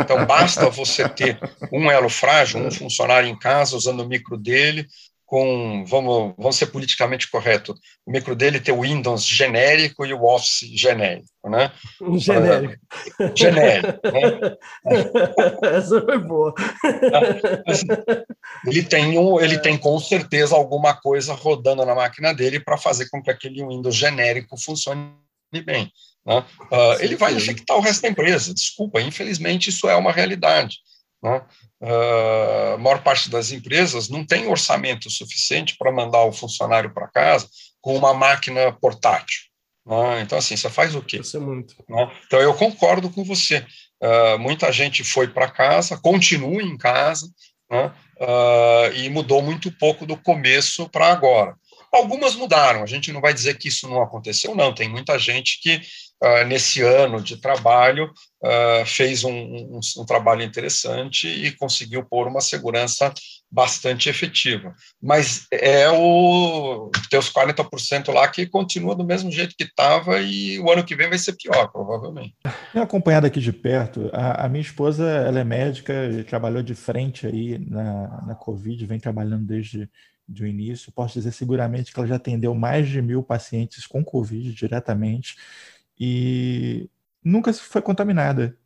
Então, 0.00 0.24
basta 0.26 0.70
você 0.70 1.08
ter 1.08 1.38
um 1.72 1.90
elo 1.90 2.08
frágil, 2.08 2.60
um 2.60 2.70
funcionário 2.70 3.28
em 3.28 3.38
casa 3.38 3.76
usando 3.76 4.00
o 4.00 4.08
micro 4.08 4.36
dele, 4.36 4.86
com, 5.32 5.82
vamos, 5.86 6.34
vamos 6.36 6.56
ser 6.56 6.66
politicamente 6.66 7.30
correto, 7.30 7.74
o 8.04 8.12
micro 8.12 8.36
dele 8.36 8.60
tem 8.60 8.74
o 8.74 8.82
Windows 8.82 9.26
genérico 9.26 10.04
e 10.04 10.12
o 10.12 10.24
Office 10.24 10.68
genérico, 10.78 11.48
né? 11.48 11.72
Genérico. 12.18 12.76
genérico, 13.34 13.98
né? 14.12 14.56
Essa 15.74 16.02
foi 16.02 16.18
boa. 16.18 16.54
Ele 18.66 18.82
tem, 18.82 19.18
um, 19.18 19.40
ele 19.40 19.58
tem 19.58 19.78
com 19.78 19.98
certeza 19.98 20.54
alguma 20.54 20.92
coisa 20.92 21.32
rodando 21.32 21.86
na 21.86 21.94
máquina 21.94 22.34
dele 22.34 22.60
para 22.60 22.76
fazer 22.76 23.08
com 23.08 23.22
que 23.22 23.30
aquele 23.30 23.66
Windows 23.66 23.96
genérico 23.96 24.60
funcione 24.62 25.14
bem. 25.64 25.90
Né? 26.26 26.44
Uh, 26.70 27.00
ele 27.00 27.16
vai 27.16 27.32
infectar 27.32 27.74
o 27.78 27.80
resto 27.80 28.02
da 28.02 28.08
empresa, 28.10 28.52
desculpa, 28.52 29.00
infelizmente 29.00 29.70
isso 29.70 29.88
é 29.88 29.96
uma 29.96 30.12
realidade. 30.12 30.76
Né? 31.22 31.40
Uh, 31.80 32.74
a 32.74 32.78
maior 32.78 33.02
parte 33.02 33.30
das 33.30 33.52
empresas 33.52 34.08
não 34.08 34.24
tem 34.24 34.46
orçamento 34.48 35.08
suficiente 35.10 35.76
para 35.78 35.92
mandar 35.92 36.24
o 36.24 36.32
funcionário 36.32 36.92
para 36.92 37.08
casa 37.08 37.48
com 37.80 37.96
uma 37.96 38.12
máquina 38.12 38.72
portátil. 38.72 39.42
Né? 39.86 40.22
Então, 40.22 40.38
assim, 40.38 40.56
você 40.56 40.68
faz 40.68 40.94
o 40.94 41.02
quê? 41.02 41.18
Isso 41.18 41.36
é 41.36 41.40
muito. 41.40 41.74
Né? 41.88 42.10
Então, 42.26 42.40
eu 42.40 42.54
concordo 42.54 43.10
com 43.10 43.24
você. 43.24 43.64
Uh, 44.02 44.38
muita 44.38 44.72
gente 44.72 45.04
foi 45.04 45.28
para 45.28 45.50
casa, 45.50 45.96
continua 45.96 46.62
em 46.62 46.76
casa, 46.76 47.26
uh, 47.70 48.94
e 48.94 49.08
mudou 49.08 49.42
muito 49.42 49.70
pouco 49.72 50.04
do 50.04 50.16
começo 50.16 50.88
para 50.88 51.06
agora. 51.06 51.56
Algumas 51.92 52.34
mudaram, 52.34 52.82
a 52.82 52.86
gente 52.86 53.12
não 53.12 53.20
vai 53.20 53.34
dizer 53.34 53.58
que 53.58 53.68
isso 53.68 53.88
não 53.88 54.02
aconteceu, 54.02 54.54
não. 54.54 54.74
Tem 54.74 54.88
muita 54.88 55.18
gente 55.18 55.60
que 55.60 55.80
uh, 56.22 56.44
nesse 56.46 56.80
ano 56.82 57.20
de 57.20 57.36
trabalho, 57.36 58.12
uh, 58.42 58.86
fez 58.86 59.24
um, 59.24 59.32
um, 59.32 59.80
um, 59.98 60.06
trabalho 60.06 60.42
interessante 60.42 61.26
e 61.26 61.50
conseguiu 61.52 62.04
pôr 62.04 62.28
uma 62.28 62.40
segurança 62.40 63.12
bastante 63.50 64.08
efetiva. 64.08 64.74
Mas 65.02 65.46
é 65.50 65.90
o 65.90 66.90
teus 67.10 67.30
40% 67.30 68.12
lá 68.12 68.28
que 68.28 68.46
continua 68.46 68.94
do 68.94 69.04
mesmo 69.04 69.30
jeito 69.30 69.56
que 69.56 69.64
estava 69.64 70.20
e 70.20 70.58
o 70.60 70.70
ano 70.70 70.84
que 70.84 70.96
vem 70.96 71.08
vai 71.08 71.18
ser 71.18 71.34
pior, 71.34 71.68
provavelmente. 71.68 72.34
Tenho 72.72 72.84
acompanhado 72.84 73.26
aqui 73.26 73.40
de 73.40 73.52
perto, 73.52 74.08
a, 74.12 74.46
a 74.46 74.48
minha 74.48 74.62
esposa 74.62 75.04
ela 75.04 75.40
é 75.40 75.44
médica, 75.44 75.92
trabalhou 76.28 76.62
de 76.62 76.74
frente 76.74 77.26
aí 77.26 77.58
na, 77.58 78.22
na 78.26 78.34
Covid, 78.34 78.86
vem 78.86 79.00
trabalhando 79.00 79.44
desde 79.44 79.88
o 80.40 80.46
início. 80.46 80.92
Posso 80.92 81.14
dizer 81.14 81.32
seguramente 81.32 81.92
que 81.92 81.98
ela 81.98 82.08
já 82.08 82.16
atendeu 82.16 82.54
mais 82.54 82.88
de 82.88 83.02
mil 83.02 83.22
pacientes 83.22 83.86
com 83.86 84.04
Covid 84.04 84.52
diretamente 84.52 85.36
e 86.04 86.90
nunca 87.24 87.52
foi 87.52 87.80
contaminada. 87.80 88.58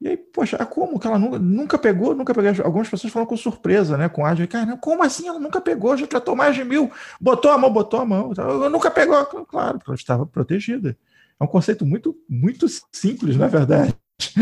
E 0.00 0.08
aí, 0.08 0.16
poxa, 0.16 0.56
como 0.64 0.98
que 0.98 1.06
ela 1.06 1.18
nunca, 1.18 1.38
nunca 1.38 1.78
pegou, 1.78 2.14
nunca 2.14 2.32
pegou? 2.32 2.64
Algumas 2.64 2.88
pessoas 2.88 3.12
falam 3.12 3.26
com 3.26 3.36
surpresa, 3.36 3.98
né? 3.98 4.08
Com 4.08 4.24
ágio. 4.24 4.48
Cara, 4.48 4.74
como 4.78 5.02
assim 5.02 5.28
ela 5.28 5.38
nunca 5.38 5.60
pegou? 5.60 5.94
Já 5.98 6.06
tratou 6.06 6.34
mais 6.34 6.56
de 6.56 6.64
mil, 6.64 6.90
botou 7.20 7.50
a 7.50 7.58
mão, 7.58 7.70
botou 7.70 8.00
a 8.00 8.06
mão. 8.06 8.32
Nunca 8.70 8.90
pegou. 8.90 9.22
Claro, 9.26 9.80
ela 9.86 9.94
estava 9.94 10.24
protegida. 10.24 10.96
É 11.38 11.44
um 11.44 11.46
conceito 11.46 11.84
muito, 11.84 12.16
muito 12.26 12.66
simples, 12.90 13.36
na 13.36 13.48
verdade. 13.48 13.94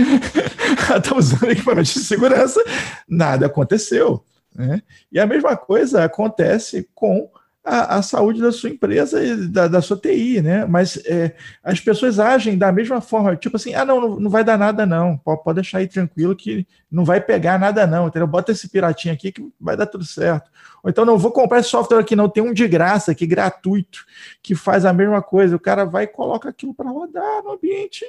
ela 0.89 0.99
está 0.99 1.17
usando 1.17 1.51
equipamento 1.51 1.93
de 1.93 1.99
segurança, 1.99 2.63
nada 3.09 3.47
aconteceu. 3.47 4.25
Né? 4.55 4.81
E 5.11 5.19
a 5.19 5.27
mesma 5.27 5.57
coisa 5.57 6.05
acontece 6.05 6.89
com 6.95 7.29
a, 7.65 7.97
a, 7.97 8.03
saúde 8.03 8.41
da 8.41 8.51
sua 8.51 8.71
empresa 8.71 9.23
e 9.23 9.49
da, 9.49 9.69
da 9.69 9.83
sua 9.83 9.97
TI, 9.97 10.41
né? 10.41 10.65
Mas 10.65 10.97
é, 11.05 11.37
as 11.63 11.79
pessoas 11.79 12.19
agem 12.19 12.57
da 12.57 12.73
mesma 12.73 13.01
forma, 13.01 13.37
tipo 13.37 13.57
assim, 13.57 13.75
ah, 13.75 13.85
não, 13.85 14.19
não, 14.19 14.31
vai 14.31 14.43
dar 14.43 14.59
nada, 14.59 14.87
não. 14.87 15.19
Pode, 15.19 15.57
deixar 15.57 15.79
aí 15.79 15.87
tranquilo 15.87 16.35
que 16.35 16.67
não 16.91 17.05
vai 17.05 17.21
pegar 17.21 17.59
nada, 17.59 17.87
não. 17.87 18.09
Entendeu? 18.09 18.27
Bota 18.27 18.53
esse 18.53 18.69
piratinho 18.69 19.15
aqui 19.15 19.31
que 19.31 19.47
vai 19.61 19.77
dar 19.77 19.87
tudo 19.87 20.05
certo. 20.05 20.51
Ou 20.83 20.91
então, 20.91 21.05
não 21.05 21.19
vou 21.19 21.31
comprar 21.31 21.61
esse 21.61 21.69
software 21.69 22.01
aqui, 22.01 22.17
não. 22.17 22.29
Tem 22.29 22.43
um 22.43 22.55
de 22.55 22.67
graça 22.67 23.13
aqui, 23.13 23.27
gratuito, 23.27 24.05
que 24.43 24.55
faz 24.55 24.85
a 24.85 24.93
mesma 24.93 25.23
coisa. 25.23 25.55
O 25.55 25.61
cara 25.61 25.85
vai 25.85 26.05
e 26.05 26.09
coloca 26.09 26.49
aquilo 26.49 26.75
para 26.75 26.91
rodar 26.91 27.43
no 27.45 27.53
ambiente 27.53 28.07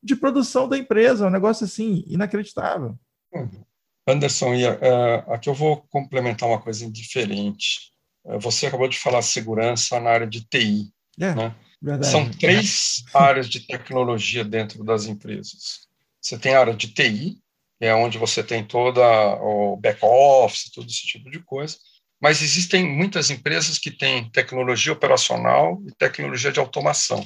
de 0.00 0.14
produção 0.14 0.68
da 0.68 0.78
empresa. 0.78 1.26
Um 1.26 1.30
negócio 1.30 1.64
assim, 1.64 2.04
inacreditável. 2.06 2.96
Uhum. 3.34 3.64
Anderson, 4.06 4.54
uh, 4.54 5.32
aqui 5.32 5.48
eu 5.48 5.54
vou 5.54 5.82
complementar 5.90 6.48
uma 6.48 6.60
coisa 6.60 6.90
diferente. 6.90 7.91
Uh, 8.24 8.38
você 8.38 8.66
acabou 8.66 8.88
de 8.88 8.98
falar 8.98 9.22
segurança 9.22 9.98
na 10.00 10.10
área 10.10 10.26
de 10.26 10.42
TI. 10.42 10.90
É, 11.20 11.34
né? 11.34 11.54
São 12.04 12.30
três 12.30 13.02
áreas 13.12 13.48
de 13.48 13.60
tecnologia 13.60 14.44
dentro 14.44 14.84
das 14.84 15.06
empresas. 15.06 15.88
Você 16.20 16.38
tem 16.38 16.54
a 16.54 16.60
área 16.60 16.74
de 16.74 16.88
TI, 16.88 17.38
que 17.78 17.86
é 17.86 17.94
onde 17.94 18.18
você 18.18 18.42
tem 18.42 18.64
toda 18.64 19.02
o 19.42 19.76
back-office, 19.76 20.70
todo 20.70 20.86
esse 20.86 21.04
tipo 21.04 21.28
de 21.28 21.40
coisa. 21.40 21.76
Mas 22.20 22.40
existem 22.40 22.88
muitas 22.88 23.30
empresas 23.30 23.78
que 23.78 23.90
têm 23.90 24.30
tecnologia 24.30 24.92
operacional 24.92 25.82
e 25.84 25.92
tecnologia 25.92 26.52
de 26.52 26.60
automação. 26.60 27.18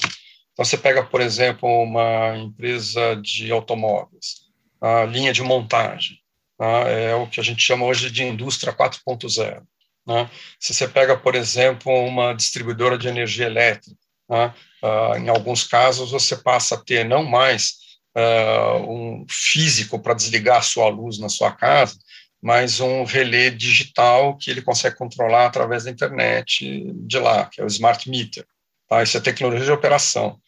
Então, 0.57 0.64
você 0.64 0.78
pega, 0.78 1.05
por 1.05 1.20
exemplo, 1.20 1.68
uma 1.68 2.34
empresa 2.38 3.14
de 3.16 3.53
automóveis, 3.53 4.47
a 4.80 5.05
linha 5.05 5.34
de 5.34 5.42
montagem, 5.42 6.18
né, 6.59 7.11
é 7.11 7.14
o 7.14 7.26
que 7.26 7.38
a 7.38 7.42
gente 7.42 7.62
chama 7.62 7.84
hoje 7.84 8.11
de 8.11 8.24
indústria 8.24 8.72
4.0. 8.72 9.62
Né? 10.07 10.30
Se 10.61 10.72
você 10.72 10.86
pega, 10.86 11.16
por 11.16 11.34
exemplo, 11.34 11.92
uma 11.92 12.32
distribuidora 12.32 12.96
de 12.96 13.09
energia 13.09 13.46
elétrica, 13.46 13.96
né, 14.28 14.54
uh, 14.82 15.16
em 15.16 15.28
alguns 15.28 15.64
casos 15.64 16.11
você 16.11 16.36
passa 16.36 16.74
a 16.74 16.78
ter 16.78 17.04
não 17.04 17.24
mais 17.24 17.76
uh, 18.16 18.90
um 18.90 19.26
físico 19.28 19.98
para 19.98 20.14
desligar 20.14 20.59
a 20.59 20.62
sua 20.62 20.88
luz 20.88 21.18
na 21.18 21.28
sua 21.28 21.52
casa, 21.52 21.98
mas 22.40 22.80
um 22.80 23.04
relé 23.04 23.50
digital 23.50 24.36
que 24.36 24.50
ele 24.50 24.62
consegue 24.62 24.96
controlar 24.96 25.46
através 25.46 25.84
da 25.84 25.90
internet 25.90 26.92
de 26.94 27.18
lá, 27.18 27.46
que 27.46 27.61
é 27.61 27.64
o 27.64 27.68
smart 27.68 28.09
meter. 28.09 28.46
Tá? 28.88 29.02
Isso 29.02 29.16
é 29.16 29.20
tecnologia 29.20 29.64
de 29.64 29.72
operação. 29.72 30.38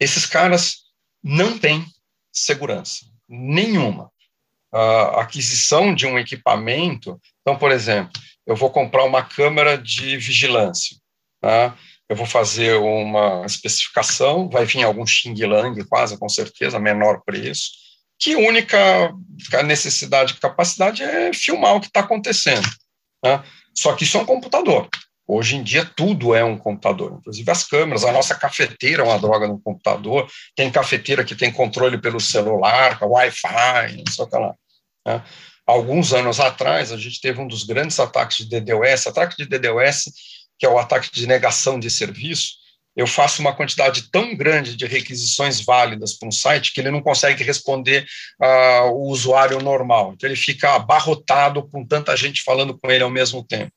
Esses 0.00 0.26
caras 0.26 0.78
não 1.22 1.58
têm 1.58 1.84
segurança 2.32 3.04
nenhuma. 3.28 4.10
A 4.72 5.20
aquisição 5.20 5.94
de 5.94 6.06
um 6.06 6.18
equipamento, 6.18 7.20
então, 7.40 7.56
por 7.56 7.70
exemplo, 7.70 8.12
eu 8.46 8.56
vou 8.56 8.70
comprar 8.70 9.04
uma 9.04 9.22
câmera 9.22 9.76
de 9.76 10.16
vigilância, 10.16 10.96
tá? 11.40 11.76
eu 12.10 12.16
vou 12.16 12.26
fazer 12.26 12.74
uma 12.74 13.46
especificação, 13.46 14.48
vai 14.48 14.64
vir 14.64 14.82
algum 14.82 15.06
Xing 15.06 15.46
Lang, 15.46 15.84
quase 15.84 16.18
com 16.18 16.28
certeza, 16.28 16.76
menor 16.80 17.22
preço, 17.24 17.70
que 18.18 18.34
única 18.34 19.14
necessidade 19.64 20.34
e 20.34 20.40
capacidade 20.40 21.04
é 21.04 21.32
filmar 21.32 21.76
o 21.76 21.80
que 21.80 21.86
está 21.86 22.00
acontecendo. 22.00 22.68
Né? 23.24 23.42
Só 23.72 23.94
que 23.94 24.02
isso 24.02 24.18
é 24.18 24.20
um 24.22 24.26
computador. 24.26 24.88
Hoje 25.24 25.54
em 25.54 25.62
dia 25.62 25.84
tudo 25.84 26.34
é 26.34 26.42
um 26.42 26.58
computador, 26.58 27.16
inclusive 27.16 27.48
as 27.48 27.62
câmeras. 27.62 28.04
A 28.04 28.10
nossa 28.10 28.34
cafeteira 28.34 29.04
é 29.04 29.06
uma 29.06 29.18
droga 29.18 29.46
no 29.46 29.60
computador. 29.60 30.28
Tem 30.56 30.68
cafeteira 30.68 31.24
que 31.24 31.36
tem 31.36 31.52
controle 31.52 31.96
pelo 31.96 32.18
celular, 32.18 32.98
Wi-Fi, 33.00 33.98
não 33.98 34.12
sei 34.12 34.24
o 34.24 34.28
que 34.28 34.36
lá. 34.36 34.54
Né? 35.06 35.22
Alguns 35.70 36.12
anos 36.12 36.40
atrás, 36.40 36.90
a 36.90 36.96
gente 36.96 37.20
teve 37.20 37.40
um 37.40 37.46
dos 37.46 37.62
grandes 37.62 38.00
ataques 38.00 38.38
de 38.38 38.60
DDoS. 38.60 39.06
Ataque 39.06 39.36
de 39.36 39.46
DDoS, 39.46 40.10
que 40.58 40.66
é 40.66 40.68
o 40.68 40.76
ataque 40.76 41.12
de 41.12 41.28
negação 41.28 41.78
de 41.78 41.88
serviço. 41.88 42.54
Eu 42.96 43.06
faço 43.06 43.40
uma 43.40 43.54
quantidade 43.54 44.10
tão 44.10 44.34
grande 44.34 44.74
de 44.74 44.84
requisições 44.84 45.60
válidas 45.60 46.14
para 46.14 46.26
um 46.26 46.32
site 46.32 46.72
que 46.72 46.80
ele 46.80 46.90
não 46.90 47.00
consegue 47.00 47.44
responder 47.44 48.04
uh, 48.42 48.90
o 48.90 49.10
usuário 49.10 49.60
normal. 49.60 50.12
Então, 50.12 50.28
ele 50.28 50.34
fica 50.34 50.74
abarrotado 50.74 51.62
com 51.68 51.86
tanta 51.86 52.16
gente 52.16 52.42
falando 52.42 52.76
com 52.76 52.90
ele 52.90 53.04
ao 53.04 53.10
mesmo 53.10 53.44
tempo. 53.44 53.72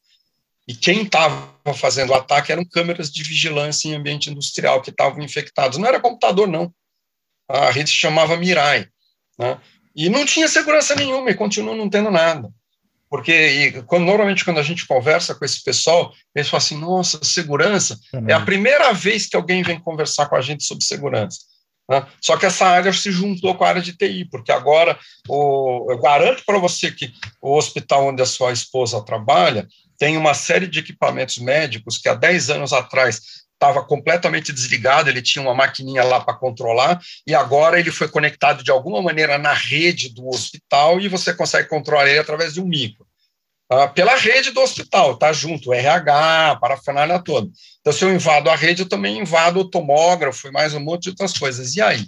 E 0.68 0.74
quem 0.74 1.04
estava 1.04 1.54
fazendo 1.76 2.10
o 2.10 2.16
ataque 2.16 2.52
eram 2.52 2.66
câmeras 2.66 3.12
de 3.12 3.22
vigilância 3.22 3.88
em 3.88 3.94
ambiente 3.94 4.32
industrial 4.32 4.82
que 4.82 4.90
estavam 4.90 5.22
infectados. 5.22 5.78
Não 5.78 5.88
era 5.88 6.00
computador, 6.00 6.48
não. 6.48 6.74
A 7.48 7.70
rede 7.70 7.92
se 7.92 7.96
chamava 7.96 8.36
Mirai. 8.36 8.88
Né? 9.38 9.60
E 9.96 10.10
não 10.10 10.26
tinha 10.26 10.48
segurança 10.48 10.96
nenhuma 10.96 11.30
e 11.30 11.36
continua 11.36 11.76
não 11.76 11.90
tendo 11.90 12.10
nada. 12.10 12.50
Porque 13.10 13.32
e, 13.32 13.84
quando, 13.84 14.06
normalmente 14.06 14.44
quando 14.44 14.60
a 14.60 14.64
gente 14.64 14.88
conversa 14.88 15.36
com 15.36 15.46
esse 15.46 15.64
pessoal, 15.64 16.12
eles 16.34 16.50
falam 16.50 16.66
assim, 16.66 16.78
nossa, 16.80 17.24
segurança, 17.24 18.00
é, 18.28 18.34
a 18.34 18.42
primeira 18.42 18.92
vez 18.92 19.28
que 19.28 19.36
alguém 19.36 19.62
vem 19.62 19.80
conversar 19.80 20.28
com 20.28 20.36
a 20.36 20.42
gente 20.42 20.64
sobre 20.64 20.84
segurança. 20.84 21.40
Né? 21.88 22.06
Só 22.22 22.38
que 22.38 22.46
essa 22.46 22.66
área 22.66 22.92
se 22.92 23.12
juntou 23.12 23.54
com 23.56 23.64
a 23.64 23.68
área 23.68 23.82
de 23.82 23.96
TI, 23.96 24.26
porque 24.26 24.52
agora 24.52 24.98
o, 25.28 25.92
eu 25.92 26.00
garanto 26.00 26.44
para 26.46 26.58
você 26.58 26.92
que 26.92 27.12
o 27.42 27.56
hospital 27.56 28.08
onde 28.08 28.22
a 28.22 28.26
sua 28.26 28.52
esposa 28.52 29.04
trabalha 29.04 29.68
tem 29.98 30.18
uma 30.18 30.34
série 30.34 30.68
de 30.68 30.80
equipamentos 30.80 31.38
médicos 31.38 31.98
que 31.98 32.10
há 32.10 32.16
10 32.16 32.50
anos 32.50 32.74
atrás 32.74 33.22
estava 33.64 33.82
completamente 33.84 34.52
desligado, 34.52 35.10
ele 35.10 35.22
tinha 35.22 35.42
uma 35.42 35.54
maquininha 35.54 36.04
lá 36.04 36.20
para 36.20 36.34
controlar, 36.34 37.00
e 37.26 37.34
agora 37.34 37.80
ele 37.80 37.92
foi 37.92 38.10
conectado 38.10 38.62
de 38.62 38.70
alguma 38.70 39.02
maneira 39.02 39.38
na 39.38 39.54
rede 39.54 40.14
do 40.14 40.28
hospital 40.28 41.00
e 41.00 41.08
você 41.08 41.34
consegue 41.34 41.70
controlar 41.70 42.10
ele 42.10 42.20
através 42.20 42.54
de 42.54 42.62
um 42.62 42.66
micro. 42.66 43.06
Uh, 43.72 43.92
pela 43.94 44.16
rede 44.16 44.52
do 44.52 44.60
hospital, 44.60 45.18
tá 45.18 45.32
junto, 45.32 45.74
RH, 45.74 46.58
parafernália 46.60 47.18
toda. 47.20 47.50
Então, 47.80 47.94
se 47.94 48.04
eu 48.04 48.14
invado 48.14 48.50
a 48.50 48.56
rede, 48.56 48.84
eu 48.84 48.90
também 48.90 49.18
invado 49.18 49.62
o 49.62 49.70
tomógrafo 49.70 50.48
e 50.48 50.52
mais 50.52 50.74
um 50.74 50.82
monte 50.82 51.04
de 51.04 51.10
outras 51.10 51.38
coisas. 51.38 51.76
E 51.76 51.82
aí? 51.82 52.06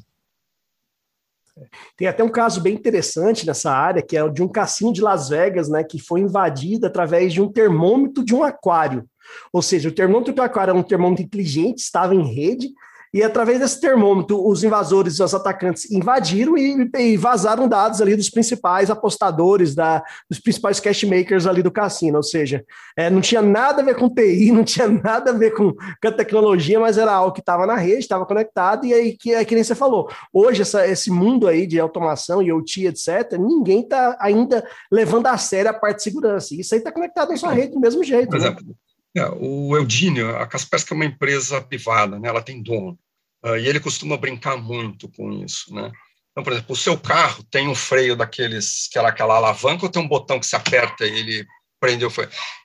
Tem 1.95 2.07
até 2.07 2.23
um 2.23 2.29
caso 2.29 2.61
bem 2.61 2.73
interessante 2.73 3.45
nessa 3.45 3.71
área, 3.71 4.01
que 4.01 4.17
é 4.17 4.23
o 4.23 4.29
de 4.29 4.43
um 4.43 4.47
cassino 4.47 4.91
de 4.91 5.01
Las 5.01 5.29
Vegas, 5.29 5.69
né, 5.69 5.83
que 5.83 5.99
foi 5.99 6.19
invadido 6.19 6.85
através 6.85 7.33
de 7.33 7.41
um 7.41 7.51
termômetro 7.51 8.23
de 8.23 8.35
um 8.35 8.43
aquário. 8.43 9.05
Ou 9.51 9.61
seja, 9.61 9.89
o 9.89 9.91
termômetro 9.91 10.33
do 10.33 10.41
aquário 10.41 10.71
é 10.71 10.73
um 10.73 10.83
termômetro 10.83 11.23
inteligente, 11.23 11.79
estava 11.79 12.13
em 12.13 12.23
rede, 12.23 12.69
e 13.15 13.23
através 13.23 13.59
desse 13.59 13.79
termômetro, 13.79 14.45
os 14.45 14.61
invasores, 14.61 15.21
os 15.21 15.33
atacantes 15.33 15.89
invadiram 15.89 16.57
e, 16.57 16.91
e 16.99 17.15
vazaram 17.15 17.65
dados 17.65 18.01
ali 18.01 18.13
dos 18.13 18.29
principais 18.29 18.91
apostadores, 18.91 19.73
da, 19.73 20.03
dos 20.29 20.37
principais 20.37 20.81
cash 20.81 21.05
makers 21.05 21.47
ali 21.47 21.63
do 21.63 21.71
cassino. 21.71 22.17
Ou 22.17 22.23
seja, 22.23 22.65
é, 22.97 23.09
não 23.09 23.21
tinha 23.21 23.41
nada 23.41 23.81
a 23.81 23.85
ver 23.85 23.95
com 23.95 24.09
TI, 24.09 24.51
não 24.51 24.65
tinha 24.65 24.89
nada 24.89 25.31
a 25.31 25.33
ver 25.33 25.51
com, 25.51 25.71
com 25.71 26.07
a 26.09 26.11
tecnologia, 26.11 26.77
mas 26.77 26.97
era 26.97 27.13
algo 27.13 27.31
que 27.31 27.39
estava 27.39 27.65
na 27.65 27.77
rede, 27.77 27.99
estava 27.99 28.25
conectado, 28.25 28.85
e 28.85 28.93
aí 28.93 29.15
que 29.17 29.33
é 29.33 29.45
que 29.45 29.55
nem 29.55 29.63
você 29.63 29.75
falou. 29.75 30.09
Hoje, 30.33 30.63
essa, 30.63 30.85
esse 30.85 31.09
mundo 31.09 31.47
aí 31.47 31.65
de 31.65 31.79
automação 31.79 32.41
e 32.41 32.51
OT, 32.51 32.85
etc., 32.87 33.39
ninguém 33.39 33.79
está 33.79 34.17
ainda 34.19 34.67
levando 34.91 35.27
a 35.27 35.37
sério 35.37 35.71
a 35.71 35.73
parte 35.73 35.99
de 35.99 36.03
segurança. 36.03 36.53
Isso 36.53 36.75
aí 36.75 36.79
está 36.79 36.91
conectado 36.91 37.29
na 37.29 37.37
sua 37.37 37.53
rede 37.53 37.75
do 37.75 37.79
mesmo 37.79 38.03
jeito. 38.03 38.27
Por 38.27 38.39
né? 38.39 38.47
exemplo, 38.47 38.75
é, 39.15 39.25
o 39.39 39.73
Eudínio, 39.77 40.35
a 40.35 40.45
Kaspersky 40.45 40.91
é 40.91 40.95
uma 40.97 41.05
empresa 41.05 41.61
privada, 41.61 42.19
né? 42.19 42.27
ela 42.27 42.41
tem 42.41 42.61
dono. 42.61 42.99
Uh, 43.45 43.57
e 43.57 43.67
ele 43.67 43.79
costuma 43.79 44.17
brincar 44.17 44.57
muito 44.57 45.07
com 45.09 45.31
isso, 45.43 45.71
né? 45.73 45.91
Então, 46.31 46.43
por 46.43 46.51
exemplo, 46.51 46.73
o 46.73 46.75
seu 46.75 46.97
carro 46.99 47.43
tem 47.43 47.67
um 47.67 47.75
freio 47.75 48.15
daqueles, 48.15 48.87
aquela, 48.89 49.09
aquela 49.09 49.35
alavanca 49.35 49.85
ou 49.85 49.91
tem 49.91 50.01
um 50.01 50.07
botão 50.07 50.39
que 50.39 50.47
se 50.47 50.55
aperta 50.55 51.05
e 51.05 51.19
ele 51.19 51.47
prende 51.79 52.03
o 52.03 52.11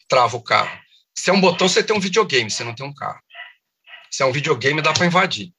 trava 0.09 0.37
o 0.37 0.43
carro? 0.43 0.76
Se 1.14 1.28
é 1.28 1.33
um 1.33 1.41
botão, 1.41 1.68
você 1.68 1.83
tem 1.83 1.95
um 1.95 2.01
videogame, 2.01 2.51
você 2.51 2.64
não 2.64 2.74
tem 2.74 2.85
um 2.87 2.95
carro. 2.95 3.20
Se 4.11 4.22
é 4.22 4.26
um 4.26 4.33
videogame, 4.33 4.81
dá 4.83 4.93
para 4.93 5.07
invadir. 5.07 5.53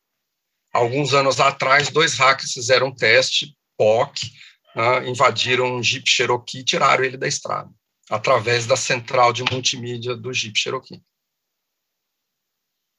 Alguns 0.73 1.13
anos 1.13 1.39
atrás, 1.39 1.89
dois 1.89 2.17
hackers 2.17 2.51
fizeram 2.51 2.87
um 2.87 2.95
teste, 2.95 3.55
POC, 3.77 4.31
né, 4.75 5.07
invadiram 5.07 5.75
um 5.75 5.83
Jeep 5.83 6.09
Cherokee 6.09 6.59
e 6.59 6.63
tiraram 6.63 7.03
ele 7.03 7.17
da 7.17 7.27
estrada, 7.27 7.69
através 8.09 8.65
da 8.65 8.75
central 8.75 9.31
de 9.31 9.43
multimídia 9.43 10.15
do 10.15 10.33
Jeep 10.33 10.57
Cherokee. 10.57 11.01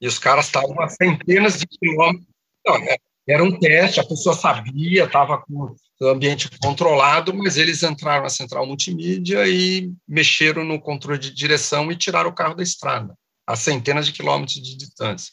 E 0.03 0.07
os 0.07 0.19
caras 0.19 0.47
estavam 0.47 0.77
a 0.81 0.89
centenas 0.89 1.57
de 1.57 1.65
quilômetros. 1.65 2.27
Né? 2.67 2.97
era 3.25 3.41
um 3.41 3.57
teste, 3.57 4.01
a 4.01 4.05
pessoa 4.05 4.35
sabia, 4.35 5.05
estava 5.05 5.37
com 5.37 5.73
o 6.01 6.07
ambiente 6.07 6.49
controlado, 6.59 7.33
mas 7.33 7.55
eles 7.55 7.81
entraram 7.83 8.23
na 8.23 8.29
central 8.29 8.65
multimídia 8.65 9.47
e 9.47 9.93
mexeram 10.05 10.65
no 10.65 10.77
controle 10.77 11.17
de 11.17 11.33
direção 11.33 11.89
e 11.89 11.95
tiraram 11.95 12.29
o 12.29 12.35
carro 12.35 12.53
da 12.53 12.61
estrada, 12.61 13.17
a 13.47 13.55
centenas 13.55 14.05
de 14.05 14.11
quilômetros 14.11 14.61
de 14.61 14.75
distância. 14.75 15.31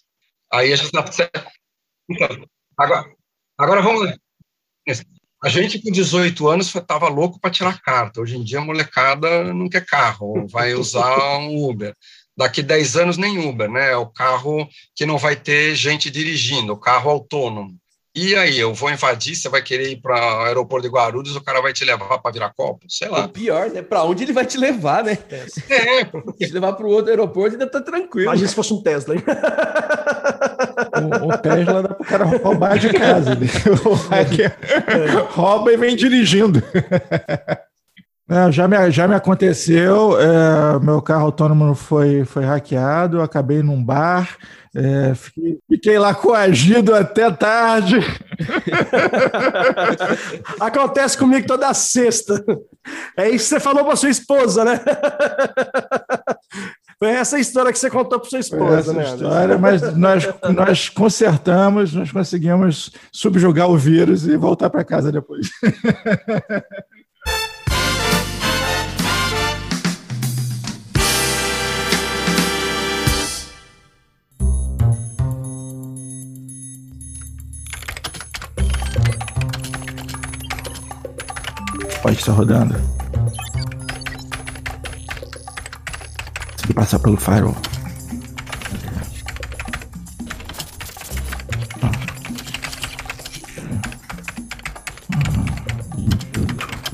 Aí 0.52 0.72
a 0.72 0.76
gente 0.76 0.96
está. 0.96 1.28
Então, 2.08 2.28
agora, 2.78 3.12
agora 3.58 3.82
vamos. 3.82 4.16
A 5.42 5.48
gente 5.48 5.82
com 5.82 5.90
18 5.90 6.48
anos 6.48 6.72
estava 6.72 7.08
louco 7.08 7.40
para 7.40 7.50
tirar 7.50 7.82
carta. 7.82 8.20
Hoje 8.20 8.36
em 8.36 8.44
dia 8.44 8.60
a 8.60 8.64
molecada 8.64 9.52
não 9.52 9.68
quer 9.68 9.84
carro, 9.84 10.46
vai 10.46 10.74
usar 10.74 11.38
um 11.38 11.68
Uber 11.68 11.92
daqui 12.40 12.62
10 12.62 12.96
anos 12.96 13.16
nem 13.18 13.38
Uber, 13.38 13.70
né? 13.70 13.92
É 13.92 13.96
o 13.96 14.06
carro 14.06 14.66
que 14.96 15.04
não 15.04 15.18
vai 15.18 15.36
ter 15.36 15.74
gente 15.74 16.10
dirigindo, 16.10 16.72
o 16.72 16.76
carro 16.76 17.10
autônomo. 17.10 17.76
E 18.16 18.34
aí, 18.34 18.58
eu 18.58 18.74
vou 18.74 18.90
invadir, 18.90 19.36
você 19.36 19.48
vai 19.48 19.62
querer 19.62 19.90
ir 19.90 20.00
para 20.00 20.16
o 20.16 20.40
aeroporto 20.46 20.88
de 20.88 20.92
Guarulhos, 20.92 21.36
o 21.36 21.44
cara 21.44 21.60
vai 21.60 21.72
te 21.72 21.84
levar 21.84 22.18
para 22.18 22.32
Viracopos? 22.32 22.96
Sei 22.96 23.08
lá. 23.08 23.26
O 23.26 23.28
pior, 23.28 23.70
né? 23.70 23.82
Para 23.82 24.02
onde 24.02 24.24
ele 24.24 24.32
vai 24.32 24.44
te 24.44 24.58
levar, 24.58 25.04
né? 25.04 25.16
É. 25.68 26.04
Porque... 26.06 26.46
Se 26.46 26.52
levar 26.52 26.72
para 26.72 26.86
o 26.86 26.90
outro 26.90 27.10
aeroporto, 27.10 27.52
ainda 27.52 27.70
tá 27.70 27.80
tranquilo. 27.80 28.26
Imagina 28.26 28.48
se 28.48 28.54
fosse 28.54 28.72
um 28.72 28.82
Tesla, 28.82 29.14
hein? 29.14 29.22
O, 31.22 31.28
o 31.28 31.38
Tesla 31.38 31.82
dá 31.82 31.94
para 31.94 32.02
o 32.02 32.06
cara 32.06 32.24
roubar 32.24 32.78
de 32.78 32.88
casa. 32.92 33.34
Né? 33.34 33.46
O 33.84 33.94
é. 34.14 35.20
rouba 35.30 35.72
e 35.72 35.76
vem 35.76 35.94
dirigindo. 35.94 36.60
É, 38.30 38.52
já, 38.52 38.68
me, 38.68 38.90
já 38.92 39.08
me 39.08 39.16
aconteceu, 39.16 40.16
é, 40.20 40.78
meu 40.80 41.02
carro 41.02 41.24
autônomo 41.24 41.74
foi, 41.74 42.24
foi 42.24 42.44
hackeado, 42.44 43.16
eu 43.16 43.22
acabei 43.22 43.60
num 43.60 43.82
bar, 43.82 44.36
é, 44.72 45.12
fiquei, 45.16 45.58
fiquei, 45.68 45.98
lá 45.98 46.14
coagido 46.14 46.94
até 46.94 47.28
tarde. 47.32 47.98
Acontece 50.60 51.18
comigo 51.18 51.44
toda 51.44 51.74
sexta. 51.74 52.40
É 53.16 53.28
isso 53.28 53.46
que 53.46 53.56
você 53.56 53.58
falou 53.58 53.84
para 53.84 53.96
sua 53.96 54.10
esposa, 54.10 54.64
né? 54.64 54.80
Foi 57.00 57.08
essa 57.08 57.36
história 57.36 57.72
que 57.72 57.78
você 57.78 57.90
contou 57.90 58.20
para 58.20 58.30
sua 58.30 58.38
esposa, 58.38 58.92
né? 58.92 59.04
história, 59.04 59.58
mas 59.58 59.96
nós, 59.96 60.28
nós 60.54 60.88
consertamos, 60.88 61.94
nós 61.94 62.12
conseguimos 62.12 62.92
subjugar 63.10 63.68
o 63.68 63.76
vírus 63.76 64.24
e 64.26 64.36
voltar 64.36 64.70
para 64.70 64.84
casa 64.84 65.10
depois. 65.10 65.50
Pode 82.02 82.16
estar 82.16 82.32
rodando. 82.32 82.74
Consegui 86.52 86.74
passar 86.74 86.98
pelo 86.98 87.16
firewall. 87.16 87.56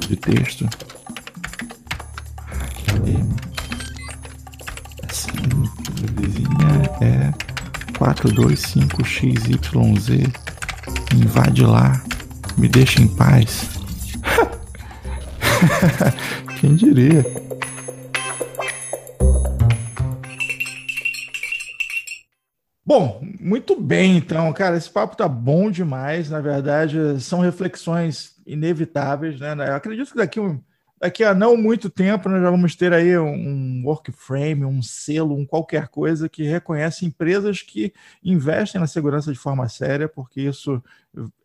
De 0.01 0.17
texto. 0.17 0.69
Assim, 5.09 5.33
vizinha 6.15 6.91
é 7.01 7.33
425XYZ. 7.99 10.33
Invade 11.15 11.65
lá. 11.65 12.03
Me 12.57 12.69
deixa 12.69 13.01
em 13.01 13.09
paz. 13.09 13.76
Quem 16.61 16.75
diria? 16.75 17.25
Bom, 22.85 23.21
muito 23.41 23.81
bem, 23.81 24.17
então, 24.17 24.53
cara, 24.53 24.77
esse 24.77 24.89
papo 24.89 25.17
tá 25.17 25.27
bom 25.27 25.71
demais. 25.71 26.31
Na 26.31 26.41
verdade, 26.41 27.21
são 27.21 27.41
reflexões 27.41 28.37
inevitáveis, 28.47 29.41
né? 29.41 29.55
Eu 29.69 29.75
acredito 29.75 30.13
que 30.13 30.17
daqui 30.17 30.39
um, 30.39 30.61
daqui 31.07 31.23
a 31.23 31.33
não 31.33 31.57
muito 31.57 31.89
tempo 31.89 32.29
nós 32.29 32.43
já 32.43 32.51
vamos 32.51 32.75
ter 32.75 32.93
aí 32.93 33.17
um 33.17 33.83
workframe, 33.85 34.65
um 34.65 34.83
selo, 34.83 35.37
um 35.37 35.47
qualquer 35.47 35.87
coisa 35.87 36.29
que 36.29 36.43
reconhece 36.43 37.07
empresas 37.07 37.63
que 37.63 37.93
investem 38.25 38.81
na 38.81 38.89
segurança 38.89 39.33
de 39.33 39.39
forma 39.39 39.69
séria, 39.69 40.09
porque 40.09 40.41
isso 40.41 40.83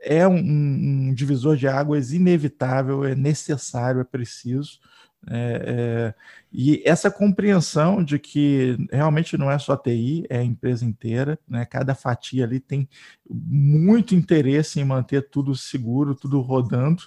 é 0.02 0.28
um, 0.28 0.38
um 0.38 1.14
divisor 1.14 1.56
de 1.56 1.68
águas 1.68 2.12
inevitável, 2.12 3.06
é 3.06 3.14
necessário, 3.14 4.02
é 4.02 4.04
preciso. 4.04 4.80
É, 5.30 5.64
é, 5.68 6.14
e 6.52 6.82
essa 6.84 7.12
compreensão 7.12 8.04
de 8.04 8.18
que 8.18 8.76
realmente 8.92 9.38
não 9.38 9.52
é 9.52 9.58
só 9.60 9.78
TI, 9.78 10.26
é 10.30 10.40
a 10.40 10.44
empresa 10.44 10.84
inteira, 10.84 11.38
né? 11.48 11.64
cada 11.64 11.94
fatia 11.94 12.44
ali 12.44 12.60
tem 12.60 12.90
muito 13.30 14.16
interesse 14.16 14.80
em 14.80 14.84
manter 14.84 15.30
tudo 15.30 15.56
seguro, 15.56 16.16
tudo 16.16 16.42
rodando, 16.42 17.04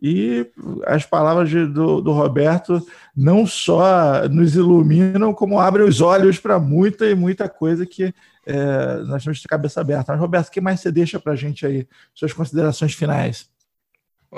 e 0.00 0.48
as 0.86 1.04
palavras 1.04 1.50
de, 1.50 1.66
do, 1.66 2.00
do, 2.00 2.12
Roberto 2.12 2.86
não 3.14 3.46
só 3.46 4.28
nos 4.28 4.54
iluminam, 4.54 5.34
como 5.34 5.58
abrem 5.58 5.86
os 5.86 6.00
olhos 6.00 6.38
para 6.38 6.58
muita 6.58 7.06
e 7.06 7.14
muita 7.14 7.48
coisa 7.48 7.84
que 7.84 8.14
é, 8.46 8.96
nós 9.06 9.24
temos 9.24 9.40
de 9.40 9.48
cabeça 9.48 9.80
aberta. 9.80 10.12
Mas, 10.12 10.20
Roberto, 10.20 10.48
o 10.48 10.50
que 10.52 10.60
mais 10.60 10.80
você 10.80 10.92
deixa 10.92 11.18
para 11.18 11.32
a 11.32 11.36
gente 11.36 11.66
aí? 11.66 11.86
Suas 12.14 12.32
considerações 12.32 12.94
finais. 12.94 13.50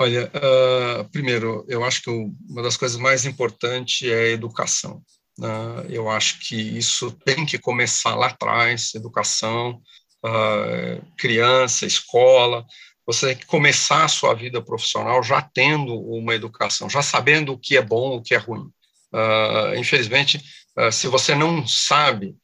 Olha, 0.01 0.31
uh, 0.33 1.09
primeiro, 1.09 1.65
eu 1.67 1.83
acho 1.83 2.01
que 2.01 2.09
uma 2.09 2.63
das 2.63 2.77
coisas 2.77 2.97
mais 2.97 3.25
importantes 3.25 4.07
é 4.07 4.13
a 4.13 4.29
educação. 4.29 5.03
Uh, 5.37 5.83
eu 5.89 6.09
acho 6.09 6.39
que 6.39 6.55
isso 6.55 7.11
tem 7.11 7.45
que 7.45 7.59
começar 7.59 8.15
lá 8.15 8.27
atrás, 8.27 8.95
educação, 8.95 9.81
uh, 10.25 11.05
criança, 11.17 11.85
escola. 11.85 12.65
Você 13.05 13.27
tem 13.27 13.35
que 13.35 13.45
começar 13.45 14.05
a 14.05 14.07
sua 14.07 14.33
vida 14.33 14.61
profissional 14.61 15.21
já 15.21 15.41
tendo 15.41 15.93
uma 15.93 16.33
educação, 16.33 16.89
já 16.89 17.01
sabendo 17.01 17.51
o 17.51 17.59
que 17.59 17.75
é 17.75 17.81
bom, 17.81 18.15
o 18.15 18.23
que 18.23 18.33
é 18.33 18.37
ruim. 18.37 18.71
infelizmente, 19.77 20.39
se 20.91 21.07
você 21.07 21.33
não 21.33 21.65
sabe, 21.67 22.37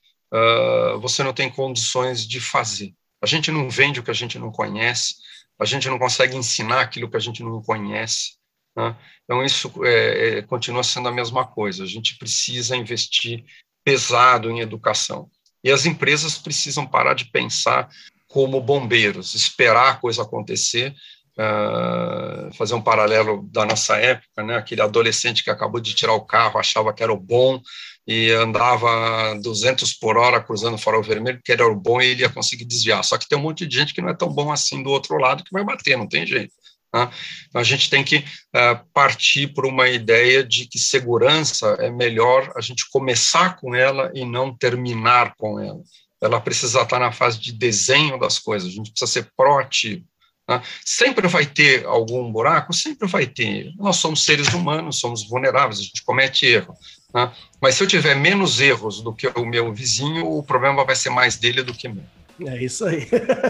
você 1.00 1.24
não 1.24 1.34
tem 1.34 1.52
condições 1.52 2.28
de 2.28 2.40
fazer. 2.42 2.94
A 3.22 3.28
gente 3.28 3.52
não 3.52 3.70
vende 3.70 4.00
o 4.00 4.04
que 4.04 4.10
a 4.10 4.16
gente 4.16 4.40
não 4.40 4.52
conhece, 4.52 5.16
a 5.60 5.66
gente 5.66 5.90
não 5.90 5.98
consegue 5.98 6.36
ensinar 6.36 6.82
aquilo 6.82 7.10
que 7.10 7.18
a 7.18 7.22
gente 7.22 7.42
não 7.44 7.62
conhece. 7.62 8.34
Né? 8.76 8.96
Então, 9.24 9.44
isso 9.44 9.72
é, 9.86 10.38
é, 10.38 10.42
continua 10.42 10.84
sendo 10.84 11.08
a 11.08 11.12
mesma 11.12 11.46
coisa. 11.46 11.84
A 11.84 11.88
gente 11.88 12.18
precisa 12.18 12.76
investir 12.76 13.44
pesado 13.84 14.50
em 14.52 14.60
educação. 14.60 15.30
E 15.64 15.72
as 15.72 15.86
empresas 15.86 16.38
precisam 16.38 16.86
parar 16.86 17.14
de 17.14 17.26
pensar 17.26 17.90
como 18.28 18.62
bombeiros, 18.62 19.34
esperar 19.34 19.92
a 19.92 19.96
coisa 19.96 20.24
acontecer. 20.24 20.94
Uh, 21.38 22.54
fazer 22.54 22.76
um 22.76 22.82
paralelo 22.82 23.46
da 23.52 23.66
nossa 23.66 23.98
época, 23.98 24.42
né? 24.42 24.56
aquele 24.56 24.82
adolescente 24.82 25.44
que 25.44 25.50
acabou 25.50 25.82
de 25.82 25.94
tirar 25.94 26.14
o 26.14 26.26
carro, 26.26 26.58
achava 26.58 26.94
que 26.94 27.04
era 27.04 27.12
o 27.12 27.20
bom, 27.20 27.62
e 28.08 28.32
andava 28.32 29.36
200 29.42 29.94
por 29.94 30.18
hora 30.18 30.42
cruzando 30.42 30.76
o 30.76 30.78
farol 30.78 31.02
vermelho, 31.02 31.42
que 31.44 31.52
era 31.52 31.68
o 31.68 31.76
bom 31.76 32.00
e 32.02 32.08
ele 32.08 32.22
ia 32.22 32.30
conseguir 32.30 32.66
desviar. 32.66 33.04
Só 33.04 33.18
que 33.18 33.28
tem 33.28 33.38
um 33.38 33.42
monte 33.42 33.66
de 33.66 33.76
gente 33.76 33.94
que 33.94 34.02
não 34.02 34.10
é 34.10 34.14
tão 34.14 34.30
bom 34.30 34.52
assim 34.52 34.84
do 34.84 34.90
outro 34.90 35.18
lado 35.18 35.44
que 35.44 35.52
vai 35.52 35.64
bater, 35.64 35.98
não 35.98 36.08
tem 36.08 36.26
jeito. 36.26 36.54
Né? 36.94 37.10
Então 37.48 37.60
a 37.60 37.64
gente 37.64 37.90
tem 37.90 38.04
que 38.04 38.18
uh, 38.18 38.86
partir 38.94 39.48
por 39.48 39.66
uma 39.66 39.90
ideia 39.90 40.44
de 40.44 40.68
que 40.68 40.78
segurança 40.78 41.76
é 41.80 41.90
melhor 41.90 42.52
a 42.56 42.62
gente 42.62 42.90
começar 42.90 43.58
com 43.58 43.74
ela 43.74 44.12
e 44.14 44.24
não 44.24 44.56
terminar 44.56 45.36
com 45.36 45.60
ela. 45.60 45.82
Ela 46.22 46.40
precisa 46.40 46.82
estar 46.82 47.00
na 47.00 47.12
fase 47.12 47.40
de 47.40 47.52
desenho 47.52 48.20
das 48.20 48.40
coisas, 48.40 48.70
a 48.70 48.72
gente 48.72 48.92
precisa 48.92 49.12
ser 49.12 49.30
proativo. 49.36 50.06
Né? 50.48 50.62
Sempre 50.84 51.28
vai 51.28 51.46
ter 51.46 51.86
algum 51.86 52.32
buraco? 52.32 52.74
Sempre 52.74 53.08
vai 53.08 53.26
ter. 53.26 53.74
Nós 53.78 53.98
somos 53.98 54.24
seres 54.24 54.54
humanos, 54.54 55.00
somos 55.00 55.28
vulneráveis, 55.28 55.80
a 55.80 55.84
gente 55.84 56.04
comete 56.04 56.46
erro. 56.46 56.76
Né? 57.14 57.32
Mas 57.62 57.76
se 57.76 57.84
eu 57.84 57.88
tiver 57.88 58.16
menos 58.16 58.60
erros 58.60 59.02
do 59.02 59.14
que 59.14 59.28
o 59.28 59.46
meu 59.46 59.74
vizinho, 59.74 60.26
o 60.26 60.44
problema 60.44 60.84
vai 60.86 60.96
ser 60.96 61.10
mais 61.10 61.38
dele 61.38 61.64
do 61.64 61.74
que 61.74 61.88
meu. 61.88 62.04
É 62.46 62.62
isso 62.62 62.86
aí. 62.86 63.08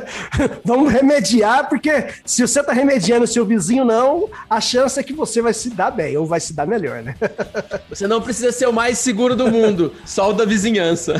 Vamos 0.63 0.93
remediar, 0.93 1.67
porque 1.67 2.07
se 2.23 2.47
você 2.47 2.59
está 2.59 2.71
remediando 2.71 3.23
o 3.23 3.27
seu 3.27 3.43
vizinho 3.43 3.83
não, 3.83 4.29
a 4.47 4.61
chance 4.61 4.99
é 4.99 5.03
que 5.03 5.11
você 5.11 5.41
vai 5.41 5.55
se 5.55 5.71
dar 5.71 5.89
bem, 5.89 6.15
ou 6.15 6.27
vai 6.27 6.39
se 6.39 6.53
dar 6.53 6.67
melhor, 6.67 7.01
né? 7.01 7.15
Você 7.89 8.07
não 8.07 8.21
precisa 8.21 8.51
ser 8.51 8.67
o 8.67 8.73
mais 8.73 8.99
seguro 8.99 9.35
do 9.35 9.49
mundo, 9.49 9.91
só 10.05 10.29
o 10.29 10.33
da 10.33 10.45
vizinhança. 10.45 11.15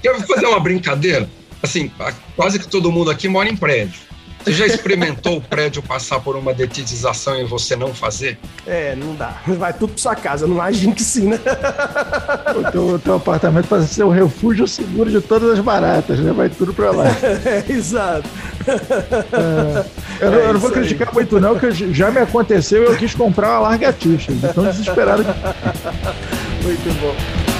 Quer 0.00 0.18
fazer 0.26 0.46
uma 0.46 0.60
brincadeira? 0.60 1.28
Assim, 1.62 1.90
quase 2.36 2.58
que 2.58 2.66
todo 2.66 2.90
mundo 2.90 3.10
aqui 3.10 3.28
mora 3.28 3.48
em 3.48 3.56
prédio. 3.56 4.10
Você 4.42 4.52
já 4.52 4.66
experimentou 4.66 5.36
o 5.36 5.40
prédio 5.40 5.82
passar 5.82 6.18
por 6.20 6.34
uma 6.34 6.54
detetização 6.54 7.38
e 7.38 7.44
você 7.44 7.76
não 7.76 7.92
fazer? 7.92 8.38
É, 8.66 8.96
não 8.96 9.14
dá. 9.14 9.36
Vai 9.46 9.72
tudo 9.74 9.92
pra 9.92 10.02
sua 10.02 10.16
casa, 10.16 10.46
não 10.46 10.54
imagino 10.54 10.94
que 10.94 11.02
sim, 11.02 11.28
né? 11.28 11.38
O 12.56 12.72
teu, 12.72 12.86
o 12.94 12.98
teu 12.98 13.14
apartamento 13.16 13.68
pode 13.68 13.86
ser 13.86 14.02
o 14.02 14.08
refúgio 14.08 14.66
seguro 14.66 15.10
de 15.10 15.20
todas 15.20 15.50
as 15.50 15.60
baratas, 15.60 16.18
né? 16.20 16.32
Vai 16.32 16.48
tudo 16.48 16.72
pra 16.72 16.90
lá. 16.90 17.04
É, 17.44 17.72
exato. 17.72 18.28
É, 18.66 20.24
eu, 20.24 20.32
é 20.32 20.48
eu 20.48 20.52
não 20.54 20.60
vou 20.60 20.70
criticar 20.70 21.08
aí. 21.08 21.14
muito, 21.14 21.40
não, 21.40 21.58
que 21.58 21.92
já 21.92 22.10
me 22.10 22.18
aconteceu 22.18 22.82
e 22.82 22.86
eu 22.86 22.96
quis 22.96 23.14
comprar 23.14 23.50
uma 23.50 23.68
largatixa. 23.70 24.32
Então 24.32 24.64
desesperado. 24.64 25.24
muito 26.62 27.00
bom. 27.00 27.59